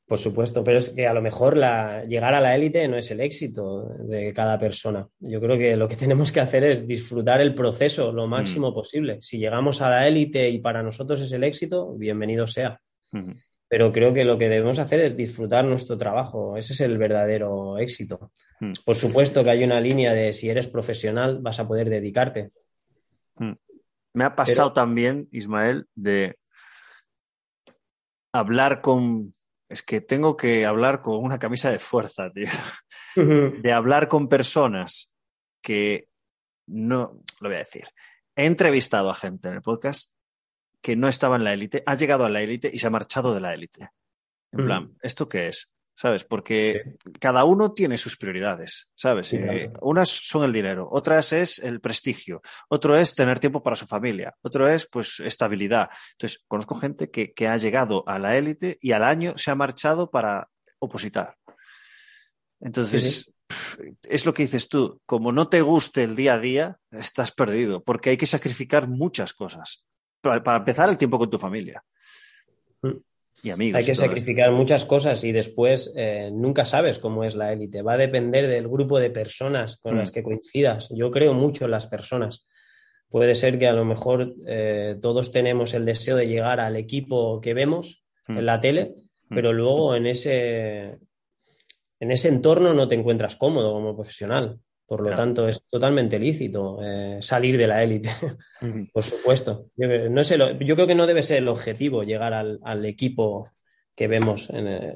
Por 0.07 0.17
supuesto, 0.17 0.63
pero 0.63 0.79
es 0.79 0.91
que 0.91 1.05
a 1.05 1.13
lo 1.13 1.21
mejor 1.21 1.57
la, 1.57 2.05
llegar 2.05 2.33
a 2.33 2.39
la 2.39 2.55
élite 2.55 2.87
no 2.87 2.97
es 2.97 3.11
el 3.11 3.19
éxito 3.19 3.83
de 4.05 4.33
cada 4.33 4.57
persona. 4.57 5.05
Yo 5.19 5.41
creo 5.41 5.57
que 5.57 5.75
lo 5.75 5.89
que 5.89 5.95
tenemos 5.97 6.31
que 6.31 6.39
hacer 6.39 6.63
es 6.63 6.87
disfrutar 6.87 7.41
el 7.41 7.53
proceso 7.53 8.13
lo 8.13 8.25
máximo 8.25 8.71
mm. 8.71 8.73
posible. 8.73 9.17
Si 9.21 9.37
llegamos 9.37 9.81
a 9.81 9.89
la 9.89 10.07
élite 10.07 10.49
y 10.49 10.59
para 10.59 10.81
nosotros 10.81 11.19
es 11.19 11.31
el 11.33 11.43
éxito, 11.43 11.93
bienvenido 11.95 12.47
sea. 12.47 12.79
Mm. 13.11 13.33
Pero 13.67 13.91
creo 13.91 14.13
que 14.13 14.23
lo 14.23 14.37
que 14.37 14.47
debemos 14.47 14.79
hacer 14.79 15.01
es 15.01 15.17
disfrutar 15.17 15.65
nuestro 15.65 15.97
trabajo. 15.97 16.55
Ese 16.55 16.71
es 16.71 16.79
el 16.79 16.97
verdadero 16.97 17.77
éxito. 17.77 18.31
Mm. 18.61 18.71
Por 18.85 18.95
supuesto 18.95 19.43
que 19.43 19.49
hay 19.49 19.65
una 19.65 19.81
línea 19.81 20.13
de 20.13 20.31
si 20.31 20.49
eres 20.49 20.69
profesional 20.69 21.39
vas 21.41 21.59
a 21.59 21.67
poder 21.67 21.89
dedicarte. 21.89 22.51
Me 24.13 24.23
ha 24.23 24.33
pasado 24.35 24.69
pero... 24.69 24.85
también, 24.85 25.27
Ismael, 25.33 25.85
de 25.95 26.37
hablar 28.31 28.79
con 28.79 29.33
es 29.69 29.83
que 29.83 30.01
tengo 30.01 30.37
que 30.37 30.65
hablar 30.65 31.01
con 31.01 31.23
una 31.23 31.39
camisa 31.39 31.69
de 31.69 31.79
fuerza, 31.79 32.31
tío. 32.31 32.47
Uh 33.15 33.21
-huh. 33.21 33.61
De 33.61 33.71
hablar 33.73 34.07
con 34.07 34.29
personas 34.29 35.13
que 35.61 36.09
no, 36.67 37.19
lo 37.41 37.49
voy 37.49 37.55
a 37.55 37.59
decir. 37.59 37.85
He 38.35 38.45
entrevistado 38.45 39.09
a 39.09 39.15
gente 39.15 39.47
en 39.47 39.55
el 39.55 39.61
podcast 39.61 40.11
que 40.81 40.95
no 40.95 41.07
estaba 41.07 41.35
en 41.35 41.43
la 41.43 41.53
élite, 41.53 41.83
ha 41.85 41.95
llegado 41.95 42.25
a 42.25 42.29
la 42.29 42.41
élite 42.41 42.69
y 42.71 42.79
se 42.79 42.87
ha 42.87 42.91
marchado 42.91 43.33
de 43.33 43.41
la 43.41 43.53
élite. 43.53 43.89
En 44.51 44.59
uh 44.59 44.63
-huh. 44.63 44.65
plan, 44.65 44.97
¿esto 45.01 45.27
qué 45.27 45.47
es? 45.47 45.71
¿Sabes? 45.99 46.25
Porque 46.25 46.83
sí. 47.03 47.11
cada 47.19 47.43
uno 47.43 47.73
tiene 47.73 47.97
sus 47.97 48.17
prioridades, 48.17 48.91
¿sabes? 48.93 49.29
Sí, 49.29 49.39
claro. 49.39 49.57
eh, 49.57 49.73
unas 49.81 50.09
son 50.09 50.43
el 50.43 50.53
dinero, 50.53 50.87
otras 50.91 51.33
es 51.33 51.57
el 51.57 51.81
prestigio, 51.81 52.39
otro 52.69 52.95
es 52.99 53.15
tener 53.15 53.39
tiempo 53.39 53.63
para 53.63 53.75
su 53.75 53.87
familia, 53.87 54.35
otro 54.43 54.67
es, 54.67 54.85
pues, 54.85 55.19
estabilidad. 55.21 55.89
Entonces, 56.11 56.43
conozco 56.47 56.75
gente 56.75 57.09
que, 57.09 57.33
que 57.33 57.47
ha 57.47 57.57
llegado 57.57 58.03
a 58.05 58.19
la 58.19 58.37
élite 58.37 58.77
y 58.79 58.91
al 58.91 59.03
año 59.03 59.35
se 59.39 59.49
ha 59.49 59.55
marchado 59.55 60.11
para 60.11 60.47
opositar. 60.77 61.35
Entonces, 62.59 63.33
sí, 63.49 63.97
es 64.03 64.23
lo 64.27 64.35
que 64.35 64.43
dices 64.43 64.69
tú, 64.69 65.01
como 65.07 65.31
no 65.31 65.49
te 65.49 65.61
guste 65.61 66.03
el 66.03 66.15
día 66.15 66.35
a 66.35 66.39
día, 66.39 66.79
estás 66.91 67.31
perdido, 67.31 67.83
porque 67.83 68.11
hay 68.11 68.17
que 68.17 68.27
sacrificar 68.27 68.87
muchas 68.87 69.33
cosas. 69.33 69.83
Para, 70.21 70.43
para 70.43 70.59
empezar, 70.59 70.89
el 70.89 70.97
tiempo 70.97 71.17
con 71.17 71.31
tu 71.31 71.39
familia. 71.39 71.83
Y 73.43 73.49
amigos. 73.51 73.79
Hay 73.79 73.85
que 73.85 73.95
sacrificar 73.95 74.51
muchas 74.51 74.83
cosas 74.85 75.23
y 75.23 75.31
después 75.31 75.93
eh, 75.95 76.29
nunca 76.33 76.65
sabes 76.65 76.99
cómo 76.99 77.23
es 77.23 77.35
la 77.35 77.53
élite. 77.53 77.81
Va 77.83 77.93
a 77.93 77.97
depender 77.97 78.47
del 78.47 78.67
grupo 78.67 78.99
de 78.99 79.09
personas 79.11 79.77
con 79.77 79.95
Mm. 79.95 79.97
las 79.99 80.11
que 80.11 80.23
coincidas. 80.23 80.89
Yo 80.93 81.11
creo 81.11 81.33
mucho 81.33 81.65
en 81.65 81.71
las 81.71 81.87
personas. 81.87 82.47
Puede 83.09 83.35
ser 83.35 83.57
que 83.59 83.67
a 83.67 83.73
lo 83.73 83.85
mejor 83.85 84.33
eh, 84.47 84.95
todos 85.01 85.31
tenemos 85.31 85.73
el 85.73 85.85
deseo 85.85 86.15
de 86.17 86.27
llegar 86.27 86.59
al 86.59 86.75
equipo 86.75 87.39
que 87.39 87.53
vemos 87.53 88.03
Mm. 88.27 88.37
en 88.39 88.45
la 88.45 88.59
tele, 88.59 88.95
Mm. 89.29 89.35
pero 89.35 89.53
luego 89.53 89.95
en 89.95 90.07
ese, 90.07 90.97
en 91.99 92.11
ese 92.11 92.27
entorno 92.29 92.73
no 92.73 92.87
te 92.87 92.95
encuentras 92.95 93.35
cómodo 93.35 93.71
como 93.71 93.95
profesional. 93.95 94.59
Por 94.87 95.01
lo 95.01 95.07
Claro. 95.07 95.21
tanto, 95.21 95.47
es 95.49 95.63
totalmente 95.67 96.17
lícito 96.17 96.79
eh, 96.81 97.19
salir 97.21 97.57
de 97.57 97.67
la 97.67 97.83
élite. 97.83 98.09
Por 98.93 99.03
supuesto. 99.03 99.65
Yo, 99.75 99.87
no 100.09 100.21
es 100.21 100.31
el- 100.31 100.57
yo 100.65 100.75
creo 100.75 100.87
que 100.87 100.95
no 100.95 101.05
debe 101.05 101.21
ser 101.23 101.39
el 101.39 101.49
objetivo 101.49 102.03
llegar 102.03 102.33
al, 102.33 102.59
al 102.63 102.85
equipo 102.85 103.49
que 103.93 104.07
vemos 104.07 104.49
en, 104.49 104.67
eh, 104.67 104.95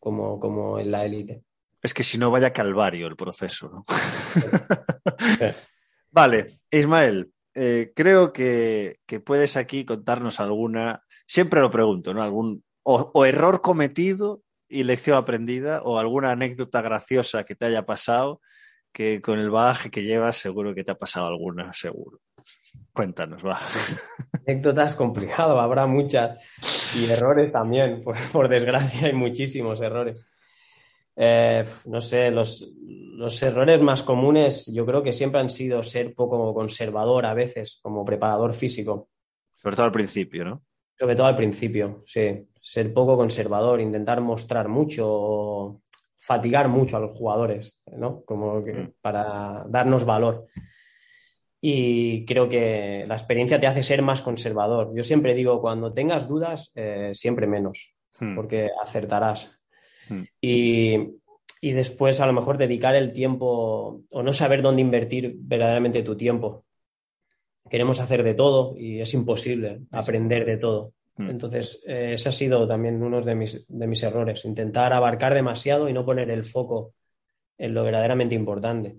como, 0.00 0.40
como 0.40 0.78
en 0.78 0.90
la 0.90 1.04
élite. 1.04 1.42
Es 1.82 1.92
que 1.92 2.02
si 2.04 2.16
no, 2.16 2.30
vaya 2.30 2.52
calvario 2.52 3.06
el 3.06 3.16
proceso. 3.16 3.68
¿no? 3.70 3.84
Vale, 6.10 6.58
Ismael, 6.70 7.30
eh, 7.54 7.92
creo 7.94 8.32
que, 8.32 8.96
que 9.06 9.20
puedes 9.20 9.56
aquí 9.56 9.84
contarnos 9.84 10.40
alguna, 10.40 11.02
siempre 11.26 11.60
lo 11.60 11.70
pregunto, 11.70 12.12
¿no? 12.14 12.22
Algún 12.22 12.64
o, 12.82 13.10
o 13.14 13.24
error 13.24 13.60
cometido 13.62 14.42
y 14.68 14.84
lección 14.84 15.16
aprendida 15.16 15.82
o 15.82 15.98
alguna 15.98 16.30
anécdota 16.32 16.82
graciosa 16.82 17.44
que 17.44 17.54
te 17.54 17.66
haya 17.66 17.84
pasado 17.84 18.40
que 18.92 19.20
con 19.20 19.38
el 19.38 19.50
bagaje 19.50 19.90
que 19.90 20.02
llevas 20.02 20.36
seguro 20.36 20.74
que 20.74 20.84
te 20.84 20.92
ha 20.92 20.96
pasado 20.96 21.26
alguna, 21.26 21.72
seguro. 21.72 22.20
Cuéntanos, 22.92 23.44
va. 23.44 23.58
Anécdotas 24.46 24.94
complicado, 24.94 25.60
habrá 25.60 25.86
muchas. 25.86 26.94
Y 26.96 27.10
errores 27.10 27.50
también, 27.52 28.02
por, 28.04 28.16
por 28.30 28.48
desgracia 28.48 29.06
hay 29.06 29.14
muchísimos 29.14 29.80
errores. 29.80 30.26
Eh, 31.14 31.64
no 31.86 32.00
sé, 32.00 32.30
los, 32.30 32.72
los 32.80 33.42
errores 33.42 33.80
más 33.82 34.02
comunes 34.02 34.70
yo 34.72 34.86
creo 34.86 35.02
que 35.02 35.12
siempre 35.12 35.40
han 35.40 35.50
sido 35.50 35.82
ser 35.82 36.14
poco 36.14 36.54
conservador 36.54 37.26
a 37.26 37.34
veces 37.34 37.80
como 37.82 38.04
preparador 38.04 38.54
físico. 38.54 39.10
Sobre 39.54 39.76
todo 39.76 39.86
al 39.86 39.92
principio, 39.92 40.44
¿no? 40.44 40.62
Sobre 40.98 41.16
todo 41.16 41.26
al 41.26 41.36
principio, 41.36 42.02
sí. 42.06 42.46
Ser 42.60 42.94
poco 42.94 43.16
conservador, 43.16 43.80
intentar 43.80 44.20
mostrar 44.20 44.68
mucho, 44.68 45.82
fatigar 46.18 46.68
mucho 46.68 46.96
a 46.96 47.00
los 47.00 47.16
jugadores, 47.16 47.81
¿no? 47.96 48.22
Como 48.24 48.64
que 48.64 48.92
para 49.00 49.64
darnos 49.68 50.04
valor. 50.04 50.46
Y 51.60 52.24
creo 52.26 52.48
que 52.48 53.04
la 53.06 53.14
experiencia 53.14 53.60
te 53.60 53.66
hace 53.66 53.82
ser 53.82 54.02
más 54.02 54.20
conservador. 54.20 54.92
Yo 54.94 55.02
siempre 55.02 55.34
digo, 55.34 55.60
cuando 55.60 55.92
tengas 55.92 56.26
dudas, 56.26 56.72
eh, 56.74 57.10
siempre 57.14 57.46
menos, 57.46 57.94
Hmm. 58.20 58.34
porque 58.36 58.70
acertarás. 58.80 59.58
Mm. 60.08 60.22
Y, 60.40 60.96
y 61.60 61.72
después 61.72 62.20
a 62.20 62.26
lo 62.26 62.32
mejor 62.32 62.58
dedicar 62.58 62.94
el 62.94 63.12
tiempo 63.12 64.02
o 64.10 64.22
no 64.22 64.32
saber 64.32 64.62
dónde 64.62 64.82
invertir 64.82 65.34
verdaderamente 65.38 66.02
tu 66.02 66.16
tiempo. 66.16 66.64
Queremos 67.70 68.00
hacer 68.00 68.22
de 68.22 68.34
todo 68.34 68.74
y 68.76 69.00
es 69.00 69.14
imposible 69.14 69.82
aprender 69.90 70.44
de 70.44 70.56
todo. 70.58 70.92
Mm. 71.16 71.30
Entonces, 71.30 71.82
eh, 71.86 72.12
ese 72.14 72.28
ha 72.28 72.32
sido 72.32 72.66
también 72.66 73.02
uno 73.02 73.20
de 73.22 73.34
mis, 73.34 73.64
de 73.68 73.86
mis 73.86 74.02
errores, 74.02 74.44
intentar 74.44 74.92
abarcar 74.92 75.34
demasiado 75.34 75.88
y 75.88 75.92
no 75.92 76.04
poner 76.04 76.30
el 76.30 76.44
foco 76.44 76.94
en 77.58 77.74
lo 77.74 77.84
verdaderamente 77.84 78.34
importante. 78.34 78.96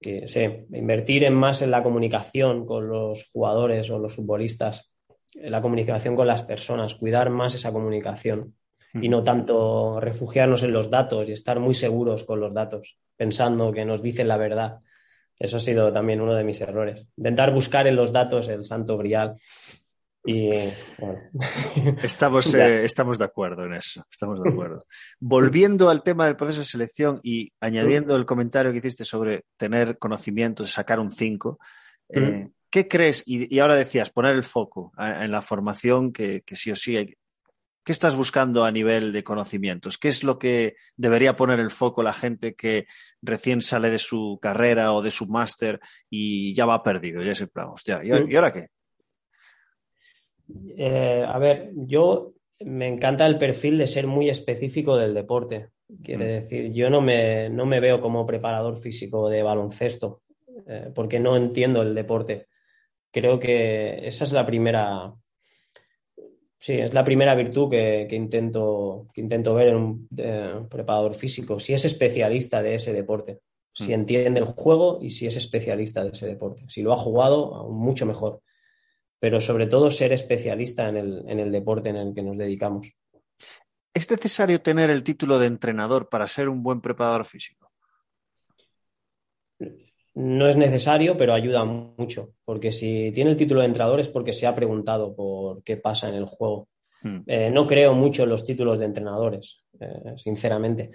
Que, 0.00 0.66
invertir 0.72 1.30
más 1.30 1.62
en 1.62 1.70
la 1.70 1.82
comunicación 1.82 2.66
con 2.66 2.88
los 2.88 3.30
jugadores 3.32 3.88
o 3.90 3.98
los 3.98 4.14
futbolistas, 4.14 4.92
en 5.34 5.52
la 5.52 5.62
comunicación 5.62 6.16
con 6.16 6.26
las 6.26 6.42
personas, 6.42 6.96
cuidar 6.96 7.30
más 7.30 7.54
esa 7.54 7.72
comunicación 7.72 8.54
y 8.94 9.08
no 9.08 9.24
tanto 9.24 10.00
refugiarnos 10.00 10.62
en 10.64 10.72
los 10.72 10.90
datos 10.90 11.28
y 11.28 11.32
estar 11.32 11.60
muy 11.60 11.74
seguros 11.74 12.24
con 12.24 12.40
los 12.40 12.52
datos, 12.52 12.98
pensando 13.16 13.72
que 13.72 13.84
nos 13.84 14.02
dicen 14.02 14.28
la 14.28 14.36
verdad. 14.36 14.80
Eso 15.38 15.56
ha 15.56 15.60
sido 15.60 15.92
también 15.92 16.20
uno 16.20 16.34
de 16.34 16.44
mis 16.44 16.60
errores. 16.60 17.06
Intentar 17.16 17.52
buscar 17.52 17.86
en 17.86 17.96
los 17.96 18.12
datos 18.12 18.48
el 18.48 18.64
santo 18.64 18.98
grial. 18.98 19.36
Y 20.24 20.50
bueno. 20.98 21.20
Estamos, 22.02 22.54
eh, 22.54 22.84
estamos 22.84 23.18
de 23.18 23.24
acuerdo 23.24 23.64
en 23.64 23.74
eso, 23.74 24.04
estamos 24.10 24.40
de 24.40 24.48
acuerdo. 24.48 24.84
Volviendo 25.20 25.88
al 25.90 26.02
tema 26.02 26.26
del 26.26 26.36
proceso 26.36 26.60
de 26.60 26.64
selección 26.66 27.18
y 27.22 27.48
añadiendo 27.60 28.14
el 28.16 28.24
comentario 28.26 28.72
que 28.72 28.78
hiciste 28.78 29.04
sobre 29.04 29.44
tener 29.56 29.98
conocimientos, 29.98 30.70
sacar 30.70 31.00
un 31.00 31.10
5, 31.12 31.58
eh, 32.08 32.48
¿qué 32.70 32.88
crees? 32.88 33.24
Y, 33.26 33.54
y 33.54 33.58
ahora 33.60 33.76
decías, 33.76 34.10
poner 34.10 34.34
el 34.34 34.44
foco 34.44 34.92
a- 34.96 35.24
en 35.24 35.30
la 35.32 35.42
formación 35.42 36.12
que, 36.12 36.42
que 36.42 36.56
sí 36.56 36.70
o 36.70 36.76
sí 36.76 36.96
hay. 36.96 37.14
¿Qué 37.84 37.90
estás 37.90 38.14
buscando 38.14 38.64
a 38.64 38.70
nivel 38.70 39.12
de 39.12 39.24
conocimientos? 39.24 39.98
¿Qué 39.98 40.06
es 40.08 40.22
lo 40.22 40.38
que 40.38 40.76
debería 40.96 41.34
poner 41.34 41.58
el 41.58 41.72
foco 41.72 42.04
la 42.04 42.12
gente 42.12 42.54
que 42.54 42.86
recién 43.22 43.60
sale 43.60 43.90
de 43.90 43.98
su 43.98 44.38
carrera 44.40 44.92
o 44.92 45.02
de 45.02 45.10
su 45.10 45.26
máster 45.26 45.80
y 46.08 46.54
ya 46.54 46.64
va 46.64 46.82
perdido? 46.84 47.22
Ya 47.22 47.32
es 47.32 47.40
en 47.40 47.48
plan, 47.48 47.68
hostia, 47.70 48.00
¿y, 48.04 48.10
ahora- 48.12 48.26
¿y 48.30 48.36
ahora 48.36 48.52
qué? 48.52 48.66
Eh, 50.76 51.24
a 51.26 51.38
ver, 51.38 51.72
yo 51.74 52.32
me 52.60 52.88
encanta 52.88 53.26
el 53.26 53.38
perfil 53.38 53.78
de 53.78 53.86
ser 53.86 54.06
muy 54.06 54.28
específico 54.28 54.96
del 54.96 55.14
deporte. 55.14 55.70
Quiere 56.02 56.24
Mm. 56.24 56.28
decir, 56.28 56.72
yo 56.72 56.88
no 56.90 57.00
me, 57.00 57.50
no 57.50 57.66
me 57.66 57.80
veo 57.80 58.00
como 58.00 58.24
preparador 58.26 58.76
físico 58.76 59.28
de 59.28 59.42
baloncesto, 59.42 60.22
eh, 60.66 60.90
porque 60.94 61.18
no 61.20 61.36
entiendo 61.36 61.82
el 61.82 61.94
deporte. 61.94 62.46
Creo 63.10 63.38
que 63.38 64.06
esa 64.06 64.24
es 64.24 64.32
la 64.32 64.46
primera, 64.46 65.12
sí, 66.58 66.74
es 66.78 66.94
la 66.94 67.04
primera 67.04 67.34
virtud 67.34 67.68
que, 67.70 68.06
que 68.08 68.16
intento, 68.16 69.08
que 69.12 69.20
intento 69.20 69.54
ver 69.54 69.68
en 69.68 69.76
un 69.76 70.08
eh, 70.16 70.64
preparador 70.70 71.14
físico, 71.14 71.58
si 71.58 71.74
es 71.74 71.84
especialista 71.84 72.62
de 72.62 72.76
ese 72.76 72.92
deporte, 72.92 73.40
si 73.74 73.90
Mm. 73.90 73.94
entiende 73.94 74.40
el 74.40 74.46
juego 74.46 74.98
y 75.00 75.10
si 75.10 75.26
es 75.26 75.36
especialista 75.36 76.02
de 76.04 76.10
ese 76.10 76.26
deporte. 76.26 76.62
Si 76.68 76.82
lo 76.82 76.92
ha 76.92 76.96
jugado, 76.96 77.54
aún 77.54 77.76
mucho 77.78 78.06
mejor 78.06 78.40
pero 79.22 79.40
sobre 79.40 79.68
todo 79.68 79.88
ser 79.88 80.12
especialista 80.12 80.88
en 80.88 80.96
el, 80.96 81.24
en 81.28 81.38
el 81.38 81.52
deporte 81.52 81.90
en 81.90 81.96
el 81.96 82.12
que 82.12 82.24
nos 82.24 82.36
dedicamos. 82.36 82.90
¿Es 83.94 84.10
necesario 84.10 84.60
tener 84.60 84.90
el 84.90 85.04
título 85.04 85.38
de 85.38 85.46
entrenador 85.46 86.08
para 86.08 86.26
ser 86.26 86.48
un 86.48 86.60
buen 86.60 86.80
preparador 86.80 87.24
físico? 87.24 87.70
No 90.14 90.48
es 90.48 90.56
necesario, 90.56 91.16
pero 91.16 91.34
ayuda 91.34 91.64
mucho, 91.64 92.32
porque 92.44 92.72
si 92.72 93.12
tiene 93.12 93.30
el 93.30 93.36
título 93.36 93.60
de 93.60 93.66
entrenador 93.66 94.00
es 94.00 94.08
porque 94.08 94.32
se 94.32 94.48
ha 94.48 94.56
preguntado 94.56 95.14
por 95.14 95.62
qué 95.62 95.76
pasa 95.76 96.08
en 96.08 96.16
el 96.16 96.26
juego. 96.26 96.66
Hmm. 97.02 97.20
Eh, 97.28 97.48
no 97.48 97.64
creo 97.68 97.94
mucho 97.94 98.24
en 98.24 98.28
los 98.28 98.44
títulos 98.44 98.80
de 98.80 98.86
entrenadores, 98.86 99.62
eh, 99.78 100.14
sinceramente, 100.16 100.90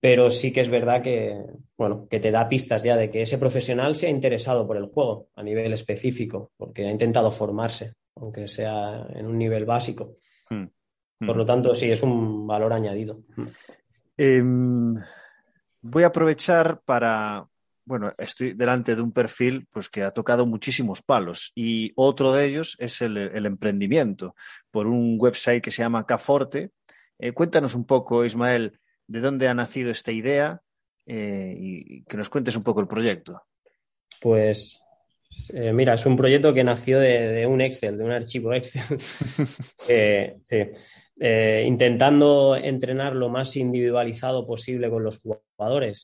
pero 0.00 0.30
sí 0.30 0.50
que 0.50 0.62
es 0.62 0.70
verdad 0.70 1.02
que, 1.02 1.36
bueno, 1.76 2.08
que 2.08 2.20
te 2.20 2.30
da 2.30 2.48
pistas 2.48 2.82
ya 2.82 2.96
de 2.96 3.10
que 3.10 3.22
ese 3.22 3.36
profesional 3.36 3.94
se 3.94 4.06
ha 4.06 4.10
interesado 4.10 4.66
por 4.66 4.78
el 4.78 4.86
juego 4.86 5.28
a 5.36 5.42
nivel 5.42 5.72
específico, 5.74 6.52
porque 6.56 6.86
ha 6.86 6.90
intentado 6.90 7.30
formarse, 7.30 7.94
aunque 8.16 8.48
sea 8.48 9.06
en 9.10 9.26
un 9.26 9.36
nivel 9.36 9.66
básico. 9.66 10.16
Hmm. 10.48 10.66
Por 11.26 11.36
lo 11.36 11.44
tanto, 11.44 11.74
sí, 11.74 11.90
es 11.90 12.02
un 12.02 12.46
valor 12.46 12.72
añadido. 12.72 13.20
Em, 14.16 14.94
voy 15.82 16.02
a 16.02 16.06
aprovechar 16.06 16.80
para, 16.82 17.46
bueno, 17.84 18.10
estoy 18.16 18.54
delante 18.54 18.96
de 18.96 19.02
un 19.02 19.12
perfil 19.12 19.66
pues, 19.70 19.90
que 19.90 20.02
ha 20.02 20.12
tocado 20.12 20.46
muchísimos 20.46 21.02
palos 21.02 21.52
y 21.54 21.92
otro 21.94 22.32
de 22.32 22.46
ellos 22.46 22.74
es 22.78 23.02
el, 23.02 23.18
el 23.18 23.44
emprendimiento 23.44 24.34
por 24.70 24.86
un 24.86 25.18
website 25.20 25.62
que 25.62 25.70
se 25.70 25.82
llama 25.82 26.06
Caforte. 26.06 26.70
Eh, 27.18 27.32
cuéntanos 27.32 27.74
un 27.74 27.84
poco, 27.84 28.24
Ismael, 28.24 28.79
de 29.10 29.20
dónde 29.20 29.48
ha 29.48 29.54
nacido 29.54 29.90
esta 29.90 30.12
idea 30.12 30.62
eh, 31.04 31.52
y 31.58 32.04
que 32.04 32.16
nos 32.16 32.30
cuentes 32.30 32.54
un 32.54 32.62
poco 32.62 32.80
el 32.80 32.86
proyecto. 32.86 33.42
Pues 34.20 34.80
eh, 35.52 35.72
mira, 35.72 35.94
es 35.94 36.06
un 36.06 36.16
proyecto 36.16 36.54
que 36.54 36.62
nació 36.62 37.00
de, 37.00 37.26
de 37.28 37.46
un 37.46 37.60
Excel, 37.60 37.98
de 37.98 38.04
un 38.04 38.12
archivo 38.12 38.54
Excel. 38.54 38.82
Eh, 39.88 40.36
sí. 40.44 40.58
Intentando 41.66 42.56
entrenar 42.56 43.14
lo 43.14 43.28
más 43.28 43.56
individualizado 43.56 44.46
posible 44.46 44.88
con 44.88 45.02
los 45.02 45.20
jugadores 45.20 45.49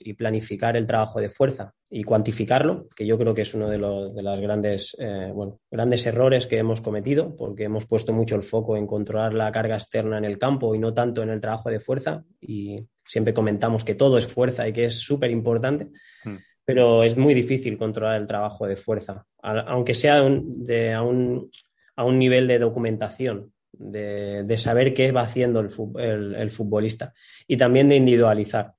y 0.00 0.12
planificar 0.14 0.76
el 0.76 0.86
trabajo 0.86 1.20
de 1.20 1.28
fuerza 1.28 1.72
y 1.90 2.04
cuantificarlo, 2.04 2.88
que 2.94 3.06
yo 3.06 3.16
creo 3.18 3.32
que 3.34 3.42
es 3.42 3.54
uno 3.54 3.68
de 3.68 3.78
los 3.78 4.14
de 4.14 4.22
las 4.22 4.38
grandes, 4.40 4.96
eh, 4.98 5.30
bueno, 5.34 5.60
grandes 5.70 6.04
errores 6.06 6.46
que 6.46 6.58
hemos 6.58 6.80
cometido, 6.80 7.34
porque 7.36 7.64
hemos 7.64 7.86
puesto 7.86 8.12
mucho 8.12 8.36
el 8.36 8.42
foco 8.42 8.76
en 8.76 8.86
controlar 8.86 9.34
la 9.34 9.50
carga 9.52 9.76
externa 9.76 10.18
en 10.18 10.24
el 10.24 10.38
campo 10.38 10.74
y 10.74 10.78
no 10.78 10.92
tanto 10.92 11.22
en 11.22 11.30
el 11.30 11.40
trabajo 11.40 11.70
de 11.70 11.80
fuerza. 11.80 12.24
Y 12.40 12.86
siempre 13.04 13.32
comentamos 13.34 13.84
que 13.84 13.94
todo 13.94 14.18
es 14.18 14.26
fuerza 14.26 14.66
y 14.68 14.72
que 14.72 14.84
es 14.86 14.94
súper 14.98 15.30
importante, 15.30 15.88
Mm. 16.24 16.36
pero 16.64 17.04
es 17.04 17.16
muy 17.16 17.34
difícil 17.34 17.78
controlar 17.78 18.20
el 18.20 18.26
trabajo 18.26 18.66
de 18.66 18.76
fuerza, 18.76 19.24
a- 19.42 19.60
aunque 19.60 19.94
sea 19.94 20.22
un- 20.22 20.64
de, 20.64 20.92
a, 20.92 21.02
un, 21.02 21.50
a 21.94 22.04
un 22.04 22.18
nivel 22.18 22.48
de 22.48 22.58
documentación 22.58 23.52
de, 23.78 24.42
de 24.44 24.58
saber 24.58 24.92
qué 24.94 25.12
va 25.12 25.20
haciendo 25.20 25.60
el, 25.60 25.68
el- 26.00 26.34
el 26.34 26.50
futbolista 26.50 27.12
y 27.46 27.56
también 27.58 27.88
de 27.90 27.96
individualizar. 27.96 28.72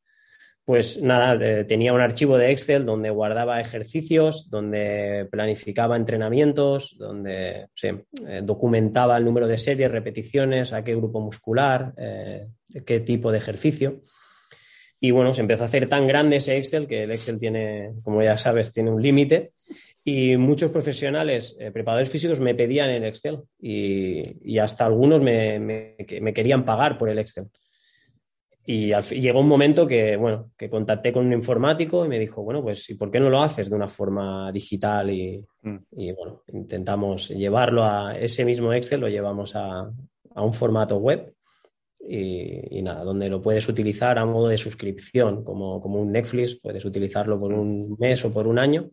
Pues 0.68 1.02
nada, 1.02 1.34
eh, 1.36 1.64
tenía 1.64 1.94
un 1.94 2.02
archivo 2.02 2.38
de 2.38 2.52
Excel 2.52 2.86
donde 2.86 3.10
guardaba 3.10 3.62
ejercicios, 3.62 4.50
donde 4.50 5.26
planificaba 5.32 5.96
entrenamientos, 5.96 6.98
donde 7.00 7.68
sí, 7.74 7.88
eh, 8.28 8.42
documentaba 8.44 9.16
el 9.16 9.24
número 9.24 9.48
de 9.48 9.58
series, 9.58 9.90
repeticiones, 9.90 10.74
a 10.74 10.84
qué 10.84 10.94
grupo 10.94 11.22
muscular, 11.22 11.94
eh, 11.96 12.48
qué 12.86 13.00
tipo 13.00 13.32
de 13.32 13.38
ejercicio. 13.38 14.02
Y 15.00 15.12
bueno, 15.12 15.34
se 15.34 15.40
empezó 15.40 15.64
a 15.64 15.68
hacer 15.68 15.88
tan 15.88 16.06
grande 16.06 16.36
ese 16.36 16.58
Excel 16.58 16.86
que 16.86 17.04
el 17.04 17.12
Excel 17.12 17.40
tiene, 17.40 17.94
como 18.04 18.22
ya 18.22 18.36
sabes, 18.36 18.74
tiene 18.74 18.92
un 18.92 19.02
límite. 19.02 19.54
Y 20.04 20.36
muchos 20.36 20.70
profesionales, 20.70 21.56
preparadores 21.72 22.10
físicos, 22.10 22.42
me 22.42 22.56
pedían 22.56 22.90
el 22.90 23.06
Excel 23.06 23.40
y, 23.58 24.60
hasta 24.60 24.86
algunos 24.86 25.22
me, 25.22 25.96
querían 26.36 26.66
pagar 26.66 26.98
por 26.98 27.08
el 27.08 27.20
Excel. 27.20 27.46
Y 28.70 28.92
al, 28.92 29.02
llegó 29.02 29.40
un 29.40 29.48
momento 29.48 29.88
que, 29.88 30.18
bueno, 30.18 30.52
que 30.58 30.70
contacté 30.70 31.14
con 31.14 31.26
un 31.26 31.32
informático 31.32 32.06
y 32.06 32.10
me 32.10 32.20
dijo, 32.20 32.44
bueno, 32.44 32.62
pues 32.62 32.90
¿y 32.90 32.96
por 32.96 33.10
qué 33.10 33.18
no 33.18 33.30
lo 33.30 33.42
haces 33.42 33.70
de 33.70 33.76
una 33.78 33.88
forma 33.88 34.52
digital? 34.52 35.10
Y, 35.10 35.42
mm. 35.62 35.78
y 35.92 36.12
bueno, 36.12 36.44
intentamos 36.52 37.30
llevarlo 37.30 37.86
a 37.86 38.20
ese 38.20 38.44
mismo 38.44 38.74
Excel, 38.74 39.00
lo 39.00 39.08
llevamos 39.08 39.56
a, 39.56 39.90
a 40.36 40.44
un 40.44 40.54
formato 40.54 40.98
web 40.98 41.34
y, 41.98 42.78
y, 42.78 42.82
nada, 42.82 43.06
donde 43.06 43.30
lo 43.30 43.42
puedes 43.42 43.70
utilizar 43.70 44.20
a 44.20 44.26
modo 44.26 44.50
de 44.50 44.58
suscripción, 44.58 45.46
como, 45.46 45.80
como 45.80 46.02
un 46.02 46.12
Netflix, 46.12 46.60
puedes 46.62 46.84
utilizarlo 46.84 47.40
por 47.40 47.54
un 47.54 47.96
mes 47.98 48.26
o 48.26 48.32
por 48.32 48.48
un 48.48 48.60
año 48.60 48.90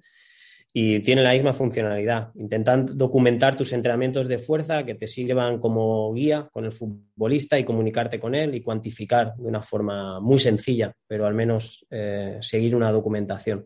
y 0.77 0.99
tiene 1.01 1.23
la 1.23 1.33
misma 1.33 1.53
funcionalidad. 1.53 2.33
Intentan 2.35 2.85
documentar 2.85 3.55
tus 3.55 3.73
entrenamientos 3.73 4.27
de 4.27 4.39
fuerza 4.39 4.85
que 4.85 4.97
te 4.97 5.07
sirvan 5.07 5.61
como 5.61 6.13
guía 6.13 6.49
con 6.53 6.65
el 6.65 6.73
futbolista 6.73 7.57
y 7.57 7.65
comunicarte 7.65 8.19
con 8.19 8.35
él 8.35 8.57
y 8.57 8.61
cuantificar 8.61 9.37
de 9.37 9.47
una 9.47 9.63
forma 9.63 10.19
muy 10.19 10.41
sencilla, 10.41 10.93
pero 11.07 11.27
al 11.27 11.35
menos 11.35 11.87
eh, 11.91 12.39
seguir 12.41 12.75
una 12.75 12.91
documentación. 12.91 13.65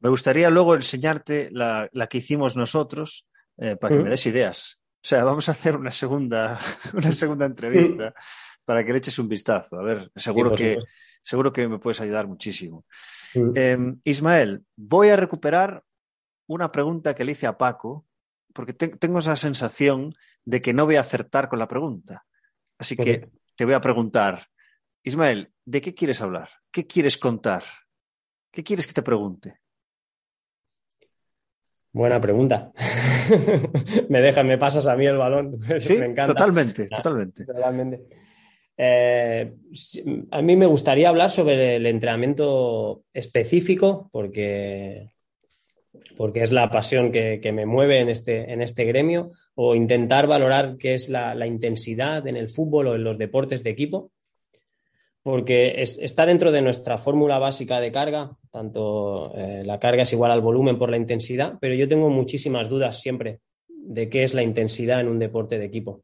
Me 0.00 0.10
gustaría 0.10 0.50
luego 0.50 0.74
enseñarte 0.74 1.50
la, 1.52 1.88
la 1.92 2.08
que 2.08 2.18
hicimos 2.18 2.56
nosotros 2.56 3.28
eh, 3.56 3.76
para 3.76 3.94
que 3.94 4.00
mm. 4.00 4.04
me 4.04 4.10
des 4.10 4.26
ideas. 4.26 4.80
O 4.96 5.06
sea, 5.06 5.22
vamos 5.22 5.48
a 5.48 5.52
hacer 5.52 5.76
una 5.76 5.92
segunda, 5.92 6.58
una 6.94 7.12
segunda 7.12 7.46
entrevista 7.46 8.12
para 8.64 8.84
que 8.84 8.92
le 8.92 8.98
eches 8.98 9.18
un 9.18 9.28
vistazo. 9.28 9.78
A 9.78 9.82
ver, 9.82 10.10
seguro, 10.16 10.50
sí, 10.50 10.56
que, 10.56 10.78
seguro 11.22 11.52
que 11.52 11.68
me 11.68 11.78
puedes 11.78 12.00
ayudar 12.00 12.26
muchísimo. 12.26 12.84
Eh, 13.54 13.94
Ismael, 14.04 14.64
voy 14.76 15.08
a 15.08 15.16
recuperar 15.16 15.84
una 16.46 16.70
pregunta 16.70 17.14
que 17.14 17.24
le 17.24 17.32
hice 17.32 17.46
a 17.46 17.58
Paco, 17.58 18.06
porque 18.52 18.72
te 18.72 18.88
tengo 18.88 19.18
esa 19.18 19.36
sensación 19.36 20.14
de 20.44 20.60
que 20.60 20.72
no 20.72 20.86
voy 20.86 20.96
a 20.96 21.00
acertar 21.00 21.48
con 21.48 21.58
la 21.58 21.68
pregunta. 21.68 22.24
Así 22.78 22.96
que 22.96 23.28
te 23.56 23.64
voy 23.64 23.74
a 23.74 23.80
preguntar, 23.80 24.46
Ismael, 25.02 25.52
¿de 25.64 25.80
qué 25.80 25.94
quieres 25.94 26.20
hablar? 26.20 26.48
¿Qué 26.70 26.86
quieres 26.86 27.18
contar? 27.18 27.62
¿Qué 28.50 28.62
quieres 28.62 28.86
que 28.86 28.92
te 28.92 29.02
pregunte? 29.02 29.58
Buena 31.92 32.20
pregunta. 32.20 32.72
me 34.08 34.20
dejas, 34.20 34.44
me 34.44 34.58
pasas 34.58 34.86
a 34.86 34.96
mí 34.96 35.06
el 35.06 35.16
balón. 35.16 35.58
Sí, 35.78 35.96
me 35.98 36.06
encanta. 36.06 36.34
totalmente, 36.34 36.88
totalmente. 36.88 37.44
totalmente. 37.44 38.24
Eh, 38.76 39.52
a 40.30 40.42
mí 40.42 40.56
me 40.56 40.66
gustaría 40.66 41.08
hablar 41.08 41.30
sobre 41.30 41.76
el 41.76 41.86
entrenamiento 41.86 43.04
específico 43.12 44.08
porque, 44.12 45.10
porque 46.16 46.42
es 46.42 46.50
la 46.50 46.70
pasión 46.70 47.12
que, 47.12 47.38
que 47.40 47.52
me 47.52 47.66
mueve 47.66 48.00
en 48.00 48.08
este, 48.08 48.52
en 48.52 48.62
este, 48.62 48.84
gremio 48.84 49.30
o 49.54 49.76
intentar 49.76 50.26
valorar 50.26 50.76
qué 50.76 50.94
es 50.94 51.08
la, 51.08 51.46
intensidad 51.46 52.26
en 52.26 52.36
el 52.36 52.48
fútbol 52.48 52.88
o 52.88 52.94
en 52.96 53.04
los 53.04 53.16
deportes 53.16 53.62
de 53.62 53.70
equipo 53.70 54.10
porque 55.22 55.80
es, 55.80 55.98
está 55.98 56.26
dentro 56.26 56.52
de 56.52 56.60
nuestra 56.60 56.98
fórmula 56.98 57.38
básica 57.38 57.80
de 57.80 57.90
carga, 57.90 58.36
tanto 58.50 59.32
eh, 59.34 59.62
la 59.64 59.78
carga 59.78 60.02
es 60.02 60.12
igual 60.12 60.30
al 60.30 60.42
volumen 60.42 60.78
por 60.78 60.90
la 60.90 60.98
intensidad, 60.98 61.54
pero 61.60 61.74
yo 61.74 61.88
tengo 61.88 62.10
muchísimas 62.10 62.68
dudas 62.68 63.00
siempre 63.00 63.40
de 63.68 64.10
qué 64.10 64.24
es 64.24 64.34
la 64.34 64.42
intensidad 64.42 65.00
en 65.00 65.08
un 65.08 65.18
deporte 65.18 65.58
de 65.58 65.64
equipo. 65.64 66.02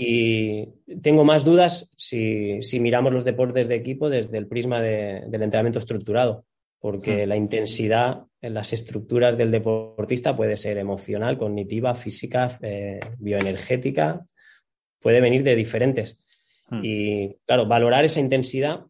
Hmm. 0.00 0.06
Y 0.06 0.66
tengo 1.02 1.24
más 1.24 1.44
dudas 1.44 1.90
si, 1.96 2.62
si, 2.62 2.80
miramos 2.80 3.12
los 3.12 3.24
deportes 3.24 3.68
de 3.68 3.76
equipo 3.76 4.08
desde 4.08 4.38
el 4.38 4.46
prisma 4.46 4.80
de, 4.80 5.22
del 5.26 5.42
entrenamiento 5.42 5.78
estructurado, 5.78 6.44
porque 6.78 7.26
mm. 7.26 7.28
la 7.28 7.36
intensidad 7.36 8.22
en 8.40 8.54
las 8.54 8.72
estructuras 8.72 9.36
del 9.36 9.50
deportista 9.50 10.34
puede 10.34 10.56
ser 10.56 10.78
emocional, 10.78 11.36
cognitiva, 11.36 11.94
física, 11.94 12.58
eh, 12.62 13.00
bioenergética, 13.18 14.26
puede 14.98 15.20
venir 15.20 15.42
de 15.42 15.54
diferentes. 15.54 16.18
Mm. 16.70 16.80
Y 16.82 17.36
claro, 17.46 17.66
valorar 17.66 18.04
esa 18.04 18.20
intensidad 18.20 18.86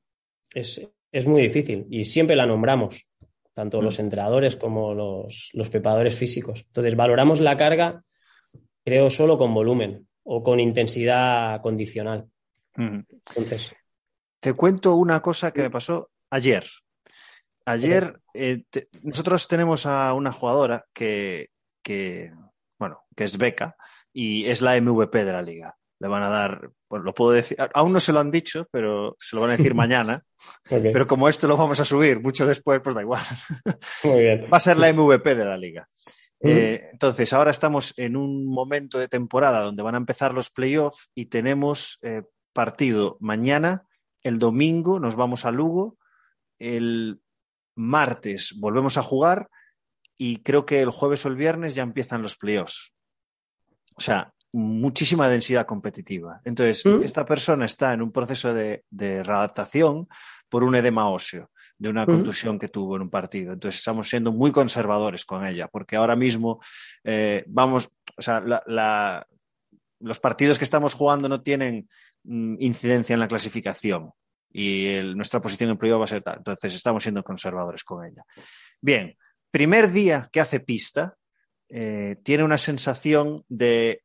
es, 0.55 0.81
es, 1.11 1.27
muy 1.27 1.43
difícil 1.43 1.87
y 1.91 2.05
siempre 2.05 2.37
la 2.37 2.47
nombramos, 2.47 3.07
tanto 3.53 3.81
mm. 3.81 3.85
los 3.85 3.99
entrenadores 3.99 4.57
como 4.57 4.95
los, 4.95 5.51
los 5.53 5.69
preparadores 5.69 6.15
físicos. 6.15 6.65
Entonces, 6.67 6.95
valoramos 6.95 7.41
la 7.41 7.57
carga, 7.57 8.05
creo, 8.85 9.11
solo 9.11 9.37
con 9.37 9.53
volumen 9.53 10.07
o 10.25 10.43
con 10.43 10.61
intensidad 10.61 11.61
condicional. 11.61 12.29
Mm. 12.77 13.01
Entonces. 13.37 13.75
Te 14.39 14.55
cuento 14.55 14.95
una 14.95 15.21
cosa 15.21 15.53
que 15.53 15.63
me 15.63 15.71
pasó 15.71 16.11
ayer. 16.31 16.65
Ayer 17.67 18.21
eh, 18.35 18.63
te, 18.71 18.89
nosotros 19.03 19.47
tenemos 19.47 19.87
a 19.87 20.15
una 20.15 20.33
jugadora 20.33 20.87
que, 20.93 21.51
que, 21.83 22.33
bueno, 22.79 23.03
que 23.15 23.25
es 23.25 23.37
beca 23.37 23.77
y 24.13 24.47
es 24.47 24.63
la 24.63 24.81
MVP 24.81 25.25
de 25.25 25.33
la 25.33 25.43
liga. 25.43 25.77
Le 25.99 26.09
van 26.09 26.23
a 26.23 26.31
dar, 26.31 26.71
pues 26.89 27.03
lo 27.03 27.13
puedo 27.13 27.33
decir, 27.33 27.59
aún 27.75 27.93
no 27.93 28.01
se 28.01 28.13
lo 28.13 28.21
han 28.21 28.31
dicho, 28.31 28.67
pero 28.73 29.15
se 29.19 29.37
lo 29.37 29.43
van 29.43 29.51
a 29.51 29.57
decir 29.59 29.75
mañana. 29.77 30.25
okay. 30.71 30.91
Pero 30.91 31.07
como 31.07 31.29
esto 31.29 31.47
lo 31.47 31.59
vamos 31.59 31.79
a 31.81 31.85
subir 31.85 32.21
mucho 32.21 32.47
después, 32.47 32.81
pues 32.83 32.95
da 32.95 33.03
igual. 33.03 33.23
Muy 34.05 34.21
bien. 34.21 34.49
Va 34.53 34.57
a 34.57 34.61
ser 34.61 34.79
la 34.79 34.91
MVP 34.93 35.35
de 35.35 35.45
la 35.45 35.59
liga. 35.59 35.87
Eh, 36.43 36.89
entonces, 36.93 37.33
ahora 37.33 37.51
estamos 37.51 37.93
en 37.99 38.17
un 38.17 38.47
momento 38.47 38.99
de 38.99 39.09
temporada 39.09 39.61
donde 39.61 39.83
van 39.83 39.95
a 39.95 39.99
empezar 39.99 40.33
los 40.33 40.51
playoffs 40.51 41.11
y 41.15 41.27
tenemos 41.27 41.99
eh, 42.03 42.23
partido 42.53 43.19
mañana, 43.21 43.87
el 44.23 44.39
domingo 44.39 45.01
nos 45.01 45.17
vamos 45.17 45.45
a 45.45 45.51
Lugo, 45.51 45.99
el 46.59 47.21
martes 47.75 48.55
volvemos 48.59 48.97
a 48.97 49.03
jugar 49.03 49.49
y 50.17 50.39
creo 50.39 50.67
que 50.67 50.81
el 50.81 50.91
jueves 50.91 51.25
o 51.25 51.29
el 51.29 51.37
viernes 51.37 51.75
ya 51.75 51.83
empiezan 51.83 52.23
los 52.23 52.37
playoffs. 52.37 52.95
O 53.95 54.01
sea, 54.01 54.33
muchísima 54.53 55.29
densidad 55.29 55.67
competitiva. 55.67 56.41
Entonces, 56.45 56.85
esta 57.03 57.25
persona 57.25 57.67
está 57.67 57.93
en 57.93 58.03
un 58.03 58.13
proceso 58.13 58.53
de, 58.53 58.85
de 58.91 59.23
readaptación 59.23 60.09
por 60.49 60.65
un 60.65 60.75
edema 60.75 61.09
óseo 61.09 61.51
de 61.81 61.89
una 61.89 62.05
contusión 62.05 62.59
que 62.59 62.69
tuvo 62.69 62.97
en 62.97 63.03
un 63.03 63.11
partido. 63.11 63.55
Entonces 63.55 63.79
estamos 63.79 64.07
siendo 64.07 64.33
muy 64.33 64.53
conservadores 64.53 65.25
con 65.25 65.47
ella, 65.47 65.67
porque 65.67 65.97
ahora 65.97 66.15
mismo 66.15 66.61
eh, 67.05 67.43
vamos, 67.47 67.89
o 68.19 68.23
sea, 68.23 68.41
la, 68.41 68.63
la, 68.67 69.27
los 69.99 70.21
partidos 70.21 70.59
que 70.59 70.65
estamos 70.65 70.93
jugando 70.93 71.27
no 71.27 71.41
tienen 71.41 71.89
mm, 72.25 72.57
incidencia 72.59 73.15
en 73.15 73.21
la 73.21 73.29
clasificación 73.29 74.11
y 74.53 74.89
el, 74.89 75.17
nuestra 75.17 75.41
posición 75.41 75.71
en 75.71 75.79
playoff 75.79 76.01
va 76.01 76.05
a 76.05 76.09
ser 76.09 76.23
tal. 76.23 76.37
Entonces 76.37 76.75
estamos 76.75 77.03
siendo 77.03 77.23
conservadores 77.23 77.83
con 77.83 78.05
ella. 78.05 78.25
Bien, 78.83 79.17
primer 79.51 79.91
día 79.91 80.29
que 80.31 80.41
hace 80.41 80.61
pista, 80.61 81.17
eh, 81.71 82.17
tiene 82.23 82.45
una 82.45 82.59
sensación 82.59 83.43
de 83.49 84.03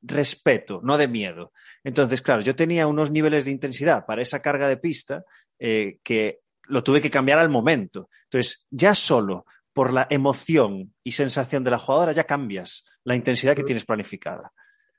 respeto, 0.00 0.80
no 0.82 0.96
de 0.96 1.08
miedo. 1.08 1.52
Entonces, 1.82 2.22
claro, 2.22 2.40
yo 2.40 2.56
tenía 2.56 2.86
unos 2.86 3.10
niveles 3.10 3.44
de 3.44 3.50
intensidad 3.50 4.06
para 4.06 4.22
esa 4.22 4.40
carga 4.40 4.68
de 4.68 4.78
pista 4.78 5.22
eh, 5.58 5.98
que 6.02 6.40
lo 6.66 6.82
tuve 6.82 7.00
que 7.00 7.10
cambiar 7.10 7.38
al 7.38 7.50
momento. 7.50 8.08
Entonces, 8.24 8.66
ya 8.70 8.94
solo 8.94 9.46
por 9.74 9.92
la 9.92 10.06
emoción 10.08 10.94
y 11.02 11.12
sensación 11.12 11.64
de 11.64 11.72
la 11.72 11.78
jugadora 11.78 12.12
ya 12.12 12.24
cambias 12.24 12.86
la 13.02 13.16
intensidad 13.16 13.56
que 13.56 13.64
tienes 13.64 13.84
planificada. 13.84 14.52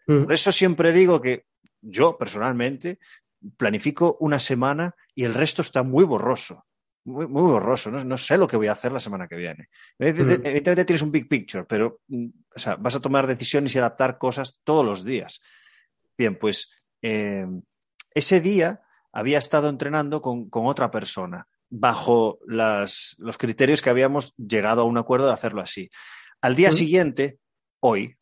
Por 0.05 0.31
eso 0.31 0.51
siempre 0.51 0.93
digo 0.93 1.19
que 1.19 1.45
yo 1.81 2.15
personalmente 2.15 2.99
planifico 3.57 4.17
una 4.19 4.37
semana 4.37 4.95
y 5.15 5.23
el 5.23 5.33
resto 5.33 5.63
está 5.63 5.81
muy 5.81 6.03
borroso. 6.03 6.65
Muy, 7.05 7.27
muy 7.27 7.43
borroso, 7.43 7.91
no, 7.91 8.03
no, 8.03 8.17
sé 8.17 8.35
lo 8.35 8.47
que 8.47 8.57
voy 8.57 8.65
a 8.65 8.71
hacer 8.71 8.91
la 8.91 8.99
semana 8.99 9.27
que 9.27 9.35
viene. 9.35 9.69
Evidentemente 9.99 10.85
tienes 10.85 11.03
un 11.03 11.11
big 11.11 11.29
picture, 11.29 11.63
pero 11.63 12.01
o 12.09 12.59
sea, 12.59 12.77
vas 12.77 12.95
a 12.95 12.99
tomar 12.99 13.27
decisiones 13.27 13.75
y 13.75 13.77
adaptar 13.77 14.17
cosas 14.17 14.59
todos 14.63 14.83
los 14.83 15.03
días. 15.03 15.41
Bien, 16.17 16.35
pues 16.35 16.71
eh, 17.03 17.45
ese 18.11 18.41
día 18.41 18.81
había 19.11 19.37
estado 19.37 19.69
entrenando 19.69 20.19
con, 20.21 20.49
con 20.49 20.65
otra 20.65 20.89
persona 20.89 21.47
bajo 21.69 22.39
las, 22.45 23.15
los 23.19 23.37
criterios 23.37 23.81
que 23.81 23.89
habíamos 23.89 24.35
llegado 24.37 24.81
a 24.81 24.85
un 24.85 24.97
acuerdo 24.97 25.27
de 25.27 25.33
hacerlo 25.33 25.61
así. 25.61 25.89
Al 26.41 26.55
día 26.55 26.69
¿Mm? 26.69 26.73
siguiente, 26.73 27.39
hoy, 27.79 28.17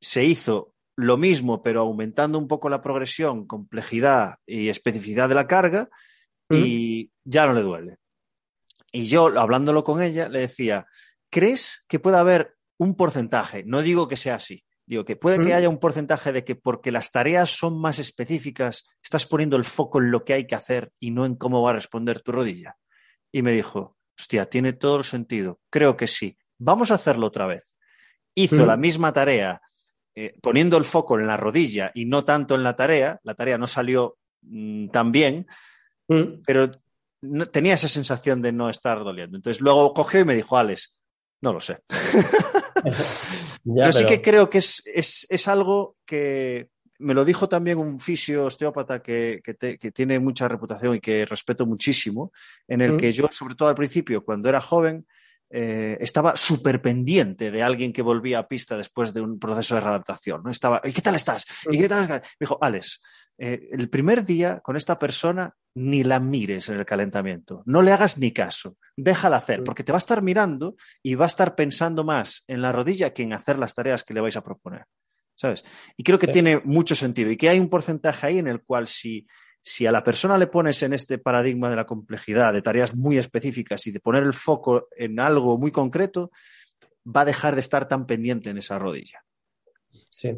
se 0.00 0.24
hizo 0.24 0.74
lo 0.96 1.16
mismo, 1.16 1.62
pero 1.62 1.80
aumentando 1.80 2.38
un 2.38 2.46
poco 2.46 2.68
la 2.68 2.80
progresión, 2.80 3.46
complejidad 3.46 4.36
y 4.46 4.68
especificidad 4.68 5.28
de 5.28 5.34
la 5.34 5.46
carga, 5.46 5.88
¿Mm? 6.48 6.56
y 6.56 7.10
ya 7.24 7.46
no 7.46 7.54
le 7.54 7.62
duele. 7.62 7.96
Y 8.92 9.06
yo, 9.06 9.26
hablándolo 9.38 9.82
con 9.82 10.00
ella, 10.00 10.28
le 10.28 10.40
decía, 10.40 10.86
¿crees 11.30 11.84
que 11.88 11.98
puede 11.98 12.18
haber 12.18 12.56
un 12.78 12.94
porcentaje? 12.94 13.64
No 13.66 13.82
digo 13.82 14.06
que 14.06 14.16
sea 14.16 14.36
así, 14.36 14.64
Digo 14.86 15.04
que 15.04 15.16
puede 15.16 15.38
que 15.40 15.54
haya 15.54 15.68
un 15.68 15.78
porcentaje 15.78 16.30
de 16.32 16.44
que 16.44 16.56
porque 16.56 16.92
las 16.92 17.10
tareas 17.10 17.50
son 17.50 17.80
más 17.80 17.98
específicas, 17.98 18.90
estás 19.02 19.24
poniendo 19.26 19.56
el 19.56 19.64
foco 19.64 19.98
en 20.00 20.10
lo 20.10 20.24
que 20.24 20.34
hay 20.34 20.46
que 20.46 20.54
hacer 20.54 20.92
y 21.00 21.10
no 21.10 21.24
en 21.24 21.36
cómo 21.36 21.62
va 21.62 21.70
a 21.70 21.74
responder 21.74 22.20
tu 22.20 22.32
rodilla. 22.32 22.76
Y 23.32 23.40
me 23.42 23.52
dijo, 23.52 23.96
hostia, 24.18 24.46
tiene 24.46 24.74
todo 24.74 24.96
el 24.98 25.04
sentido. 25.04 25.60
Creo 25.70 25.96
que 25.96 26.06
sí. 26.06 26.36
Vamos 26.58 26.90
a 26.90 26.94
hacerlo 26.94 27.26
otra 27.28 27.46
vez. 27.46 27.78
Hizo 28.34 28.66
la 28.66 28.76
misma 28.76 29.12
tarea 29.12 29.60
eh, 30.14 30.36
poniendo 30.42 30.76
el 30.76 30.84
foco 30.84 31.18
en 31.18 31.26
la 31.26 31.36
rodilla 31.36 31.90
y 31.94 32.04
no 32.04 32.24
tanto 32.24 32.54
en 32.54 32.62
la 32.62 32.76
tarea. 32.76 33.18
La 33.24 33.34
tarea 33.34 33.56
no 33.58 33.66
salió 33.66 34.18
mm, 34.42 34.88
tan 34.88 35.10
bien, 35.12 35.46
Mm. 36.06 36.42
pero 36.46 36.70
no- 37.22 37.46
tenía 37.46 37.72
esa 37.72 37.88
sensación 37.88 38.42
de 38.42 38.52
no 38.52 38.68
estar 38.68 38.98
doliendo. 39.02 39.36
Entonces 39.38 39.62
luego 39.62 39.94
cogió 39.94 40.20
y 40.20 40.24
me 40.26 40.34
dijo, 40.34 40.58
Alex, 40.58 41.00
no 41.40 41.54
lo 41.54 41.60
sé. 41.62 41.78
Pero, 42.82 43.92
sí 43.92 44.06
que 44.06 44.20
creo 44.22 44.50
que 44.50 44.58
es, 44.58 44.82
es- 44.86 45.26
es 45.30 45.48
algo 45.48 45.96
que 46.04 46.68
me 46.98 47.14
lo 47.14 47.24
dijo 47.24 47.48
también 47.48 47.78
un 47.78 47.98
fisio 47.98 48.44
osteópata 48.46 49.02
que, 49.02 49.40
que 49.44 49.54
te- 49.54 49.78
que 49.78 49.90
tiene 49.90 50.18
mucha 50.20 50.48
reputación 50.48 50.96
y 50.96 51.00
que 51.00 51.26
respeto 51.26 51.66
muchísimo, 51.66 52.32
en 52.68 52.80
el 52.80 52.94
Mm. 52.94 52.96
que 52.96 53.12
yo, 53.12 53.28
sobre 53.30 53.54
todo 53.54 53.68
al 53.68 53.74
principio, 53.74 54.24
cuando 54.24 54.48
era 54.48 54.60
joven, 54.60 55.06
eh, 55.56 55.96
estaba 56.00 56.34
súper 56.34 56.82
pendiente 56.82 57.52
de 57.52 57.62
alguien 57.62 57.92
que 57.92 58.02
volvía 58.02 58.40
a 58.40 58.48
pista 58.48 58.76
después 58.76 59.14
de 59.14 59.20
un 59.20 59.38
proceso 59.38 59.76
de 59.76 59.82
readaptación. 59.82 60.42
¿no? 60.42 60.50
Estaba, 60.50 60.80
¿y 60.82 60.92
qué 60.92 61.00
tal 61.00 61.14
estás? 61.14 61.46
¿Y 61.70 61.78
qué 61.78 61.88
tal 61.88 62.00
estás? 62.00 62.22
Me 62.40 62.44
dijo, 62.46 62.58
Alex, 62.60 63.00
eh, 63.38 63.60
el 63.70 63.88
primer 63.88 64.24
día 64.24 64.58
con 64.58 64.74
esta 64.76 64.98
persona 64.98 65.54
ni 65.76 66.02
la 66.02 66.18
mires 66.18 66.68
en 66.70 66.78
el 66.78 66.84
calentamiento, 66.84 67.62
no 67.66 67.82
le 67.82 67.92
hagas 67.92 68.18
ni 68.18 68.32
caso, 68.32 68.76
déjala 68.96 69.36
hacer, 69.36 69.62
porque 69.62 69.84
te 69.84 69.92
va 69.92 69.98
a 69.98 70.04
estar 70.06 70.22
mirando 70.22 70.74
y 71.04 71.14
va 71.14 71.26
a 71.26 71.28
estar 71.28 71.54
pensando 71.54 72.02
más 72.02 72.42
en 72.48 72.60
la 72.60 72.72
rodilla 72.72 73.14
que 73.14 73.22
en 73.22 73.32
hacer 73.32 73.58
las 73.60 73.74
tareas 73.74 74.02
que 74.02 74.14
le 74.14 74.20
vais 74.20 74.36
a 74.36 74.42
proponer. 74.42 74.84
¿Sabes? 75.36 75.64
Y 75.96 76.02
creo 76.02 76.18
que 76.18 76.26
Sí. 76.26 76.32
tiene 76.32 76.60
mucho 76.64 76.96
sentido 76.96 77.30
y 77.30 77.36
que 77.36 77.48
hay 77.48 77.60
un 77.60 77.68
porcentaje 77.68 78.26
ahí 78.26 78.38
en 78.38 78.48
el 78.48 78.62
cual 78.62 78.86
si, 78.88 79.26
si 79.66 79.86
a 79.86 79.92
la 79.92 80.04
persona 80.04 80.36
le 80.36 80.46
pones 80.46 80.82
en 80.82 80.92
este 80.92 81.16
paradigma 81.16 81.70
de 81.70 81.76
la 81.76 81.86
complejidad, 81.86 82.52
de 82.52 82.60
tareas 82.60 82.94
muy 82.94 83.16
específicas 83.16 83.86
y 83.86 83.92
de 83.92 84.00
poner 84.00 84.22
el 84.22 84.34
foco 84.34 84.88
en 84.94 85.18
algo 85.18 85.56
muy 85.58 85.70
concreto, 85.70 86.30
va 87.06 87.22
a 87.22 87.24
dejar 87.24 87.54
de 87.54 87.60
estar 87.60 87.88
tan 87.88 88.04
pendiente 88.06 88.50
en 88.50 88.58
esa 88.58 88.78
rodilla. 88.78 89.24
Sí, 90.10 90.32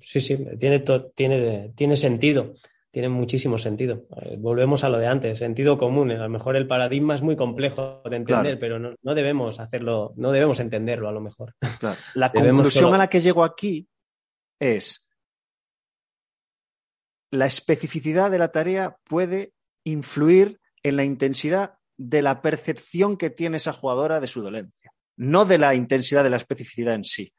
sí, 0.00 0.20
sí, 0.20 0.38
tiene, 0.60 0.84
tiene, 1.14 1.72
tiene 1.74 1.96
sentido, 1.96 2.54
tiene 2.92 3.08
muchísimo 3.08 3.58
sentido. 3.58 4.06
Eh, 4.22 4.36
Volvemos 4.38 4.84
a 4.84 4.88
lo 4.88 4.98
de 4.98 5.08
antes, 5.08 5.38
sentido 5.40 5.76
común. 5.76 6.12
A 6.12 6.22
lo 6.22 6.28
mejor 6.28 6.54
el 6.54 6.68
paradigma 6.68 7.16
es 7.16 7.22
muy 7.22 7.34
complejo 7.34 8.00
de 8.08 8.16
entender, 8.16 8.58
Claro. 8.58 8.58
pero 8.60 8.78
no, 8.78 8.94
no 9.02 9.14
debemos 9.14 9.58
hacerlo, 9.58 10.12
no 10.16 10.30
debemos 10.30 10.60
entenderlo 10.60 11.08
a 11.08 11.12
lo 11.12 11.20
mejor. 11.20 11.54
Claro. 11.80 11.96
La 12.14 12.30
conclusión 12.32 12.84
solo- 12.84 12.94
a 12.94 12.98
la 12.98 13.08
que 13.08 13.18
llego 13.20 13.42
aquí 13.44 13.88
es 14.60 15.07
la 17.30 17.46
especificidad 17.46 18.30
de 18.30 18.38
la 18.38 18.48
tarea 18.52 18.96
puede 19.04 19.52
influir 19.84 20.60
en 20.82 20.96
la 20.96 21.04
intensidad 21.04 21.74
de 21.96 22.22
la 22.22 22.42
percepción 22.42 23.16
que 23.16 23.30
tiene 23.30 23.56
esa 23.56 23.72
jugadora 23.72 24.20
de 24.20 24.26
su 24.26 24.42
dolencia, 24.42 24.92
no 25.16 25.44
de 25.44 25.58
la 25.58 25.74
intensidad 25.74 26.22
de 26.24 26.30
la 26.30 26.36
especificidad 26.36 26.94
en 26.94 27.04
sí. 27.04 27.32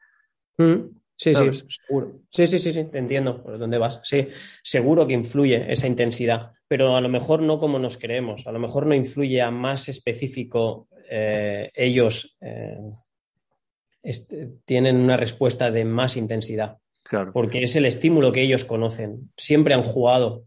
Mm, 0.58 1.00
Sí, 1.20 1.32
¿Sabes? 1.32 1.58
sí, 1.58 1.76
seguro. 1.86 2.22
Sí, 2.30 2.46
sí, 2.46 2.58
sí, 2.58 2.72
sí, 2.72 2.84
te 2.84 2.96
entiendo 2.96 3.42
por 3.42 3.58
dónde 3.58 3.76
vas. 3.76 4.00
Sí, 4.02 4.28
seguro 4.62 5.06
que 5.06 5.12
influye 5.12 5.70
esa 5.70 5.86
intensidad, 5.86 6.52
pero 6.66 6.96
a 6.96 7.00
lo 7.02 7.10
mejor 7.10 7.42
no 7.42 7.58
como 7.60 7.78
nos 7.78 7.98
creemos. 7.98 8.46
A 8.46 8.52
lo 8.52 8.58
mejor 8.58 8.86
no 8.86 8.94
influye 8.94 9.42
a 9.42 9.50
más 9.50 9.90
específico. 9.90 10.88
eh, 11.10 11.70
ellos 11.74 12.38
eh, 12.40 12.78
este, 14.02 14.48
tienen 14.64 14.96
una 14.96 15.18
respuesta 15.18 15.70
de 15.70 15.84
más 15.84 16.16
intensidad, 16.16 16.78
Claro. 17.10 17.32
porque 17.32 17.64
es 17.64 17.74
el 17.74 17.86
estímulo 17.86 18.30
que 18.30 18.40
ellos 18.42 18.64
conocen. 18.64 19.32
Siempre 19.36 19.74
han 19.74 19.82
jugado 19.82 20.44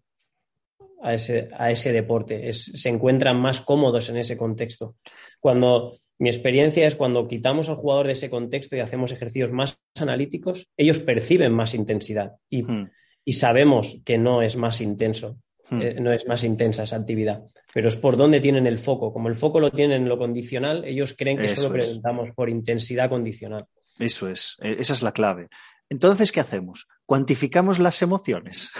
a 1.01 1.13
ese, 1.13 1.49
a 1.57 1.69
ese 1.71 1.91
deporte, 1.91 2.47
es- 2.47 2.71
se 2.73 2.87
encuentran 2.87 3.37
más 3.37 3.59
cómodos 3.59 4.07
en 4.07 4.15
ese 4.15 4.37
contexto. 4.37 4.95
Cuando 5.41 5.97
mi 6.19 6.29
experiencia 6.29 6.87
es 6.87 6.95
cuando 6.95 7.27
quitamos 7.27 7.67
al 7.67 7.75
jugador 7.75 8.05
de 8.07 8.13
ese 8.13 8.29
contexto 8.29 8.77
y 8.77 8.79
hacemos 8.79 9.11
ejercicios 9.11 9.51
más 9.51 9.77
analíticos, 9.99 10.69
ellos 10.77 10.99
perciben 10.99 11.51
más 11.51 11.73
intensidad 11.75 12.33
y, 12.49 12.63
Mm, 12.63 12.89
y 13.25 13.31
sabemos 13.33 13.97
que 14.05 14.17
no 14.17 14.41
es 14.41 14.55
más 14.55 14.79
intenso, 14.79 15.35
mm. 15.69 15.81
eh, 15.81 15.95
no 15.99 16.13
es 16.13 16.25
más 16.27 16.45
intensa 16.45 16.83
esa 16.83 16.95
actividad, 16.95 17.43
pero 17.73 17.89
es 17.89 17.97
por 17.97 18.15
dónde 18.15 18.39
tienen 18.39 18.67
el 18.67 18.79
foco. 18.79 19.11
Como 19.11 19.27
el 19.27 19.35
foco 19.35 19.59
lo 19.59 19.71
tienen 19.71 20.03
en 20.03 20.07
lo 20.09 20.17
condicional, 20.17 20.85
ellos 20.85 21.13
creen 21.17 21.37
que 21.37 21.47
Eso 21.47 21.63
solo 21.63 21.73
preguntamos 21.73 22.29
por 22.33 22.49
intensidad 22.49 23.09
condicional. 23.09 23.65
Eso 23.99 24.29
es, 24.29 24.55
eh, 24.61 24.77
esa 24.79 24.93
es 24.93 25.01
la 25.03 25.11
clave. 25.11 25.49
Entonces, 25.89 26.31
¿qué 26.31 26.39
hacemos? 26.39 26.87
Cuantificamos 27.05 27.79
las 27.79 28.01
emociones. 28.01 28.71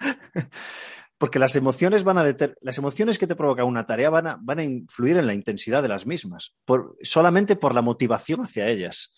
Porque 1.18 1.38
las 1.38 1.54
emociones 1.56 2.02
van 2.04 2.18
a 2.18 2.24
deter- 2.24 2.56
las 2.60 2.76
emociones 2.78 3.18
que 3.18 3.26
te 3.26 3.36
provoca 3.36 3.64
una 3.64 3.86
tarea 3.86 4.10
van 4.10 4.26
a, 4.26 4.38
van 4.40 4.58
a 4.58 4.64
influir 4.64 5.16
en 5.16 5.26
la 5.26 5.34
intensidad 5.34 5.80
de 5.82 5.88
las 5.88 6.06
mismas, 6.06 6.54
por- 6.64 6.96
solamente 7.02 7.56
por 7.56 7.74
la 7.74 7.82
motivación 7.82 8.40
hacia 8.40 8.68
ellas. 8.68 9.14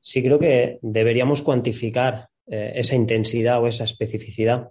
Sí, 0.00 0.22
creo 0.22 0.38
que 0.38 0.78
deberíamos 0.82 1.42
cuantificar 1.42 2.28
eh, 2.46 2.72
esa 2.76 2.94
intensidad 2.94 3.60
o 3.60 3.66
esa 3.66 3.84
especificidad 3.84 4.70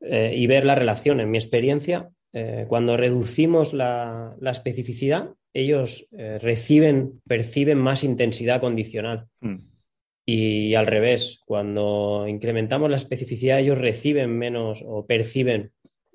eh, 0.00 0.32
y 0.36 0.46
ver 0.46 0.64
la 0.64 0.74
relación. 0.74 1.20
En 1.20 1.30
mi 1.30 1.38
experiencia, 1.38 2.10
eh, 2.32 2.66
cuando 2.68 2.96
reducimos 2.96 3.72
la, 3.72 4.36
la 4.40 4.50
especificidad, 4.50 5.30
ellos 5.52 6.06
reciben, 6.12 7.20
perciben 7.26 7.76
más 7.78 8.04
intensidad 8.04 8.60
condicional. 8.60 9.26
Mm, 9.40 9.56
Y 10.24 10.74
al 10.74 10.86
revés, 10.86 11.40
cuando 11.44 12.26
incrementamos 12.28 12.90
la 12.90 12.96
especificidad, 12.96 13.58
ellos 13.58 13.78
reciben 13.78 14.36
menos 14.36 14.82
o 14.86 15.06
perciben 15.06 15.72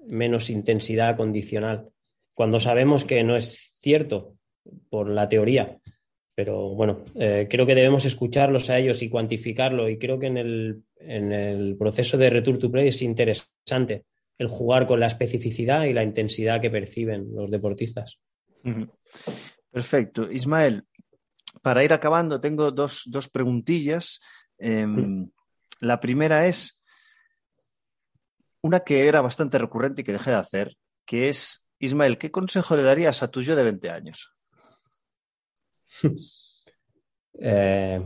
menos 0.07 0.49
intensidad 0.49 1.17
condicional. 1.17 1.89
Cuando 2.33 2.59
sabemos 2.59 3.05
que 3.05 3.23
no 3.23 3.35
es 3.35 3.77
cierto 3.79 4.35
por 4.89 5.09
la 5.09 5.27
teoría. 5.27 5.79
Pero 6.35 6.75
bueno, 6.75 7.03
eh, 7.15 7.47
creo 7.49 7.65
que 7.65 7.75
debemos 7.75 8.05
escucharlos 8.05 8.69
a 8.69 8.77
ellos 8.77 9.01
y 9.01 9.09
cuantificarlo. 9.09 9.89
Y 9.89 9.97
creo 9.97 10.19
que 10.19 10.27
en 10.27 10.37
el, 10.37 10.83
en 10.97 11.31
el 11.31 11.77
proceso 11.77 12.17
de 12.17 12.29
Return 12.29 12.59
to 12.59 12.71
Play 12.71 12.89
es 12.89 13.01
interesante 13.01 14.03
el 14.37 14.47
jugar 14.47 14.85
con 14.85 14.99
la 14.99 15.07
especificidad 15.07 15.85
y 15.85 15.93
la 15.93 16.03
intensidad 16.03 16.59
que 16.61 16.69
perciben 16.69 17.33
los 17.33 17.49
deportistas. 17.49 18.19
Perfecto. 19.71 20.29
Ismael, 20.29 20.83
para 21.65 21.83
ir 21.83 21.93
acabando, 21.93 22.39
tengo 22.39 22.69
dos, 22.69 23.05
dos 23.07 23.27
preguntillas. 23.27 24.21
Em, 24.59 25.31
la 25.79 25.99
primera 25.99 26.45
es 26.45 26.83
una 28.61 28.81
que 28.81 29.07
era 29.07 29.21
bastante 29.21 29.57
recurrente 29.57 30.03
y 30.03 30.05
que 30.05 30.11
dejé 30.11 30.29
de 30.29 30.35
hacer, 30.35 30.77
que 31.05 31.27
es, 31.27 31.65
Ismael, 31.79 32.19
¿qué 32.19 32.29
consejo 32.29 32.75
le 32.75 32.83
darías 32.83 33.23
a 33.23 33.31
tu 33.31 33.41
yo 33.41 33.55
de 33.55 33.63
20 33.63 33.89
años? 33.89 34.35
Eh, 37.37 37.99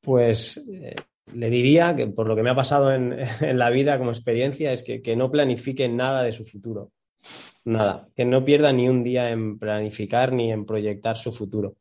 pues 0.00 0.58
eh, 0.58 0.94
le 1.32 1.50
diría 1.50 1.96
que 1.96 2.06
por 2.06 2.28
lo 2.28 2.36
que 2.36 2.44
me 2.44 2.50
ha 2.50 2.54
pasado 2.54 2.92
en, 2.92 3.18
en 3.40 3.58
la 3.58 3.70
vida 3.70 3.98
como 3.98 4.10
experiencia 4.10 4.72
es 4.72 4.84
que, 4.84 5.02
que 5.02 5.16
no 5.16 5.32
planifique 5.32 5.88
nada 5.88 6.22
de 6.22 6.30
su 6.30 6.44
futuro. 6.44 6.92
Nada, 7.64 8.08
que 8.14 8.24
no 8.24 8.44
pierda 8.44 8.72
ni 8.72 8.88
un 8.88 9.02
día 9.02 9.30
en 9.30 9.58
planificar 9.58 10.32
ni 10.32 10.52
en 10.52 10.66
proyectar 10.66 11.16
su 11.16 11.32
futuro. 11.32 11.76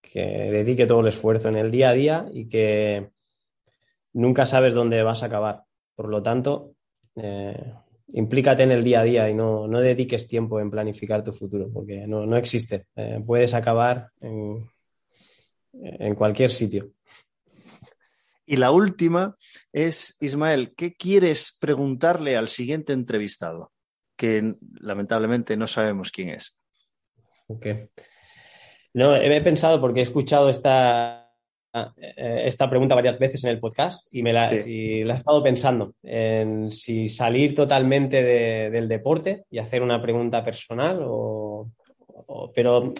Que 0.00 0.20
dedique 0.50 0.86
todo 0.86 1.00
el 1.00 1.08
esfuerzo 1.08 1.48
en 1.48 1.56
el 1.56 1.70
día 1.70 1.90
a 1.90 1.92
día 1.92 2.26
y 2.32 2.48
que 2.48 3.10
nunca 4.12 4.46
sabes 4.46 4.74
dónde 4.74 5.02
vas 5.02 5.22
a 5.22 5.26
acabar. 5.26 5.62
Por 5.94 6.08
lo 6.08 6.22
tanto, 6.22 6.74
eh, 7.16 7.72
implícate 8.08 8.64
en 8.64 8.72
el 8.72 8.82
día 8.82 9.00
a 9.00 9.04
día 9.04 9.30
y 9.30 9.34
no, 9.34 9.68
no 9.68 9.80
dediques 9.80 10.26
tiempo 10.26 10.60
en 10.60 10.70
planificar 10.70 11.22
tu 11.22 11.32
futuro, 11.32 11.70
porque 11.72 12.06
no, 12.06 12.26
no 12.26 12.36
existe. 12.36 12.86
Eh, 12.96 13.22
puedes 13.24 13.54
acabar 13.54 14.10
en, 14.20 14.68
en 15.72 16.14
cualquier 16.14 16.50
sitio. 16.50 16.90
Y 18.44 18.56
la 18.56 18.70
última 18.70 19.36
es, 19.72 20.16
Ismael, 20.20 20.74
¿qué 20.76 20.94
quieres 20.94 21.56
preguntarle 21.60 22.36
al 22.36 22.48
siguiente 22.48 22.92
entrevistado? 22.92 23.72
Que 24.16 24.54
lamentablemente 24.80 25.56
no 25.56 25.66
sabemos 25.66 26.10
quién 26.10 26.30
es. 26.30 26.56
Ok. 27.48 27.66
No, 28.94 29.14
he 29.14 29.40
pensado 29.42 29.80
porque 29.80 30.00
he 30.00 30.02
escuchado 30.02 30.48
esta, 30.48 31.30
eh, 31.74 32.42
esta 32.46 32.68
pregunta 32.70 32.94
varias 32.94 33.18
veces 33.18 33.44
en 33.44 33.50
el 33.50 33.60
podcast 33.60 34.08
y 34.10 34.22
me 34.22 34.32
la, 34.32 34.48
Sí. 34.48 34.56
y 34.64 35.04
la 35.04 35.12
he 35.12 35.16
estado 35.16 35.42
pensando 35.42 35.92
en 36.02 36.70
si 36.70 37.06
salir 37.08 37.54
totalmente 37.54 38.22
de- 38.22 38.70
del 38.70 38.88
deporte 38.88 39.44
y 39.50 39.58
hacer 39.58 39.82
una 39.82 40.00
pregunta 40.00 40.42
personal 40.42 41.00
o, 41.04 41.70
o- 42.08 42.52
pero, 42.54 42.94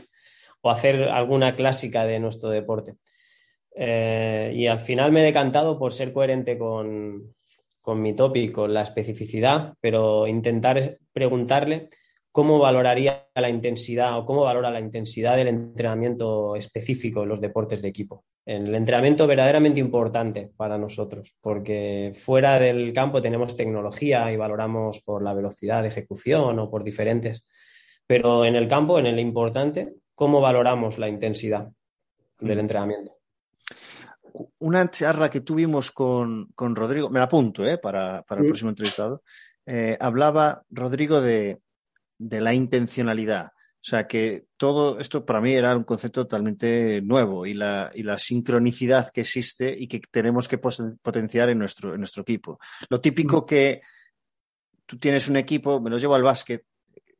o 0.60 0.70
hacer 0.70 1.04
alguna 1.04 1.56
clásica 1.56 2.04
de 2.04 2.20
nuestro 2.20 2.50
deporte. 2.50 2.96
Eh, 3.74 4.52
y 4.54 4.66
al 4.66 4.78
final 4.78 5.12
me 5.12 5.20
he 5.20 5.24
decantado 5.24 5.78
por 5.78 5.94
ser 5.94 6.12
coherente 6.12 6.58
con, 6.58 7.34
con 7.86 8.02
mi 8.02 8.14
tópico, 8.14 8.66
la 8.66 8.82
especificidad, 8.82 9.74
pero 9.80 10.26
intentar 10.26 10.98
preguntarle 11.12 11.88
cómo 12.32 12.58
valoraría 12.58 13.28
la 13.36 13.48
intensidad 13.48 14.18
o 14.18 14.26
cómo 14.26 14.42
valora 14.42 14.72
la 14.72 14.80
intensidad 14.80 15.36
del 15.36 15.46
entrenamiento 15.46 16.56
específico 16.56 17.22
en 17.22 17.28
los 17.28 17.40
deportes 17.40 17.82
de 17.82 17.86
equipo. 17.86 18.24
El 18.44 18.74
entrenamiento 18.74 19.28
verdaderamente 19.28 19.78
importante 19.78 20.50
para 20.56 20.76
nosotros, 20.78 21.32
porque 21.40 22.12
fuera 22.16 22.58
del 22.58 22.92
campo 22.92 23.22
tenemos 23.22 23.54
tecnología 23.54 24.32
y 24.32 24.36
valoramos 24.36 25.00
por 25.02 25.22
la 25.22 25.32
velocidad 25.32 25.82
de 25.82 25.88
ejecución 25.88 26.58
o 26.58 26.68
por 26.68 26.82
diferentes, 26.82 27.46
pero 28.04 28.44
en 28.44 28.56
el 28.56 28.66
campo, 28.66 28.98
en 28.98 29.06
el 29.06 29.20
importante, 29.20 29.94
¿cómo 30.16 30.40
valoramos 30.40 30.98
la 30.98 31.08
intensidad 31.08 31.68
del 32.40 32.58
entrenamiento? 32.58 33.15
Una 34.58 34.90
charla 34.90 35.30
que 35.30 35.40
tuvimos 35.40 35.92
con, 35.92 36.48
con 36.54 36.76
Rodrigo, 36.76 37.10
me 37.10 37.18
la 37.18 37.24
apunto 37.24 37.66
¿eh? 37.66 37.78
para, 37.78 38.22
para, 38.22 38.40
el 38.40 38.46
próximo 38.46 38.70
entrevistado, 38.70 39.22
eh, 39.64 39.96
hablaba 40.00 40.62
Rodrigo 40.70 41.20
de, 41.20 41.60
de 42.18 42.40
la 42.40 42.54
intencionalidad. 42.54 43.52
O 43.86 43.88
sea 43.88 44.08
que 44.08 44.46
todo 44.56 44.98
esto 44.98 45.24
para 45.24 45.40
mí 45.40 45.52
era 45.52 45.76
un 45.76 45.84
concepto 45.84 46.24
totalmente 46.24 47.00
nuevo 47.02 47.46
y 47.46 47.54
la, 47.54 47.92
y 47.94 48.02
la 48.02 48.18
sincronicidad 48.18 49.10
que 49.10 49.20
existe 49.20 49.72
y 49.78 49.86
que 49.86 50.00
tenemos 50.10 50.48
que 50.48 50.58
potenciar 50.58 51.50
en 51.50 51.58
nuestro, 51.60 51.94
en 51.94 52.00
nuestro 52.00 52.22
equipo. 52.22 52.58
Lo 52.88 53.00
típico 53.00 53.46
que 53.46 53.80
tú 54.86 54.98
tienes 54.98 55.28
un 55.28 55.36
equipo, 55.36 55.80
me 55.80 55.90
lo 55.90 55.98
llevo 55.98 56.16
al 56.16 56.24
básquet, 56.24 56.64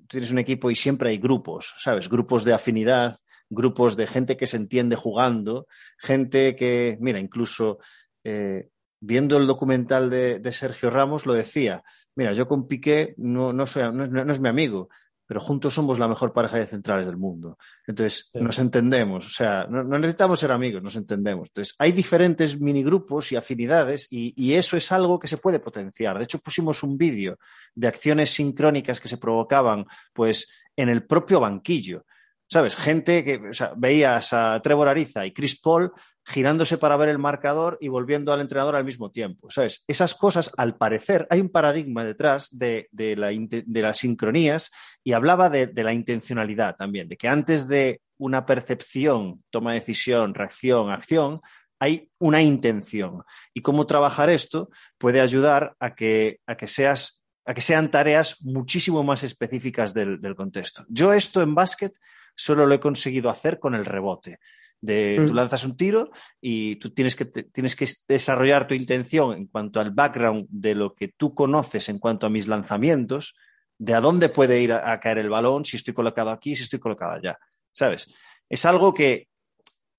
tienes 0.09 0.30
un 0.30 0.38
equipo 0.38 0.70
y 0.70 0.74
siempre 0.74 1.11
hay 1.11 1.18
grupos, 1.18 1.74
¿sabes? 1.78 2.09
Grupos 2.09 2.44
de 2.44 2.54
afinidad, 2.54 3.16
grupos 3.50 3.96
de 3.96 4.07
gente 4.07 4.36
que 4.36 4.46
se 4.46 4.57
entiende 4.57 4.96
jugando, 4.96 5.66
gente 5.98 6.57
que, 6.57 6.96
mira, 7.00 7.18
incluso 7.18 7.78
eh, 8.24 8.68
viendo 9.00 9.36
el 9.36 9.46
documental 9.46 10.11
de, 10.11 10.52
Sergio 10.52 10.90
Ramos 10.90 11.26
lo 11.26 11.34
decía, 11.34 11.82
mira, 12.14 12.32
yo 12.32 12.48
con 12.48 12.66
Piqué 12.66 13.14
no, 13.18 13.52
no, 13.52 13.66
soy, 13.66 13.82
no, 13.92 14.07
no, 14.07 14.32
es 14.32 14.40
mi 14.40 14.48
amigo, 14.48 14.88
pero 15.27 15.41
juntos 15.41 15.74
somos 15.74 15.99
la 15.99 16.09
mejor 16.09 16.33
pareja 16.33 16.59
de 16.59 16.66
centrales 16.66 17.07
del 17.07 17.16
mundo. 17.16 17.59
Entonces, 17.87 18.31
sí. 18.33 18.39
nos 18.41 18.59
entendemos, 18.59 19.27
o 19.27 19.29
sea, 19.29 19.66
no, 19.68 19.83
no, 19.83 19.99
necesitamos 19.99 20.41
ser 20.41 20.53
amigos, 20.53 20.83
nos 20.83 20.97
entendemos. 20.97 21.49
Entonces, 21.49 21.74
hay 21.79 21.93
diferentes 21.93 22.61
minigrupos 22.61 23.33
y 23.33 23.37
afinidades 23.37 24.09
y, 24.11 24.33
y 24.37 24.55
eso 24.55 24.77
es 24.77 24.93
algo 24.93 25.18
que 25.18 25.29
se 25.29 25.39
puede 25.39 25.59
potenciar. 25.59 26.16
De 26.18 26.24
hecho, 26.24 26.39
pusimos 26.39 26.83
un 26.83 26.97
vídeo 26.97 27.39
de 27.74 27.89
acciones 27.89 28.31
sincrónicas 28.31 29.01
que 29.01 29.09
se 29.09 29.18
provocaban, 29.18 29.85
pues, 30.12 30.49
en 30.77 30.89
el 30.89 31.07
propio 31.07 31.41
banquillo. 31.41 32.05
¿Sabes? 32.49 32.77
Gente 32.77 33.24
que 33.24 33.41
o 33.51 33.55
sea, 33.55 33.72
veías 33.77 34.33
a 34.33 34.61
Trevor 34.62 34.87
Ariza 34.87 35.27
y 35.27 35.33
Chris 35.33 35.61
Paul 35.61 35.91
girándose 36.27 36.77
para 36.77 36.97
ver 36.97 37.09
el 37.09 37.18
marcador 37.18 37.79
y 37.81 37.89
volviendo 37.89 38.33
al 38.33 38.41
entrenador 38.41 38.74
al 38.74 38.85
mismo 38.85 39.11
tiempo. 39.11 39.49
¿Sabes? 39.49 39.85
Esas 39.87 40.14
cosas, 40.14 40.51
al 40.57 40.77
parecer, 40.77 41.27
hay 41.31 41.41
un 41.41 41.51
paradigma 41.51 42.05
detrás 42.05 42.59
de, 42.59 42.89
de, 42.91 43.16
la, 43.16 43.31
las 43.66 43.99
sincronías 43.99 44.72
y 45.05 45.12
hablaba 45.12 45.49
de, 45.49 45.66
de, 45.66 45.85
la 45.85 45.93
intencionalidad 45.93 46.77
también, 46.77 47.09
de 47.09 47.16
que 47.16 47.29
antes 47.29 47.68
de 47.68 48.01
una 48.18 48.45
percepción, 48.45 49.45
toma 49.51 49.72
de 49.72 49.79
decisión, 49.79 50.35
reacción, 50.35 50.91
acción, 50.91 51.41
hay 51.79 52.11
una 52.18 52.43
intención. 52.43 53.22
Y 53.55 53.61
cómo 53.61 53.87
trabajar 53.87 54.29
esto 54.29 54.70
puede 54.99 55.20
ayudar 55.20 55.77
a 55.79 55.95
que, 55.95 56.41
a 56.47 56.57
que 56.57 56.66
seas 56.66 57.22
a 57.49 57.55
que 57.55 57.61
sean 57.61 57.93
tareas 57.93 58.43
muchísimo 58.43 59.05
más 59.05 59.22
específicas 59.22 59.95
del, 59.95 60.20
del 60.20 60.35
contexto. 60.35 60.83
Yo 60.89 61.12
esto 61.12 61.43
en 61.43 61.55
básquet 61.55 61.93
solo 62.35 62.66
lo 62.66 62.74
he 62.74 62.81
conseguido 62.81 63.31
hacer 63.31 63.61
con 63.61 63.77
el 63.77 63.85
rebote 63.85 64.41
de 64.81 65.18
mm. 65.20 65.27
tú 65.27 65.35
lanzas 65.35 65.64
un 65.64 65.77
tiro 65.77 66.11
y 66.41 66.77
tú 66.77 66.91
tienes 66.91 67.16
que, 67.16 67.24
tienes 67.24 67.77
que 67.77 67.89
desarrollar 68.09 68.66
tu 68.66 68.74
intención 68.74 69.33
en 69.33 69.47
cuanto 69.47 69.81
al 69.81 69.91
background 69.91 70.47
de 70.49 70.74
lo 70.74 70.95
que 70.95 71.09
tú 71.09 71.35
conoces 71.35 71.89
en 71.89 71.99
cuanto 71.99 72.27
a 72.27 72.31
mis 72.31 72.47
lanzamientos, 72.47 73.35
de 73.79 73.95
a 73.95 74.01
dónde 74.01 74.29
puede 74.29 74.61
ir 74.61 74.72
a, 74.72 74.93
a 74.93 75.01
caer 75.01 75.18
el 75.18 75.31
balón, 75.31 75.64
si 75.64 75.77
estoy 75.77 75.95
colocado 75.95 76.31
aquí, 76.31 76.57
si 76.57 76.64
estoy 76.64 76.79
colocado 76.79 77.12
allá. 77.12 77.39
¿Sabes? 77.72 78.14
Es 78.49 78.64
algo 78.64 78.95
que 78.95 79.29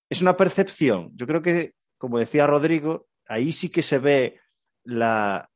es 0.09 0.21
una 0.21 0.37
percepción. 0.37 1.11
Yo 1.15 1.27
creo 1.27 1.41
que, 1.41 1.73
como 1.97 2.19
decía 2.19 2.47
Rodrigo, 2.47 3.07
ahí 3.27 3.51
sí 3.51 3.69
que 3.69 3.81
se 3.81 3.99
ve 3.99 4.39
la, 4.83 5.49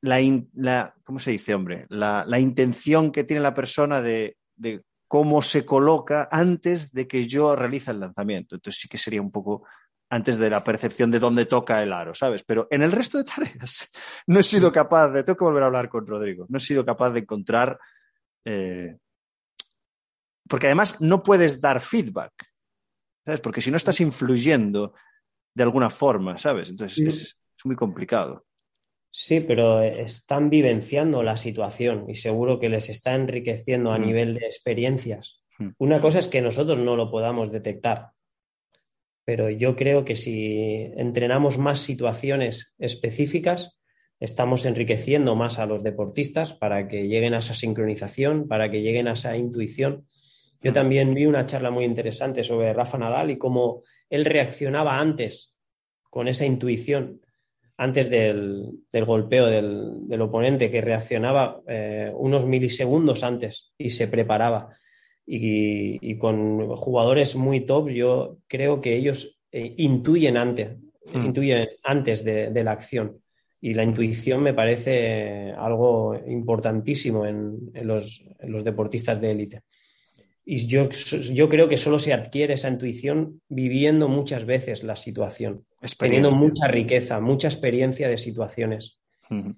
la, 0.00 0.20
in, 0.20 0.50
la 0.54 0.94
¿cómo 1.04 1.18
se 1.18 1.30
dice, 1.32 1.54
hombre? 1.54 1.86
La, 1.88 2.24
la 2.26 2.38
intención 2.38 3.12
que 3.12 3.24
tiene 3.24 3.42
la 3.42 3.54
persona 3.54 4.00
de, 4.00 4.36
de 4.56 4.82
cómo 5.10 5.42
se 5.42 5.66
coloca 5.66 6.28
antes 6.30 6.92
de 6.92 7.08
que 7.08 7.26
yo 7.26 7.56
realice 7.56 7.90
el 7.90 7.98
lanzamiento. 7.98 8.54
Entonces 8.54 8.80
sí 8.80 8.88
que 8.88 8.96
sería 8.96 9.20
un 9.20 9.32
poco 9.32 9.64
antes 10.08 10.38
de 10.38 10.48
la 10.48 10.62
percepción 10.62 11.10
de 11.10 11.18
dónde 11.18 11.46
toca 11.46 11.82
el 11.82 11.92
aro, 11.92 12.14
¿sabes? 12.14 12.44
Pero 12.44 12.68
en 12.70 12.82
el 12.82 12.92
resto 12.92 13.18
de 13.18 13.24
tareas 13.24 13.90
no 14.28 14.38
he 14.38 14.44
sido 14.44 14.70
capaz 14.70 15.08
de, 15.08 15.24
tengo 15.24 15.36
que 15.36 15.44
volver 15.44 15.64
a 15.64 15.66
hablar 15.66 15.88
con 15.88 16.06
Rodrigo, 16.06 16.46
no 16.48 16.58
he 16.58 16.60
sido 16.60 16.86
capaz 16.86 17.10
de 17.10 17.20
encontrar, 17.20 17.76
eh, 18.44 18.98
porque 20.48 20.68
además 20.68 21.00
no 21.00 21.24
puedes 21.24 21.60
dar 21.60 21.80
feedback, 21.80 22.32
¿sabes? 23.26 23.40
Porque 23.40 23.60
si 23.60 23.72
no 23.72 23.78
estás 23.78 24.00
influyendo 24.00 24.94
de 25.52 25.64
alguna 25.64 25.90
forma, 25.90 26.38
¿sabes? 26.38 26.70
Entonces 26.70 26.98
es, 26.98 27.38
es 27.58 27.64
muy 27.64 27.74
complicado. 27.74 28.46
Sí, 29.12 29.40
pero 29.40 29.82
están 29.82 30.50
vivenciando 30.50 31.22
la 31.22 31.36
situación 31.36 32.04
y 32.08 32.14
seguro 32.14 32.60
que 32.60 32.68
les 32.68 32.88
está 32.88 33.14
enriqueciendo 33.14 33.92
a 33.92 33.98
mm. 33.98 34.06
nivel 34.06 34.34
de 34.34 34.46
experiencias. 34.46 35.42
Mm. 35.58 35.70
Una 35.78 36.00
cosa 36.00 36.20
es 36.20 36.28
que 36.28 36.40
nosotros 36.40 36.78
no 36.78 36.94
lo 36.94 37.10
podamos 37.10 37.50
detectar, 37.50 38.10
pero 39.24 39.50
yo 39.50 39.74
creo 39.74 40.04
que 40.04 40.14
si 40.14 40.56
entrenamos 40.96 41.58
más 41.58 41.80
situaciones 41.80 42.72
específicas, 42.78 43.78
estamos 44.20 44.64
enriqueciendo 44.64 45.34
más 45.34 45.58
a 45.58 45.66
los 45.66 45.82
deportistas 45.82 46.52
para 46.52 46.86
que 46.86 47.08
lleguen 47.08 47.34
a 47.34 47.38
esa 47.38 47.54
sincronización, 47.54 48.46
para 48.46 48.70
que 48.70 48.80
lleguen 48.80 49.08
a 49.08 49.12
esa 49.12 49.36
intuición. 49.36 50.06
Yo 50.62 50.70
mm. 50.70 50.74
también 50.74 51.14
vi 51.14 51.26
una 51.26 51.46
charla 51.46 51.72
muy 51.72 51.84
interesante 51.84 52.44
sobre 52.44 52.72
Rafa 52.72 52.96
Nadal 52.96 53.32
y 53.32 53.38
cómo 53.38 53.82
él 54.08 54.24
reaccionaba 54.24 55.00
antes 55.00 55.56
con 56.10 56.28
esa 56.28 56.46
intuición 56.46 57.22
antes 57.80 58.10
del, 58.10 58.72
del 58.92 59.04
golpeo 59.06 59.46
del, 59.46 60.06
del, 60.06 60.20
oponente, 60.20 60.70
que 60.70 60.82
reaccionaba 60.82 61.62
eh, 61.66 62.12
unos 62.14 62.44
milisegundos 62.44 63.24
antes 63.24 63.72
y 63.78 63.88
se 63.88 64.06
preparaba. 64.06 64.76
Y, 65.24 65.96
y, 66.06 66.18
con 66.18 66.76
jugadores 66.76 67.36
muy 67.36 67.60
top, 67.60 67.88
yo 67.88 68.36
creo 68.48 68.82
que 68.82 68.96
ellos 68.96 69.40
eh, 69.50 69.72
intuyen 69.78 70.36
antes, 70.36 70.76
mm. 71.14 71.24
intuyen 71.24 71.68
antes 71.82 72.22
de, 72.22 72.50
de, 72.50 72.64
la 72.64 72.72
acción. 72.72 73.22
Y 73.62 73.72
la 73.72 73.84
intuición 73.84 74.42
me 74.42 74.52
parece 74.52 75.52
algo 75.56 76.14
importantísimo 76.26 77.24
en, 77.24 77.70
en, 77.72 77.86
los, 77.86 78.22
en 78.40 78.52
los, 78.52 78.62
deportistas 78.62 79.22
de 79.22 79.30
élite. 79.30 79.62
Y 80.52 80.66
yo, 80.66 80.88
yo, 80.90 81.48
creo 81.48 81.68
que 81.68 81.76
solo 81.76 82.00
se 82.00 82.12
adquiere 82.12 82.54
esa 82.54 82.68
intuición 82.68 83.40
viviendo 83.48 84.08
muchas 84.08 84.44
veces 84.44 84.82
la 84.82 84.96
situación, 84.96 85.64
teniendo 85.96 86.32
mucha 86.32 86.66
riqueza, 86.66 87.20
mucha 87.20 87.46
experiencia 87.46 88.08
de 88.08 88.16
situaciones. 88.16 88.98
Uh 89.30 89.34
-huh. 89.34 89.56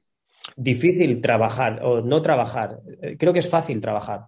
Difícil 0.54 1.22
trabajar 1.22 1.80
o 1.82 2.02
no 2.02 2.20
trabajar. 2.20 2.80
Eh, 3.00 3.16
creo 3.18 3.32
que 3.32 3.38
es 3.38 3.48
fácil 3.48 3.80
trabajar 3.80 4.26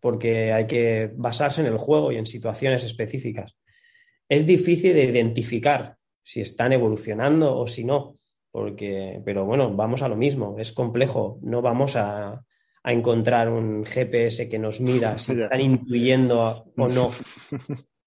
porque 0.00 0.54
hay 0.54 0.66
que 0.66 1.10
basarse 1.14 1.60
en 1.60 1.66
el 1.66 1.76
juego 1.76 2.10
y 2.12 2.16
en 2.16 2.26
situaciones 2.26 2.82
específicas. 2.84 3.54
Es 4.26 4.46
difícil 4.46 4.94
de 4.94 5.04
identificar 5.04 5.98
si 6.22 6.40
están 6.40 6.72
evolucionando 6.72 7.58
o 7.58 7.66
si 7.66 7.84
no, 7.84 8.16
porque, 8.50 9.20
pero 9.22 9.44
bueno, 9.44 9.76
vamos 9.76 10.00
a 10.00 10.08
lo 10.08 10.16
mismo, 10.16 10.56
es 10.58 10.72
complejo, 10.72 11.38
no 11.42 11.60
vamos 11.60 11.94
a, 11.94 12.42
a 12.86 12.92
encontrar 12.92 13.48
un 13.48 13.84
GPS 13.84 14.48
que 14.48 14.60
nos 14.60 14.80
mira 14.80 15.18
si 15.18 15.32
están 15.42 15.60
intuyendo 15.60 16.72
o 16.76 16.88
no. 16.88 17.10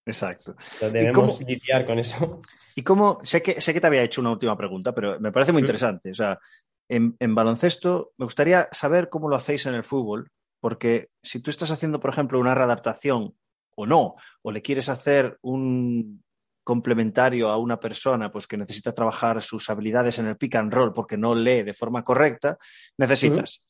Exacto. 0.05 0.55
Pero 0.79 0.91
debemos 0.91 1.41
lidiar 1.41 1.85
con 1.85 1.99
eso. 1.99 2.41
Y 2.75 2.83
cómo, 2.83 3.19
sé 3.23 3.41
que, 3.41 3.59
sé 3.59 3.73
que 3.73 3.81
te 3.81 3.87
había 3.87 4.03
hecho 4.03 4.21
una 4.21 4.31
última 4.31 4.57
pregunta, 4.57 4.95
pero 4.95 5.19
me 5.19 5.33
parece 5.33 5.51
muy 5.51 5.61
interesante. 5.61 6.11
O 6.11 6.15
sea, 6.15 6.39
en, 6.87 7.13
en, 7.19 7.35
baloncesto, 7.35 8.13
me 8.17 8.23
gustaría 8.23 8.69
saber 8.71 9.09
cómo 9.09 9.27
lo 9.27 9.35
hacéis 9.35 9.65
en 9.65 9.73
el 9.73 9.83
fútbol, 9.83 10.31
porque 10.61 11.09
si 11.21 11.41
tú 11.41 11.49
estás 11.49 11.71
haciendo, 11.71 11.99
por 11.99 12.11
ejemplo, 12.11 12.39
una 12.39 12.55
readaptación 12.55 13.35
o 13.75 13.85
no, 13.85 14.15
o 14.41 14.51
le 14.51 14.61
quieres 14.61 14.87
hacer 14.87 15.37
un 15.41 16.23
complementario 16.63 17.49
a 17.49 17.57
una 17.57 17.79
persona 17.79 18.31
pues 18.31 18.47
que 18.47 18.55
necesita 18.55 18.93
trabajar 18.93 19.41
sus 19.41 19.69
habilidades 19.69 20.19
en 20.19 20.27
el 20.27 20.37
pick 20.37 20.55
and 20.55 20.71
roll 20.71 20.93
porque 20.93 21.17
no 21.17 21.35
lee 21.35 21.63
de 21.63 21.73
forma 21.73 22.03
correcta, 22.03 22.57
necesitas 22.97 23.65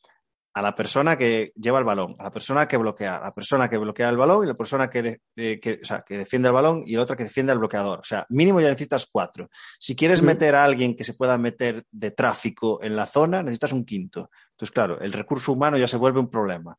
a 0.60 0.62
la 0.62 0.76
persona 0.76 1.18
que 1.18 1.54
lleva 1.56 1.80
el 1.80 1.86
balón, 1.86 2.16
a 2.20 2.24
la 2.24 2.32
persona 2.32 2.68
que 2.68 2.76
bloquea, 2.76 3.16
a 3.16 3.24
la 3.24 3.34
persona 3.34 3.70
que 3.70 3.78
bloquea 3.78 4.10
el 4.10 4.18
balón 4.18 4.44
y 4.44 4.48
la 4.48 4.56
persona 4.56 4.90
que, 4.90 5.02
de, 5.02 5.22
de, 5.34 5.58
que, 5.58 5.80
o 5.82 5.86
sea, 5.86 6.02
que 6.02 6.18
defiende 6.18 6.50
el 6.50 6.54
balón 6.54 6.84
y 6.86 6.98
la 6.98 7.04
otra 7.04 7.16
que 7.16 7.24
defiende 7.24 7.54
al 7.54 7.60
bloqueador. 7.60 8.00
O 8.00 8.04
sea, 8.04 8.26
mínimo 8.28 8.60
ya 8.60 8.68
necesitas 8.68 9.08
cuatro. 9.10 9.50
Si 9.80 9.96
quieres 9.96 10.22
meter 10.22 10.56
a 10.56 10.66
alguien 10.66 10.98
que 10.98 11.06
se 11.06 11.14
pueda 11.14 11.38
meter 11.38 11.86
de 11.92 12.12
tráfico 12.12 12.84
en 12.84 12.98
la 12.98 13.08
zona, 13.08 13.42
necesitas 13.42 13.72
un 13.72 13.86
quinto. 13.86 14.30
Entonces, 14.52 14.72
claro, 14.74 15.00
el 15.00 15.14
recurso 15.14 15.54
humano 15.54 15.78
ya 15.78 15.88
se 15.88 15.96
vuelve 15.96 16.20
un 16.20 16.30
problema. 16.30 16.78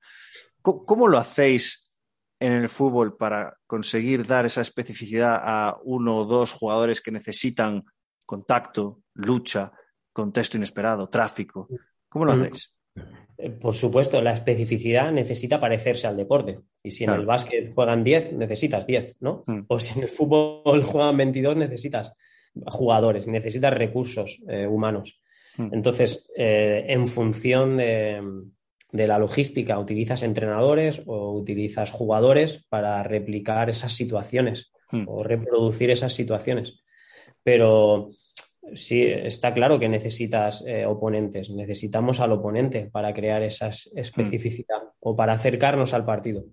¿Cómo, 0.60 0.84
cómo 0.84 1.08
lo 1.08 1.16
hacéis 1.16 1.94
en 2.38 2.52
el 2.52 2.68
fútbol 2.68 3.16
para 3.16 3.56
conseguir 3.66 4.26
dar 4.26 4.44
esa 4.44 4.60
especificidad 4.60 5.40
a 5.42 5.78
uno 5.84 6.18
o 6.18 6.24
dos 6.26 6.52
jugadores 6.52 7.00
que 7.00 7.12
necesitan 7.12 7.86
contacto, 8.26 9.00
lucha, 9.14 9.72
contexto 10.12 10.58
inesperado, 10.58 11.08
tráfico? 11.08 11.66
¿Cómo 12.10 12.26
lo 12.26 12.32
hacéis? 12.32 12.74
Eh, 13.38 13.50
por 13.50 13.74
supuesto, 13.74 14.20
la 14.20 14.34
especificidad 14.34 15.10
necesita 15.12 15.58
parecerse 15.60 16.06
al 16.06 16.16
deporte. 16.16 16.60
Y 16.82 16.90
si 16.90 17.04
en 17.04 17.08
Claro. 17.08 17.20
el 17.22 17.26
básquet 17.26 17.72
juegan 17.74 18.04
10, 18.04 18.32
necesitas 18.32 18.86
10, 18.86 19.16
¿no? 19.20 19.44
Mm. 19.46 19.60
O 19.68 19.78
si 19.78 19.96
en 19.98 20.02
el 20.04 20.08
fútbol 20.08 20.82
juegan 20.84 21.16
22, 21.16 21.56
necesitas 21.56 22.12
jugadores, 22.66 23.26
necesitas 23.28 23.72
recursos 23.72 24.38
eh, 24.48 24.66
humanos. 24.66 25.20
Mm. 25.56 25.68
Entonces, 25.72 26.26
eh, 26.36 26.84
en 26.88 27.06
función 27.06 27.76
de, 27.76 28.20
de 28.92 29.06
la 29.06 29.18
logística, 29.18 29.78
utilizas 29.78 30.22
entrenadores 30.22 31.02
o 31.06 31.32
utilizas 31.32 31.90
jugadores 31.92 32.64
para 32.68 33.02
replicar 33.02 33.70
esas 33.70 33.92
situaciones 33.92 34.72
Mm. 34.92 35.04
o 35.06 35.22
reproducir 35.22 35.90
esas 35.90 36.12
situaciones. 36.12 36.82
Pero 37.42 38.10
sí, 38.74 39.02
está 39.04 39.54
claro 39.54 39.78
que 39.78 39.88
necesitas 39.88 40.64
eh, 40.66 40.86
oponentes, 40.86 41.50
necesitamos 41.50 42.20
al 42.20 42.32
oponente 42.32 42.90
para 42.90 43.12
crear 43.14 43.42
esa 43.42 43.68
especificidad 43.68 44.82
o 45.00 45.16
para 45.16 45.32
acercarnos 45.32 45.94
al 45.94 46.04
partido. 46.04 46.44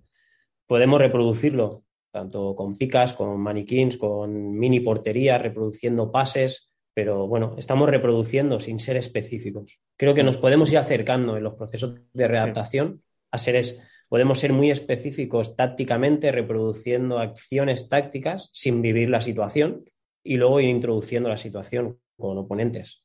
Podemos 0.66 1.00
reproducirlo 1.00 1.84
tanto 2.10 2.54
con 2.56 2.76
picas, 2.76 3.14
con 3.14 3.38
maniquíns, 3.40 3.96
con 3.96 4.58
mini 4.58 4.80
porterías, 4.80 5.40
reproduciendo 5.40 6.10
pases, 6.10 6.70
pero 6.94 7.28
bueno, 7.28 7.54
estamos 7.58 7.88
reproduciendo 7.88 8.58
sin 8.58 8.80
ser 8.80 8.96
específicos. 8.96 9.78
Creo 9.96 10.14
que 10.14 10.24
nos 10.24 10.36
podemos 10.36 10.72
ir 10.72 10.78
acercando 10.78 11.36
en 11.36 11.44
los 11.44 11.54
procesos 11.54 11.94
de 12.12 12.28
readaptación 12.28 13.02
a 13.30 13.38
seres, 13.38 13.78
podemos 14.08 14.40
ser 14.40 14.52
muy 14.52 14.70
específicos 14.70 15.54
tácticamente, 15.54 16.32
reproduciendo 16.32 17.18
acciones 17.18 17.88
tácticas 17.88 18.50
sin 18.52 18.82
vivir 18.82 19.10
la 19.10 19.20
situación 19.20 19.84
y 20.24 20.36
luego 20.36 20.60
ir 20.60 20.68
introduciendo 20.68 21.28
la 21.28 21.36
situación 21.36 21.98
con 22.18 22.36
oponentes, 22.38 23.02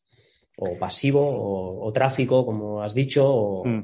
o 0.57 0.78
pasivo, 0.78 1.22
o, 1.22 1.88
o 1.88 1.93
tráfico, 1.93 2.45
como 2.45 2.82
has 2.84 2.93
dicho, 2.93 3.24
o 3.26 3.64
Mm. 3.66 3.84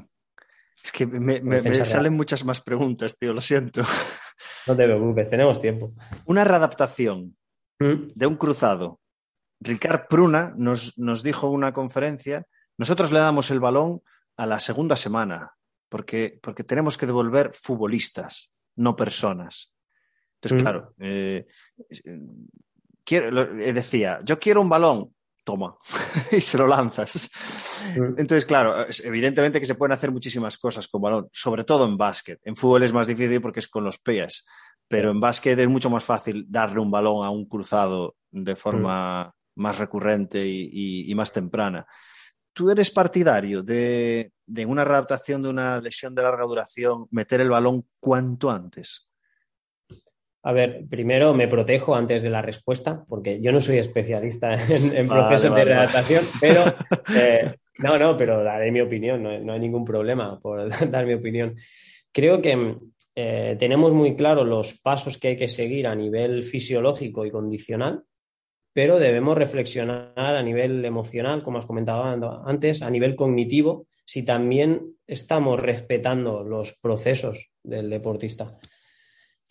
Es 0.82 0.92
que 0.92 1.06
me, 1.06 1.42
salen 1.84 2.14
muchas 2.14 2.42
más 2.46 2.62
preguntas, 2.62 3.16
tío, 3.18 3.34
lo 3.34 3.42
siento. 3.42 3.82
no 4.66 4.74
te 4.76 4.84
preocupes, 4.84 5.28
tenemos 5.28 5.60
tiempo. 5.60 5.92
Una 6.26 6.44
readaptación 6.44 7.36
Mm, 7.82 8.12
de 8.14 8.26
un 8.26 8.36
cruzado. 8.36 9.00
Ricard 9.60 10.06
Pruna 10.06 10.52
nos, 10.56 10.98
nos 10.98 11.22
dijo 11.22 11.46
en 11.48 11.54
una 11.54 11.72
conferencia, 11.72 12.44
nosotros 12.76 13.10
le 13.10 13.18
damos 13.20 13.50
el 13.50 13.58
balón 13.60 14.02
a 14.36 14.44
la 14.46 14.58
segunda 14.60 14.96
semana, 14.96 15.52
porque, 15.88 16.38
porque 16.42 16.62
tenemos 16.64 16.98
que 16.98 17.06
devolver 17.06 17.52
futbolistas, 17.54 18.52
no 18.76 18.96
personas. 18.96 19.72
Entonces, 20.36 20.58
Mm. 20.58 20.60
claro, 20.62 20.94
eh, 20.98 21.46
eh, 22.04 22.20
quiero- 23.04 23.58
eh, 23.58 23.72
decía, 23.72 24.18
yo 24.24 24.38
quiero 24.38 24.60
un 24.62 24.68
balón, 24.68 25.14
toma, 25.50 25.76
y 26.32 26.40
se 26.40 26.58
lo 26.58 26.66
lanzas. 26.66 27.30
Mm. 27.96 28.18
Entonces, 28.18 28.44
claro, 28.44 28.74
evidentemente 29.04 29.60
que 29.60 29.66
se 29.66 29.74
pueden 29.74 29.92
hacer 29.92 30.10
muchísimas 30.12 30.58
cosas 30.58 30.86
con 30.88 31.02
balón, 31.02 31.28
sobre 31.32 31.64
todo 31.64 31.84
en 31.86 31.96
básquet. 31.96 32.38
En 32.44 32.56
fútbol 32.56 32.82
es 32.82 32.92
más 32.92 33.08
difícil 33.08 33.40
porque 33.40 33.60
es 33.60 33.68
con 33.68 33.84
los 33.84 33.98
pies, 33.98 34.46
pero 34.88 35.10
en 35.10 35.20
básquet 35.20 35.58
es 35.58 35.68
mucho 35.68 35.90
más 35.90 36.04
fácil 36.04 36.44
darle 36.48 36.80
un 36.80 36.90
balón 36.90 37.24
a 37.24 37.30
un 37.30 37.46
cruzado 37.46 38.16
de 38.30 38.54
forma 38.56 39.32
más 39.56 39.78
recurrente 39.78 40.46
y, 40.46 40.68
y- 40.72 41.10
y 41.10 41.14
más 41.14 41.32
temprana. 41.32 41.84
¿Tú 42.52 42.70
eres 42.70 42.90
partidario 42.90 43.62
de, 43.62 44.32
de 44.46 44.66
una 44.66 44.84
readaptación 44.84 45.42
de 45.42 45.48
una 45.48 45.80
lesión 45.80 46.14
de 46.14 46.22
larga 46.22 46.44
duración 46.44 47.06
meter 47.10 47.40
el 47.40 47.50
balón 47.50 47.86
cuanto 48.00 48.50
antes? 48.50 49.09
A 50.42 50.52
ver, 50.52 50.86
primero 50.88 51.34
me 51.34 51.48
protejo 51.48 51.94
antes 51.94 52.22
de 52.22 52.30
la 52.30 52.40
respuesta, 52.40 53.04
porque 53.06 53.40
yo 53.42 53.52
no 53.52 53.60
soy 53.60 53.78
especialista 53.78 54.54
en, 54.68 54.96
en 54.96 55.06
Vale, 55.06 55.22
procesos 55.22 55.50
vale, 55.50 55.64
de 55.64 55.70
redactación, 55.70 56.24
pero 56.40 56.64
eh, 57.16 57.54
no, 57.78 57.98
no, 57.98 58.16
pero 58.16 58.42
daré 58.42 58.72
mi 58.72 58.80
opinión, 58.80 59.22
no, 59.22 59.38
no 59.38 59.52
hay 59.52 59.60
ningún 59.60 59.84
problema 59.84 60.38
por 60.40 60.68
dar 60.90 61.06
mi 61.06 61.14
opinión. 61.14 61.56
Creo 62.12 62.40
que 62.40 62.76
eh, 63.14 63.56
tenemos 63.58 63.92
muy 63.92 64.16
claro 64.16 64.44
los 64.44 64.80
pasos 64.80 65.18
que 65.18 65.28
hay 65.28 65.36
que 65.36 65.48
seguir 65.48 65.86
a 65.86 65.94
nivel 65.94 66.42
fisiológico 66.42 67.26
y 67.26 67.30
condicional, 67.30 68.04
pero 68.72 68.98
debemos 68.98 69.36
reflexionar 69.36 70.12
a 70.16 70.42
nivel 70.42 70.84
emocional, 70.84 71.42
como 71.42 71.58
has 71.58 71.66
comentado 71.66 72.04
antes, 72.46 72.82
a 72.82 72.90
nivel 72.90 73.16
cognitivo, 73.16 73.86
si 74.04 74.24
también 74.24 74.96
estamos 75.06 75.60
respetando 75.60 76.44
los 76.44 76.76
procesos 76.80 77.50
del 77.62 77.90
deportista. 77.90 78.58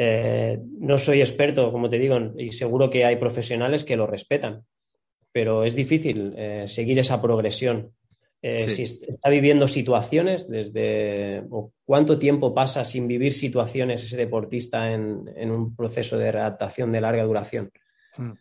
Eh, 0.02 0.58
no 0.80 0.97
soy 0.97 1.20
experto, 1.20 1.72
como 1.74 1.89
te 1.89 2.00
digo, 2.00 2.18
y 2.38 2.54
seguro 2.54 2.89
que 2.89 3.04
hay 3.04 3.18
profesionales 3.18 3.84
que 3.84 3.97
lo 3.97 4.08
respetan, 4.08 4.64
pero 5.34 5.66
es 5.66 5.76
difícil 5.76 6.34
eh, 6.38 6.64
seguir 6.68 6.97
esa 7.00 7.22
progresión. 7.22 7.91
Eh, 8.41 8.60
Sí. 8.60 8.70
Si 8.72 8.84
est- 8.84 9.04
está 9.10 9.30
viviendo 9.30 9.68
situaciones, 9.68 10.47
desde 10.47 11.43
o 11.52 11.74
cuánto 11.84 12.18
tiempo 12.18 12.54
pasa 12.54 12.86
sin 12.86 13.06
vivir 13.10 13.34
situaciones 13.34 14.02
ese 14.06 14.16
deportista 14.16 14.93
en, 14.93 15.30
en 15.36 15.52
un 15.52 15.76
proceso 15.76 16.18
de 16.18 16.32
readaptación 16.32 16.93
de 16.93 17.02
larga 17.02 17.26
duración. 17.26 17.70
Mm. 18.18 18.32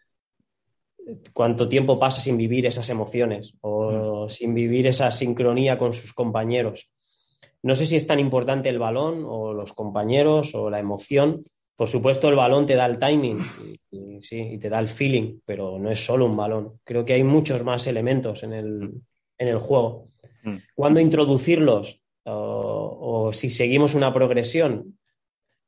Cuánto 1.33 1.69
tiempo 1.69 1.99
pasa 1.99 2.21
sin 2.21 2.37
vivir 2.37 2.67
esas 2.67 2.89
emociones 2.91 3.55
o 3.63 4.29
sin 4.29 4.55
vivir 4.55 4.87
esa 4.87 5.11
sincronía 5.11 5.77
con 5.79 5.93
sus 5.95 6.13
compañeros. 6.13 6.91
No 7.63 7.75
sé 7.75 7.87
si 7.87 7.97
es 7.97 8.07
tan 8.07 8.21
importante 8.21 8.69
el 8.69 8.79
balón 8.79 9.25
o 9.27 9.53
los 9.53 9.73
compañeros 9.73 10.55
o 10.55 10.71
la 10.71 10.79
emoción. 10.79 11.43
Por 11.77 11.89
supuesto, 11.89 12.29
el 12.29 12.37
balón 12.37 12.67
te 12.67 12.75
da 12.75 12.87
el 12.87 12.99
timing 12.99 13.39
y, 13.91 13.97
y 13.97 14.23
sí, 14.23 14.41
y 14.41 14.59
te 14.59 14.69
da 14.69 14.79
el 14.79 14.89
feeling, 14.89 15.41
pero 15.45 15.79
no 15.79 15.91
es 15.91 16.05
solo 16.05 16.27
un 16.27 16.37
balón. 16.37 16.81
Creo 16.85 17.05
que 17.05 17.15
hay 17.15 17.25
muchos 17.25 17.65
más 17.65 17.87
elementos 17.87 18.43
en 18.43 18.53
el, 18.53 18.93
en 19.39 19.49
el 19.49 19.59
juego. 19.59 20.09
Mm. 20.43 20.57
¿Cuándo 20.75 21.01
introducirlos? 21.01 22.01
O, 22.25 23.27
o 23.29 23.33
si 23.33 23.51
seguimos 23.51 23.95
una 23.95 24.13
progresión. 24.13 24.99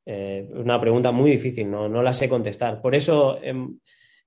Eh, 0.06 0.48
una 0.54 0.80
pregunta 0.80 1.12
muy 1.12 1.30
difícil, 1.30 1.70
no, 1.70 1.88
no 1.88 2.02
la 2.02 2.12
sé 2.12 2.28
contestar. 2.28 2.80
Por 2.80 2.94
eso 2.94 3.40
em, 3.42 3.78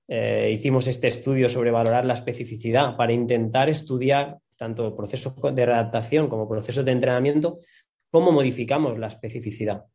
eh, 0.08 0.50
hicimos 0.54 0.86
este 0.86 1.08
estudio 1.08 1.48
sobre 1.48 1.70
valorar 1.70 2.06
la 2.06 2.14
especificidad, 2.14 2.96
para 2.96 3.12
intentar 3.12 3.68
estudiar 3.68 4.38
tanto 4.56 4.96
procesos 4.96 5.34
de 5.54 5.66
readaptación 5.66 6.28
como 6.28 6.48
procesos 6.48 6.84
de 6.84 6.92
entrenamiento, 6.92 7.60
cómo 8.10 8.32
modificamos 8.32 8.98
la 8.98 9.08
especificidad. 9.08 9.86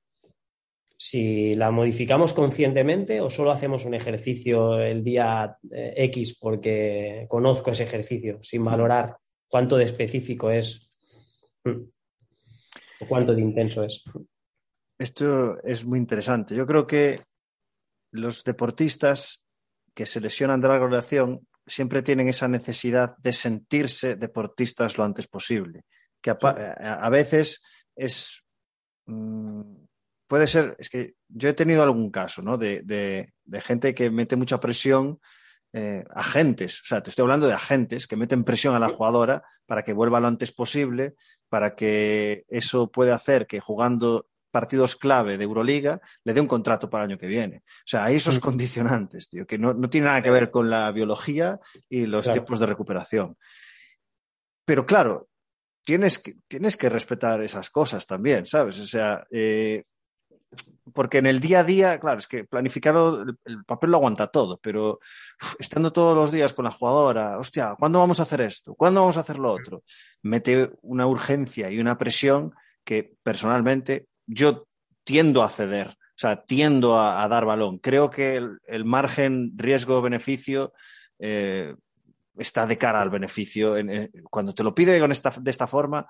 Si 0.97 1.53
la 1.55 1.71
modificamos 1.71 2.33
conscientemente 2.33 3.21
o 3.21 3.29
solo 3.29 3.51
hacemos 3.51 3.85
un 3.85 3.93
ejercicio 3.93 4.79
el 4.79 5.01
día 5.01 5.57
eh, 5.71 5.93
X 5.95 6.37
porque 6.37 7.25
conozco 7.29 7.71
ese 7.71 7.83
ejercicio, 7.83 8.39
sin 8.43 8.63
valorar 8.63 9.15
cuánto 9.47 9.77
de 9.77 9.85
específico 9.85 10.51
es 10.51 10.89
mm, 11.63 11.81
o 12.99 13.05
cuánto 13.07 13.33
de 13.33 13.41
intenso 13.41 13.83
es. 13.83 14.03
Esto 14.97 15.61
es 15.63 15.85
muy 15.85 15.99
interesante. 15.99 16.53
Yo 16.53 16.65
creo 16.67 16.85
que 16.85 17.21
los 18.11 18.43
deportistas 18.43 19.45
que 19.93 20.05
se 20.05 20.19
lesionan 20.19 20.59
de 20.59 20.67
larga 20.67 20.85
duración 20.85 21.47
siempre 21.69 22.01
tienen 22.01 22.27
esa 22.27 22.47
necesidad 22.47 23.15
de 23.19 23.31
sentirse 23.33 24.15
deportistas 24.15 24.97
lo 24.97 25.03
antes 25.05 25.27
posible. 25.27 25.83
Que 26.21 26.31
a, 26.31 27.09
veces 27.09 27.63
es. 27.95 28.43
mm, 29.05 29.61
puede 30.27 30.47
ser. 30.47 30.75
Es 30.79 30.89
que 30.89 31.13
yo 31.29 31.47
he 31.49 31.53
tenido 31.53 31.83
algún 31.83 32.11
caso, 32.11 32.41
¿no? 32.41 32.57
De, 32.57 32.81
de- 32.83 33.27
de 33.45 33.61
gente 33.61 33.93
que 33.95 34.09
mete 34.11 34.35
mucha 34.35 34.59
presión. 34.59 35.19
eh, 35.71 36.03
agentes, 36.15 36.81
o 36.81 36.85
sea, 36.85 37.03
te 37.03 37.11
estoy 37.11 37.21
hablando 37.23 37.45
de 37.47 37.53
agentes 37.53 38.07
que 38.07 38.15
meten 38.15 38.43
presión 38.43 38.73
a 38.75 38.79
la 38.79 38.89
jugadora 38.89 39.43
para 39.67 39.83
que 39.83 39.93
vuelva 39.93 40.19
lo 40.19 40.27
antes 40.27 40.51
posible, 40.51 41.13
para 41.47 41.75
que 41.75 42.43
eso 42.47 42.89
puede 42.89 43.11
hacer 43.11 43.45
que 43.45 43.59
jugando 43.59 44.25
partidos 44.51 44.95
clave 44.95 45.37
de 45.37 45.43
Euroliga 45.43 46.01
le 46.23 46.33
dé 46.33 46.41
un 46.41 46.47
contrato 46.47 46.89
para 46.89 47.03
el 47.03 47.11
año 47.11 47.19
que 47.19 47.27
viene. 47.27 47.57
O 47.65 47.85
sea, 47.85 48.05
hay 48.05 48.15
esos 48.15 48.37
Mm. 48.37 48.41
condicionantes, 48.41 49.29
tío, 49.29 49.45
que 49.45 49.57
no, 49.57 49.73
no 49.73 49.89
tiene 49.89 50.07
nada 50.07 50.21
que 50.23 50.31
ver 50.31 50.49
con 50.51 50.69
la 50.69 50.91
biología 50.91 51.59
y 51.87 52.05
los 52.05 52.25
Claro. 52.25 52.33
tiempos 52.41 52.59
de 52.59 52.65
recuperación. 52.65 53.37
Pero 54.65 54.85
claro, 54.85 55.29
tienes 55.83 56.19
que, 56.19 56.35
tienes 56.47 56.77
que 56.77 56.89
respetar 56.89 57.41
esas 57.41 57.69
cosas 57.69 58.05
también, 58.05 58.45
¿sabes? 58.45 58.79
O 58.79 58.85
sea, 58.85 59.25
eh, 59.31 59.83
porque 60.93 61.19
en 61.19 61.27
el 61.27 61.39
día 61.39 61.59
a 61.59 61.63
día, 61.63 61.99
claro, 61.99 62.17
es 62.19 62.27
que 62.27 62.43
planificarlo, 62.43 63.21
el, 63.21 63.37
el 63.45 63.63
papel 63.65 63.91
lo 63.91 63.97
aguanta 63.97 64.27
todo, 64.27 64.57
pero 64.61 64.93
uf, 65.41 65.55
estando 65.59 65.91
todos 65.91 66.15
los 66.15 66.31
días 66.31 66.53
con 66.53 66.65
la 66.65 66.71
jugadora, 66.71 67.37
hostia, 67.37 67.75
¿cuándo 67.77 67.99
vamos 67.99 68.19
a 68.19 68.23
hacer 68.23 68.41
esto? 68.41 68.73
¿Cuándo 68.75 69.01
vamos 69.01 69.17
a 69.17 69.21
hacer 69.21 69.37
lo 69.37 69.51
otro? 69.51 69.83
Mete 70.23 70.71
una 70.81 71.05
urgencia 71.07 71.69
y 71.69 71.79
una 71.79 71.97
presión 71.97 72.53
que 72.83 73.15
personalmente 73.23 74.07
yo 74.31 74.67
tiendo 75.03 75.41
a 75.43 75.49
ceder, 75.49 75.87
o 75.87 75.93
sea, 76.15 76.43
tiendo 76.43 76.97
a, 76.97 77.23
a 77.23 77.27
dar 77.27 77.45
balón. 77.45 77.79
Creo 77.79 78.09
que 78.09 78.35
el, 78.35 78.59
el 78.67 78.85
margen 78.85 79.53
riesgo-beneficio 79.55 80.73
eh, 81.19 81.73
está 82.37 82.65
de 82.67 82.77
cara 82.77 83.01
al 83.01 83.09
beneficio. 83.09 83.75
En- 83.77 83.89
en- 83.89 84.09
cuando 84.29 84.53
te 84.53 84.63
lo 84.63 84.73
pide 84.75 84.99
con 84.99 85.11
esta, 85.11 85.31
de 85.41 85.49
esta 85.51 85.65
forma, 85.67 86.07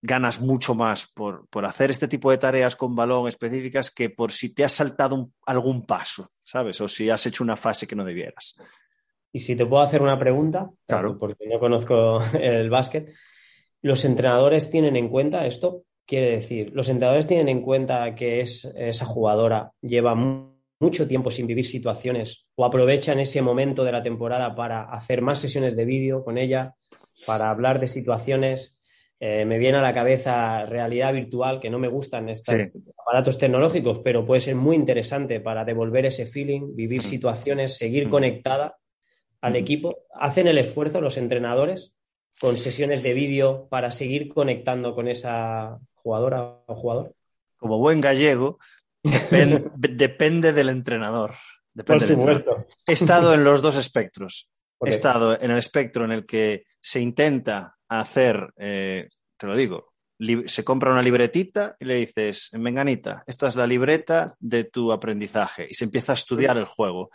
ganas 0.00 0.40
mucho 0.40 0.74
más 0.76 1.08
por, 1.12 1.48
por 1.48 1.66
hacer 1.66 1.90
este 1.90 2.06
tipo 2.06 2.30
de 2.30 2.38
tareas 2.38 2.76
con 2.76 2.94
balón 2.94 3.26
específicas 3.26 3.90
que 3.90 4.10
por 4.10 4.30
si 4.30 4.54
te 4.54 4.64
has 4.64 4.72
saltado 4.72 5.16
un- 5.16 5.34
algún 5.46 5.84
paso, 5.86 6.30
¿sabes? 6.44 6.80
O 6.80 6.86
si 6.86 7.10
has 7.10 7.26
hecho 7.26 7.42
una 7.42 7.56
fase 7.56 7.86
que 7.88 7.96
no 7.96 8.04
debieras. 8.04 8.54
Y 9.32 9.40
si 9.40 9.56
te 9.56 9.66
puedo 9.66 9.82
hacer 9.82 10.00
una 10.00 10.18
pregunta, 10.18 10.70
Claro. 10.86 11.18
porque 11.18 11.46
no 11.48 11.58
conozco 11.58 12.20
el 12.40 12.70
básquet, 12.70 13.12
los 13.82 14.04
entrenadores 14.04 14.70
tienen 14.70 14.94
en 14.96 15.08
cuenta 15.08 15.46
esto. 15.46 15.82
Quiere 16.08 16.30
decir, 16.30 16.70
los 16.74 16.88
entrenadores 16.88 17.26
tienen 17.26 17.50
en 17.50 17.60
cuenta 17.60 18.14
que 18.14 18.40
es, 18.40 18.64
esa 18.74 19.04
jugadora 19.04 19.72
lleva 19.82 20.14
mu- 20.14 20.56
mucho 20.80 21.06
tiempo 21.06 21.30
sin 21.30 21.46
vivir 21.46 21.66
situaciones 21.66 22.46
o 22.56 22.64
aprovechan 22.64 23.20
ese 23.20 23.42
momento 23.42 23.84
de 23.84 23.92
la 23.92 24.02
temporada 24.02 24.54
para 24.54 24.84
hacer 24.84 25.20
más 25.20 25.38
sesiones 25.38 25.76
de 25.76 25.84
vídeo 25.84 26.24
con 26.24 26.38
ella, 26.38 26.74
para 27.26 27.50
hablar 27.50 27.78
de 27.78 27.88
situaciones. 27.88 28.78
Eh, 29.20 29.44
me 29.44 29.58
viene 29.58 29.78
a 29.78 29.82
la 29.82 29.92
cabeza 29.92 30.64
realidad 30.64 31.12
virtual, 31.12 31.60
que 31.60 31.68
no 31.68 31.78
me 31.78 31.88
gustan 31.88 32.30
estos 32.30 32.54
Sí. 32.54 32.78
aparatos 32.96 33.36
tecnológicos, 33.36 33.98
pero 33.98 34.24
puede 34.24 34.40
ser 34.40 34.54
muy 34.54 34.76
interesante 34.76 35.40
para 35.40 35.64
devolver 35.66 36.06
ese 36.06 36.24
feeling, 36.24 36.74
vivir 36.74 37.02
situaciones, 37.02 37.76
seguir 37.76 38.08
conectada 38.08 38.78
al 39.42 39.56
equipo. 39.56 40.04
Hacen 40.14 40.46
el 40.46 40.56
esfuerzo 40.56 41.02
los 41.02 41.18
entrenadores 41.18 41.94
con 42.40 42.56
sesiones 42.56 43.02
de 43.02 43.12
vídeo 43.12 43.66
para 43.68 43.90
seguir 43.90 44.32
conectando 44.32 44.94
con 44.94 45.08
esa 45.08 45.80
jugadora 46.02 46.62
o 46.66 46.74
jugador. 46.74 47.14
Como 47.56 47.78
buen 47.78 48.00
gallego, 48.00 48.58
depen- 49.02 49.70
depende 49.76 50.52
del 50.52 50.68
entrenador. 50.68 51.34
Depende 51.74 52.06
del 52.06 52.18
entrenador. 52.18 52.66
He 52.86 52.92
estado 52.92 53.34
en 53.34 53.44
los 53.44 53.62
dos 53.62 53.76
espectros. 53.76 54.50
He 54.80 54.90
estado 54.90 55.40
en 55.40 55.50
el 55.50 55.58
espectro 55.58 56.04
en 56.04 56.12
el 56.12 56.24
que 56.24 56.64
se 56.80 57.00
intenta 57.00 57.76
hacer, 57.88 58.52
eh, 58.56 59.08
te 59.36 59.46
lo 59.48 59.56
digo, 59.56 59.92
se 60.46 60.64
compra 60.64 60.92
una 60.92 61.02
libretita 61.02 61.76
y 61.78 61.84
le 61.84 61.94
dices, 61.94 62.50
Menganita, 62.54 63.22
esta 63.26 63.48
es 63.48 63.56
la 63.56 63.66
libreta 63.66 64.34
de 64.38 64.64
tu 64.64 64.92
aprendizaje 64.92 65.66
y 65.68 65.74
se 65.74 65.84
empieza 65.84 66.12
a 66.12 66.14
estudiar 66.14 66.56
el 66.56 66.64
juego. 66.64 67.10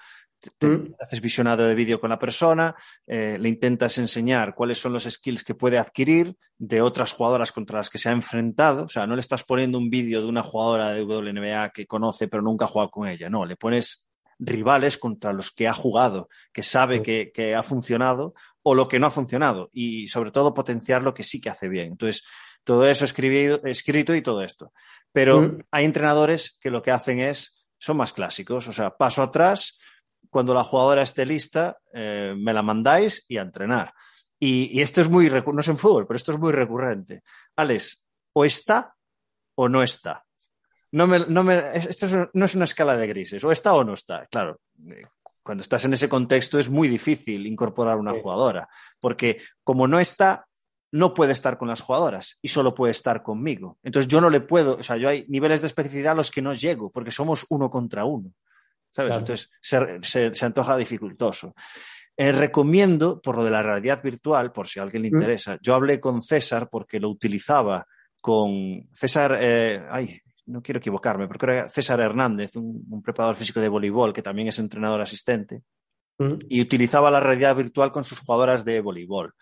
Te- 0.58 0.68
Mm. 0.68 0.96
haces 1.00 1.22
visionado 1.22 1.66
de 1.66 1.76
vídeo 1.76 2.00
con 2.00 2.10
la 2.10 2.20
persona, 2.20 2.76
eh, 3.08 3.38
le 3.40 3.50
intentas 3.50 3.98
enseñar 3.98 4.54
cuáles 4.56 4.78
son 4.80 4.94
los 4.94 5.04
skills 5.04 5.44
que 5.44 5.56
puede 5.56 5.78
adquirir 5.78 6.36
de 6.58 6.82
otras 6.82 7.14
jugadoras 7.14 7.52
contra 7.52 7.78
las 7.78 7.90
que 7.90 7.98
se 7.98 8.10
ha 8.10 8.12
enfrentado. 8.12 8.86
O 8.86 8.90
sea, 8.90 9.08
no 9.08 9.16
le 9.16 9.22
estás 9.22 9.44
poniendo 9.44 9.78
un 9.78 9.90
vídeo 9.90 10.22
de 10.22 10.28
una 10.28 10.44
jugadora 10.44 10.92
de 10.92 11.04
WNBA 11.04 11.70
que 11.72 11.86
conoce 11.88 12.28
pero 12.28 12.44
nunca 12.44 12.66
ha 12.66 12.68
jugado 12.68 12.92
con 12.92 13.08
ella. 13.08 13.30
No, 13.30 13.46
le 13.46 13.56
pones 13.56 14.08
rivales 14.40 14.98
contra 14.98 15.32
los 15.32 15.52
que 15.52 15.68
ha 15.68 15.74
jugado, 15.74 16.28
que 16.52 16.64
sabe 16.64 16.98
Sí. 16.98 17.02
que, 17.04 17.32
que 17.34 17.56
ha 17.56 17.64
funcionado 17.64 18.34
o 18.64 18.76
lo 18.76 18.88
que 18.88 19.00
no 19.00 19.08
ha 19.08 19.12
funcionado 19.12 19.70
y 19.72 20.08
sobre 20.10 20.32
todo 20.32 20.54
potenciar 20.54 21.04
lo 21.04 21.14
que 21.14 21.24
sí 21.24 21.40
que 21.40 21.50
hace 21.50 21.70
bien. 21.70 21.88
Entonces, 21.94 22.26
todo 22.66 22.86
eso 22.88 23.06
escribido, 23.06 23.62
escrito 23.64 24.14
y 24.16 24.22
todo 24.22 24.42
esto. 24.42 24.74
Pero 25.14 25.42
Mm. 25.42 25.60
hay 25.72 25.86
entrenadores 25.86 26.58
que 26.60 26.70
lo 26.72 26.82
que 26.82 26.92
hacen 26.92 27.20
es, 27.20 27.66
son 27.78 27.98
más 27.98 28.12
clásicos, 28.14 28.68
o 28.68 28.72
sea, 28.74 28.92
paso 28.98 29.22
atrás, 29.22 29.80
cuando 30.34 30.54
la 30.54 30.64
jugadora 30.64 31.04
esté 31.04 31.26
lista, 31.26 31.78
eh, 31.94 32.34
me 32.38 32.52
la 32.54 32.62
mandáis 32.62 33.24
y 33.30 33.38
a 33.38 33.44
entrenar. 33.44 33.94
Y, 34.40 34.78
y 34.78 34.82
esto 34.82 35.00
es 35.00 35.10
muy, 35.10 35.30
no 35.30 35.60
es 35.62 35.68
en 35.70 35.78
fútbol, 35.78 36.06
pero 36.06 36.18
esto 36.18 36.34
es 36.34 36.40
muy 36.40 36.52
recurrente. 36.52 37.22
Alex, 37.56 38.06
o 38.34 38.44
está 38.44 38.94
o 39.56 39.70
no 39.70 39.82
está. 39.84 40.26
No 40.92 41.08
me, 41.08 41.20
no 41.20 41.44
me, 41.44 41.58
esto 41.78 42.06
es- 42.08 42.18
no 42.34 42.46
es 42.46 42.56
una 42.56 42.66
escala 42.66 42.98
de 42.98 43.08
grises, 43.08 43.44
o 43.44 43.52
está 43.52 43.74
o 43.74 43.84
no 43.84 43.94
está. 43.94 44.26
Claro, 44.28 44.60
eh, 44.90 45.06
cuando 45.42 45.62
estás 45.62 45.86
en 45.86 45.94
ese 45.94 46.10
contexto 46.10 46.60
es 46.60 46.70
muy 46.70 46.88
difícil 46.88 47.46
incorporar 47.48 47.98
una 47.98 48.14
Sí. 48.14 48.20
jugadora, 48.22 48.68
porque 49.00 49.42
como 49.64 49.88
no 49.88 50.00
está, 50.00 50.46
no 50.92 51.14
puede 51.14 51.32
estar 51.34 51.58
con 51.58 51.68
las 51.70 51.82
jugadoras 51.82 52.38
y 52.42 52.48
solo 52.50 52.74
puede 52.76 52.92
estar 52.92 53.24
conmigo. 53.24 53.78
Entonces 53.84 54.08
yo 54.12 54.20
no 54.22 54.30
le 54.30 54.42
puedo, 54.42 54.78
o 54.78 54.84
sea, 54.84 54.98
yo 54.98 55.10
hay 55.10 55.26
niveles 55.30 55.62
de 55.62 55.68
especificidad 55.68 56.12
a 56.14 56.16
los 56.16 56.32
que 56.32 56.42
no 56.42 56.54
llego, 56.54 56.92
porque 56.92 57.12
somos 57.12 57.46
uno 57.50 57.70
contra 57.70 58.04
uno. 58.06 58.32
¿Sabes? 58.94 59.10
Claro. 59.10 59.20
Entonces 59.20 59.50
se, 59.60 59.80
se- 60.04 60.36
se 60.36 60.46
antoja 60.46 60.78
dificultoso. 60.78 61.56
Eh, 62.16 62.32
recomiendo, 62.32 63.20
por 63.20 63.38
lo 63.38 63.44
de 63.44 63.50
la 63.50 63.64
realidad 63.64 64.04
virtual, 64.04 64.52
por 64.52 64.68
si 64.68 64.80
a 64.80 64.84
alguien 64.84 65.02
le 65.02 65.10
Mm. 65.10 65.16
interesa, 65.16 65.58
yo 65.62 65.74
hablé 65.74 66.00
con 66.00 66.22
César 66.22 66.70
porque 66.70 67.00
lo 67.00 67.10
utilizaba 67.10 67.88
con 68.22 68.84
César, 68.92 69.38
eh, 69.42 69.84
ay, 69.90 70.20
no 70.46 70.62
quiero 70.62 70.78
equivocarme, 70.78 71.28
pero 71.28 71.40
creo 71.40 71.54
que 71.56 71.60
era 71.62 71.68
César 71.70 72.00
Hernández, 72.02 72.56
un, 72.56 72.86
un 72.88 73.02
preparador 73.02 73.36
físico 73.36 73.60
de 73.62 73.68
voleibol 73.70 74.14
que 74.14 74.22
también 74.22 74.48
es 74.50 74.60
entrenador 74.60 75.02
asistente, 75.02 75.64
Mm. 76.20 76.36
y 76.48 76.62
utilizaba 76.62 77.10
la 77.10 77.20
realidad 77.20 77.56
virtual 77.56 77.92
con 77.92 78.04
sus 78.04 78.20
jugadoras 78.20 78.64
de 78.64 78.80
voleibol. 78.82 79.34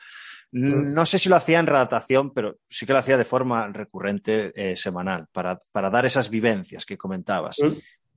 Mm. 0.53 0.93
No 0.93 1.05
sé 1.05 1.19
si 1.19 1.27
lo 1.27 1.35
hacía 1.35 1.59
en 1.59 1.67
redactación, 1.67 2.31
pero 2.33 2.57
sí 2.69 2.85
que 2.85 2.93
lo 2.93 2.99
hacía 2.99 3.17
de 3.17 3.25
forma 3.25 3.67
recurrente 3.67 4.53
eh, 4.55 4.77
semanal, 4.77 5.27
para, 5.33 5.57
para 5.73 5.89
dar 5.89 6.05
esas 6.05 6.29
vivencias 6.29 6.85
que 6.85 6.97
comentabas 6.97 7.57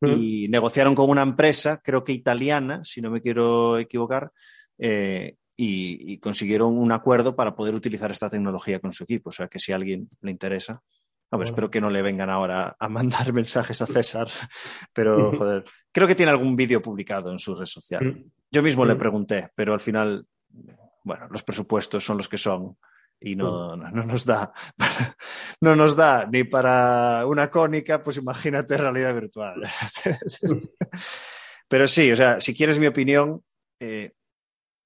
Y 0.03 0.49
negociaron 0.49 0.95
con 0.95 1.09
una 1.09 1.23
empresa, 1.23 1.81
creo 1.83 2.05
que 2.05 2.13
italiana, 2.13 2.85
si 2.85 3.01
no 3.01 3.11
me 3.11 3.23
quiero 3.23 3.79
equivocar, 3.79 4.33
eh, 4.79 5.37
y, 5.57 6.13
y 6.13 6.19
consiguieron 6.19 6.77
un 6.77 6.93
acuerdo 6.93 7.35
para 7.37 7.55
poder 7.55 7.75
utilizar 7.75 8.11
esta 8.11 8.29
tecnología 8.29 8.81
con 8.81 8.93
su 8.93 9.05
equipo. 9.05 9.29
O 9.31 9.33
sea 9.33 9.49
que 9.49 9.59
si 9.61 9.73
a 9.73 9.77
alguien 9.77 10.09
le 10.21 10.31
interesa, 10.31 10.73
a 10.75 10.77
ver, 10.77 10.83
Bueno. 11.31 11.45
espero 11.45 11.71
que 11.71 11.81
no 11.81 11.91
le 11.91 12.03
vengan 12.03 12.29
ahora 12.29 12.77
a 12.79 12.89
mandar 12.89 13.33
mensajes 13.33 13.81
a 13.81 13.87
César, 13.87 14.27
pero 14.93 15.33
joder, 15.33 15.65
creo 15.93 16.07
que 16.09 16.15
tiene 16.15 16.31
algún 16.33 16.55
vídeo 16.57 16.83
publicado 16.83 17.31
en 17.33 17.39
su 17.39 17.55
red 17.55 17.67
social. 17.67 18.05
Mm. 18.05 18.31
Yo 18.51 18.63
mismo 18.63 18.85
le 18.85 18.95
Mm. 18.95 18.99
pregunté, 18.99 19.49
pero 19.55 19.73
al 19.73 19.81
final, 19.81 20.27
bueno, 21.05 21.29
los 21.31 21.43
presupuestos 21.43 22.05
son 22.05 22.19
los 22.19 22.29
que 22.29 22.37
son 22.39 22.77
y 23.21 23.37
no, 23.37 23.77
no, 23.77 23.91
no 23.91 24.05
nos 24.05 24.25
da 24.25 24.53
no 25.61 25.75
nos 25.75 25.97
da 25.97 26.27
ni 26.27 26.45
para 26.45 27.25
una 27.27 27.51
cónica, 27.51 28.03
pues 28.03 28.19
imagínate 28.19 28.77
realidad 28.77 29.15
virtual. 29.15 29.63
Pero 31.69 31.89
sí, 31.89 32.13
o 32.13 32.17
sea, 32.17 32.41
si 32.41 32.55
quieres 32.55 32.79
mi 32.79 32.87
opinión, 32.87 33.43
eh, 33.81 34.13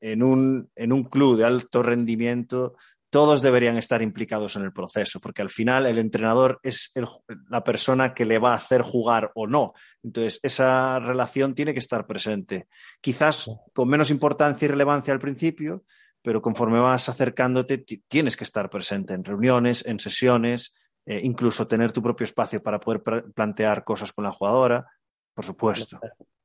en, 0.01 0.23
un, 0.23 0.71
en 0.77 0.93
un 0.93 1.05
club 1.05 1.37
de 1.37 1.45
alto 1.45 1.83
rendimiento, 1.83 2.75
todos 3.11 3.43
deberían 3.43 3.77
estar 3.77 4.03
implicados 4.03 4.55
en 4.57 4.63
el 4.63 4.73
proceso, 4.73 5.21
porque 5.21 5.43
al 5.43 5.51
final 5.51 5.87
el 5.87 5.99
entrenador 5.99 6.61
es 6.63 6.93
el- 6.95 7.07
la 7.49 7.65
persona 7.65 8.15
que 8.15 8.27
le 8.27 8.39
va 8.39 8.53
a 8.53 8.57
hacer 8.59 8.83
jugar 8.83 9.33
o 9.35 9.47
no. 9.47 9.73
Entonces, 10.03 10.41
esa 10.43 10.99
relación 10.99 11.55
tiene 11.55 11.73
que 11.73 11.79
estar 11.81 12.07
presente. 12.07 12.69
Quizás 13.01 13.51
con 13.75 13.89
menos 13.89 14.11
importancia 14.11 14.67
y 14.67 14.69
relevancia 14.69 15.13
al 15.13 15.21
principio, 15.21 15.85
pero 16.29 16.43
conforme 16.43 16.79
vas 16.79 17.09
acercándote, 17.09 17.79
ti- 17.79 18.03
tienes 18.07 18.37
que 18.37 18.45
estar 18.45 18.69
presente 18.69 19.15
en 19.15 19.25
reuniones, 19.25 19.87
en 19.87 19.99
sesiones, 19.99 20.75
eh, 21.07 21.21
incluso 21.23 21.67
tener 21.67 21.91
tu 21.91 22.03
propio 22.03 22.25
espacio 22.25 22.63
para 22.63 22.79
poder 22.79 23.03
plantear 23.35 23.83
cosas 23.83 24.13
con 24.13 24.25
la 24.25 24.31
jugadora, 24.31 24.87
por 25.35 25.43
supuesto. 25.43 25.99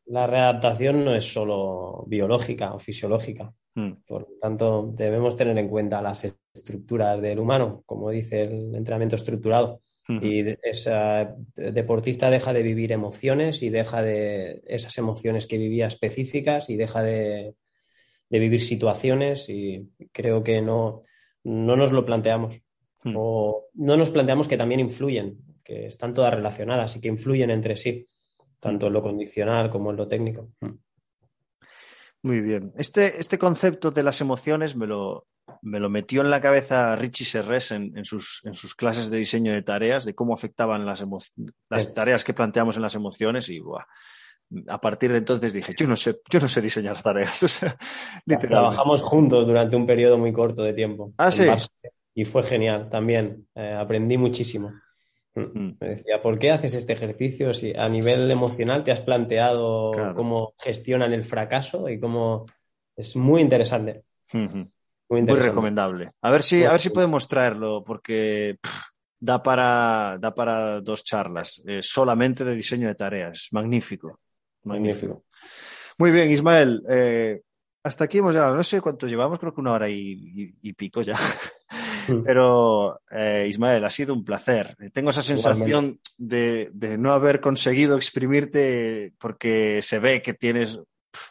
La 0.05 0.25
readaptación 0.25 1.03
no 1.03 1.13
es 1.13 1.25
solo 1.33 2.05
biológica 2.07 2.73
o 2.73 2.79
fisiológica. 2.79 3.53
Mm, 3.75 3.91
Por 4.07 4.21
lo 4.21 4.37
tanto, 4.39 4.89
debemos 4.95 5.35
tener 5.35 5.57
en 5.57 5.67
cuenta 5.67 6.01
las 6.01 6.33
estructuras 6.55 7.21
del 7.21 7.39
humano, 7.39 7.83
como 7.85 8.09
dice 8.09 8.43
el 8.43 8.73
entrenamiento 8.75 9.17
estructurado. 9.17 9.81
ujú. 10.07 10.25
Y 10.25 10.45
esa 10.63 11.35
deportista 11.57 12.29
deja 12.29 12.53
de 12.53 12.63
vivir 12.63 12.93
emociones 12.93 13.61
y 13.61 13.69
deja 13.69 14.01
de 14.01 14.61
esas 14.65 14.97
emociones 14.97 15.45
que 15.45 15.57
vivía 15.57 15.87
específicas 15.87 16.69
y 16.69 16.77
deja 16.77 17.03
de, 17.03 17.55
de 18.33 18.39
vivir 18.39 18.61
situaciones 18.61 19.47
y 19.47 19.91
creo 20.11 20.43
que 20.43 20.59
no, 20.59 21.03
no 21.43 21.75
nos 21.75 21.91
lo 21.91 22.03
planteamos. 22.03 22.59
Mm. 23.03 23.13
O 23.15 23.67
no 23.75 23.95
nos 23.95 24.09
planteamos 24.09 24.47
que 24.47 24.57
también 24.57 24.79
influyen, 24.79 25.37
que 25.63 25.85
están 25.85 26.15
todas 26.15 26.33
relacionadas 26.33 26.95
y 26.95 26.99
que 26.99 27.09
influyen 27.09 27.51
entre 27.51 27.75
sí, 27.75 28.07
tanto 28.59 28.87
en 28.87 28.93
lo 28.93 29.03
condicional 29.03 29.69
como 29.69 29.91
en 29.91 29.97
lo 29.97 30.07
técnico. 30.07 30.49
Muy 32.23 32.41
bien. 32.41 32.73
Este, 32.75 33.19
este 33.19 33.37
concepto 33.37 33.91
de 33.91 34.01
las 34.01 34.19
emociones 34.19 34.75
me 34.75 34.87
lo, 34.87 35.27
me 35.61 35.79
lo 35.79 35.91
metió 35.91 36.21
en 36.21 36.31
la 36.31 36.41
cabeza 36.41 36.95
Richie 36.95 37.25
Serres 37.25 37.71
en, 37.71 37.95
en 37.95 38.03
sus, 38.03 38.41
en 38.45 38.55
sus 38.55 38.73
clases 38.73 39.11
de 39.11 39.19
diseño 39.19 39.53
de 39.53 39.61
tareas, 39.61 40.05
de 40.05 40.15
cómo 40.15 40.33
afectaban 40.33 40.87
las, 40.87 41.05
las 41.69 41.93
tareas 41.93 42.23
que 42.23 42.33
planteamos 42.33 42.77
en 42.77 42.81
las 42.81 42.95
emociones 42.95 43.47
y 43.49 43.59
buah, 43.59 43.85
a 44.67 44.79
partir 44.81 45.11
de 45.11 45.17
entonces 45.19 45.53
dije, 45.53 45.73
yo 45.77 45.87
no 45.87 45.95
sé, 45.95 46.19
yo 46.29 46.39
no 46.39 46.47
sé 46.47 46.61
diseñar 46.61 47.01
tareas. 47.01 47.43
O 47.43 47.47
sea, 47.47 47.75
literalmente. 48.25 48.47
Trabajamos 48.47 49.01
juntos 49.01 49.47
durante 49.47 49.75
un 49.75 49.85
periodo 49.85 50.17
muy 50.17 50.31
corto 50.33 50.63
de 50.63 50.73
tiempo. 50.73 51.13
Ah, 51.17 51.31
sí. 51.31 51.45
Barça, 51.45 51.67
Y 52.15 52.25
fue 52.25 52.43
genial 52.43 52.89
también. 52.89 53.47
Eh, 53.55 53.73
aprendí 53.77 54.17
muchísimo. 54.17 54.71
Mm. 55.35 55.71
Me 55.79 55.87
decía, 55.87 56.21
¿por 56.21 56.37
qué 56.37 56.51
haces 56.51 56.75
este 56.75 56.93
ejercicio 56.93 57.53
si 57.55 57.73
a 57.75 57.87
nivel 57.87 58.29
emocional 58.31 58.83
te 58.83 58.91
has 58.91 59.01
planteado 59.01 59.91
Claro. 59.91 60.15
cómo 60.15 60.53
gestionan 60.59 61.11
el 61.13 61.23
fracaso 61.23 61.89
y 61.89 61.99
cómo 61.99 62.45
es 62.95 63.15
muy 63.15 63.41
interesante. 63.41 64.03
Muy 64.33 64.47
Muy 65.09 65.19
interesante. 65.21 65.49
recomendable. 65.49 66.07
A 66.21 66.29
ver 66.31 66.43
si, 66.43 66.63
a 66.63 66.67
Muy 66.67 66.71
ver 66.73 66.81
si 66.81 66.89
podemos 66.91 67.27
traerlo, 67.27 67.83
porque 67.83 68.57
pff, 68.61 68.81
da 69.19 69.41
para, 69.41 70.17
da 70.19 70.33
para 70.35 70.81
dos 70.81 71.03
charlas, 71.03 71.63
eh, 71.67 71.79
solamente 71.81 72.43
de 72.45 72.53
diseño 72.55 72.87
de 72.87 72.95
tareas. 72.95 73.47
Magnífico. 73.51 74.19
Magnífico. 74.63 75.23
Muy 75.97 76.11
bien, 76.11 76.31
Ismael. 76.31 76.81
eh, 76.89 77.41
hasta 77.83 78.05
aquí 78.05 78.19
hemos 78.19 78.33
llegado. 78.33 78.55
No 78.55 78.63
sé 78.63 78.79
cuánto 78.81 79.07
llevamos, 79.07 79.39
creo 79.39 79.53
que 79.53 79.61
una 79.61 79.73
hora 79.73 79.89
y, 79.89 79.95
y- 80.11 80.51
y 80.69 80.73
pico 80.73 81.01
ya. 81.01 81.15
Mm. 82.07 82.23
Pero, 82.25 83.01
eh, 83.11 83.45
Ismael, 83.49 83.83
ha 83.83 83.89
sido 83.89 84.13
un 84.13 84.23
placer. 84.23 84.75
Tengo 84.93 85.09
esa 85.09 85.21
sensación 85.21 85.99
de, 86.17 86.69
de 86.73 86.97
no 86.97 87.11
haber 87.13 87.39
conseguido 87.41 87.95
exprimirte 87.95 89.13
porque 89.19 89.81
se 89.81 89.99
ve 89.99 90.21
que 90.21 90.33
tienes 90.33 90.79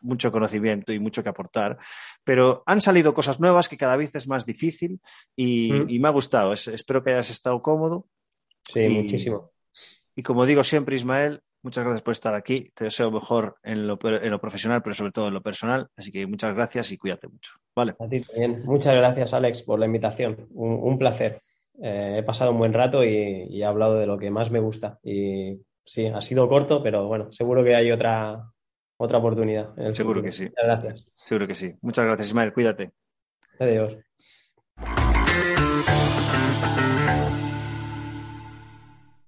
mucho 0.03 0.31
conocimiento 0.31 0.93
y 0.93 1.01
mucho 1.01 1.25
que 1.25 1.29
aportar, 1.29 1.77
pero 2.23 2.63
han 2.67 2.81
salido 2.81 3.13
cosas 3.15 3.41
nuevas 3.41 3.69
que 3.69 3.77
cada 3.77 3.97
vez 3.97 4.15
es 4.15 4.29
más 4.29 4.47
difícil 4.47 5.01
y, 5.35 5.73
Mm. 5.73 5.91
y 5.91 5.99
me 5.99 6.07
ha 6.09 6.13
gustado. 6.13 6.53
Es- 6.53 6.69
espero 6.69 7.03
que 7.03 7.11
hayas 7.11 7.31
estado 7.31 7.61
cómodo. 7.61 8.07
Sí, 8.63 8.89
muchísimo. 8.89 9.51
Y 10.15 10.23
como 10.23 10.47
digo 10.47 10.63
siempre, 10.63 10.95
Ismael, 10.95 11.43
muchas 11.63 11.85
gracias 11.85 12.03
por 12.03 12.13
estar 12.13 12.35
aquí. 12.35 12.69
Te 12.75 12.85
deseo 12.85 13.11
mejor 13.11 13.57
en 13.63 13.87
lo, 13.87 13.99
en 14.03 14.31
lo 14.31 14.41
profesional, 14.41 14.83
pero 14.83 14.95
sobre 14.95 15.13
todo 15.13 15.29
en 15.29 15.35
lo 15.35 15.43
personal. 15.43 15.89
Así 15.97 16.11
que 16.11 16.27
muchas 16.27 16.55
gracias 16.55 16.93
y 16.93 16.99
cuídate 16.99 17.29
mucho. 17.29 17.53
Vale. 17.75 17.95
A 17.99 18.09
ti 18.09 18.21
también. 18.21 18.63
Muchas 18.65 18.95
gracias, 18.95 19.33
Alex, 19.35 19.63
por 19.63 19.79
la 19.79 19.87
invitación. 19.87 20.47
Un, 20.51 20.79
un 20.83 20.99
placer. 20.99 21.43
Eh, 21.83 22.17
he 22.19 22.23
pasado 22.23 22.51
un 22.53 22.59
buen 22.59 22.73
rato 22.73 23.03
y, 23.03 23.47
y 23.49 23.63
he 23.63 23.65
hablado 23.65 23.99
de 23.99 24.07
lo 24.07 24.19
que 24.19 24.31
más 24.31 24.51
me 24.51 24.61
gusta. 24.61 24.99
Y 25.03 25.61
sí, 25.85 26.07
ha 26.07 26.21
sido 26.21 26.49
corto, 26.49 26.83
pero 26.83 27.07
bueno, 27.09 27.33
seguro 27.33 27.65
que 27.65 27.75
hay 27.75 27.91
otra, 27.91 28.51
otra 28.99 29.19
oportunidad. 29.19 29.77
en 29.79 29.87
el 29.87 29.95
Seguro 29.95 30.21
futuro. 30.21 30.25
que 30.27 30.33
sí. 30.33 30.45
Muchas 30.45 30.65
gracias. 30.65 31.09
Seguro 31.25 31.47
que 31.47 31.55
sí. 31.55 31.75
Muchas 31.81 32.05
gracias, 32.05 32.29
Ismael. 32.29 32.53
Cuídate. 32.53 32.93
Adiós. 33.59 33.97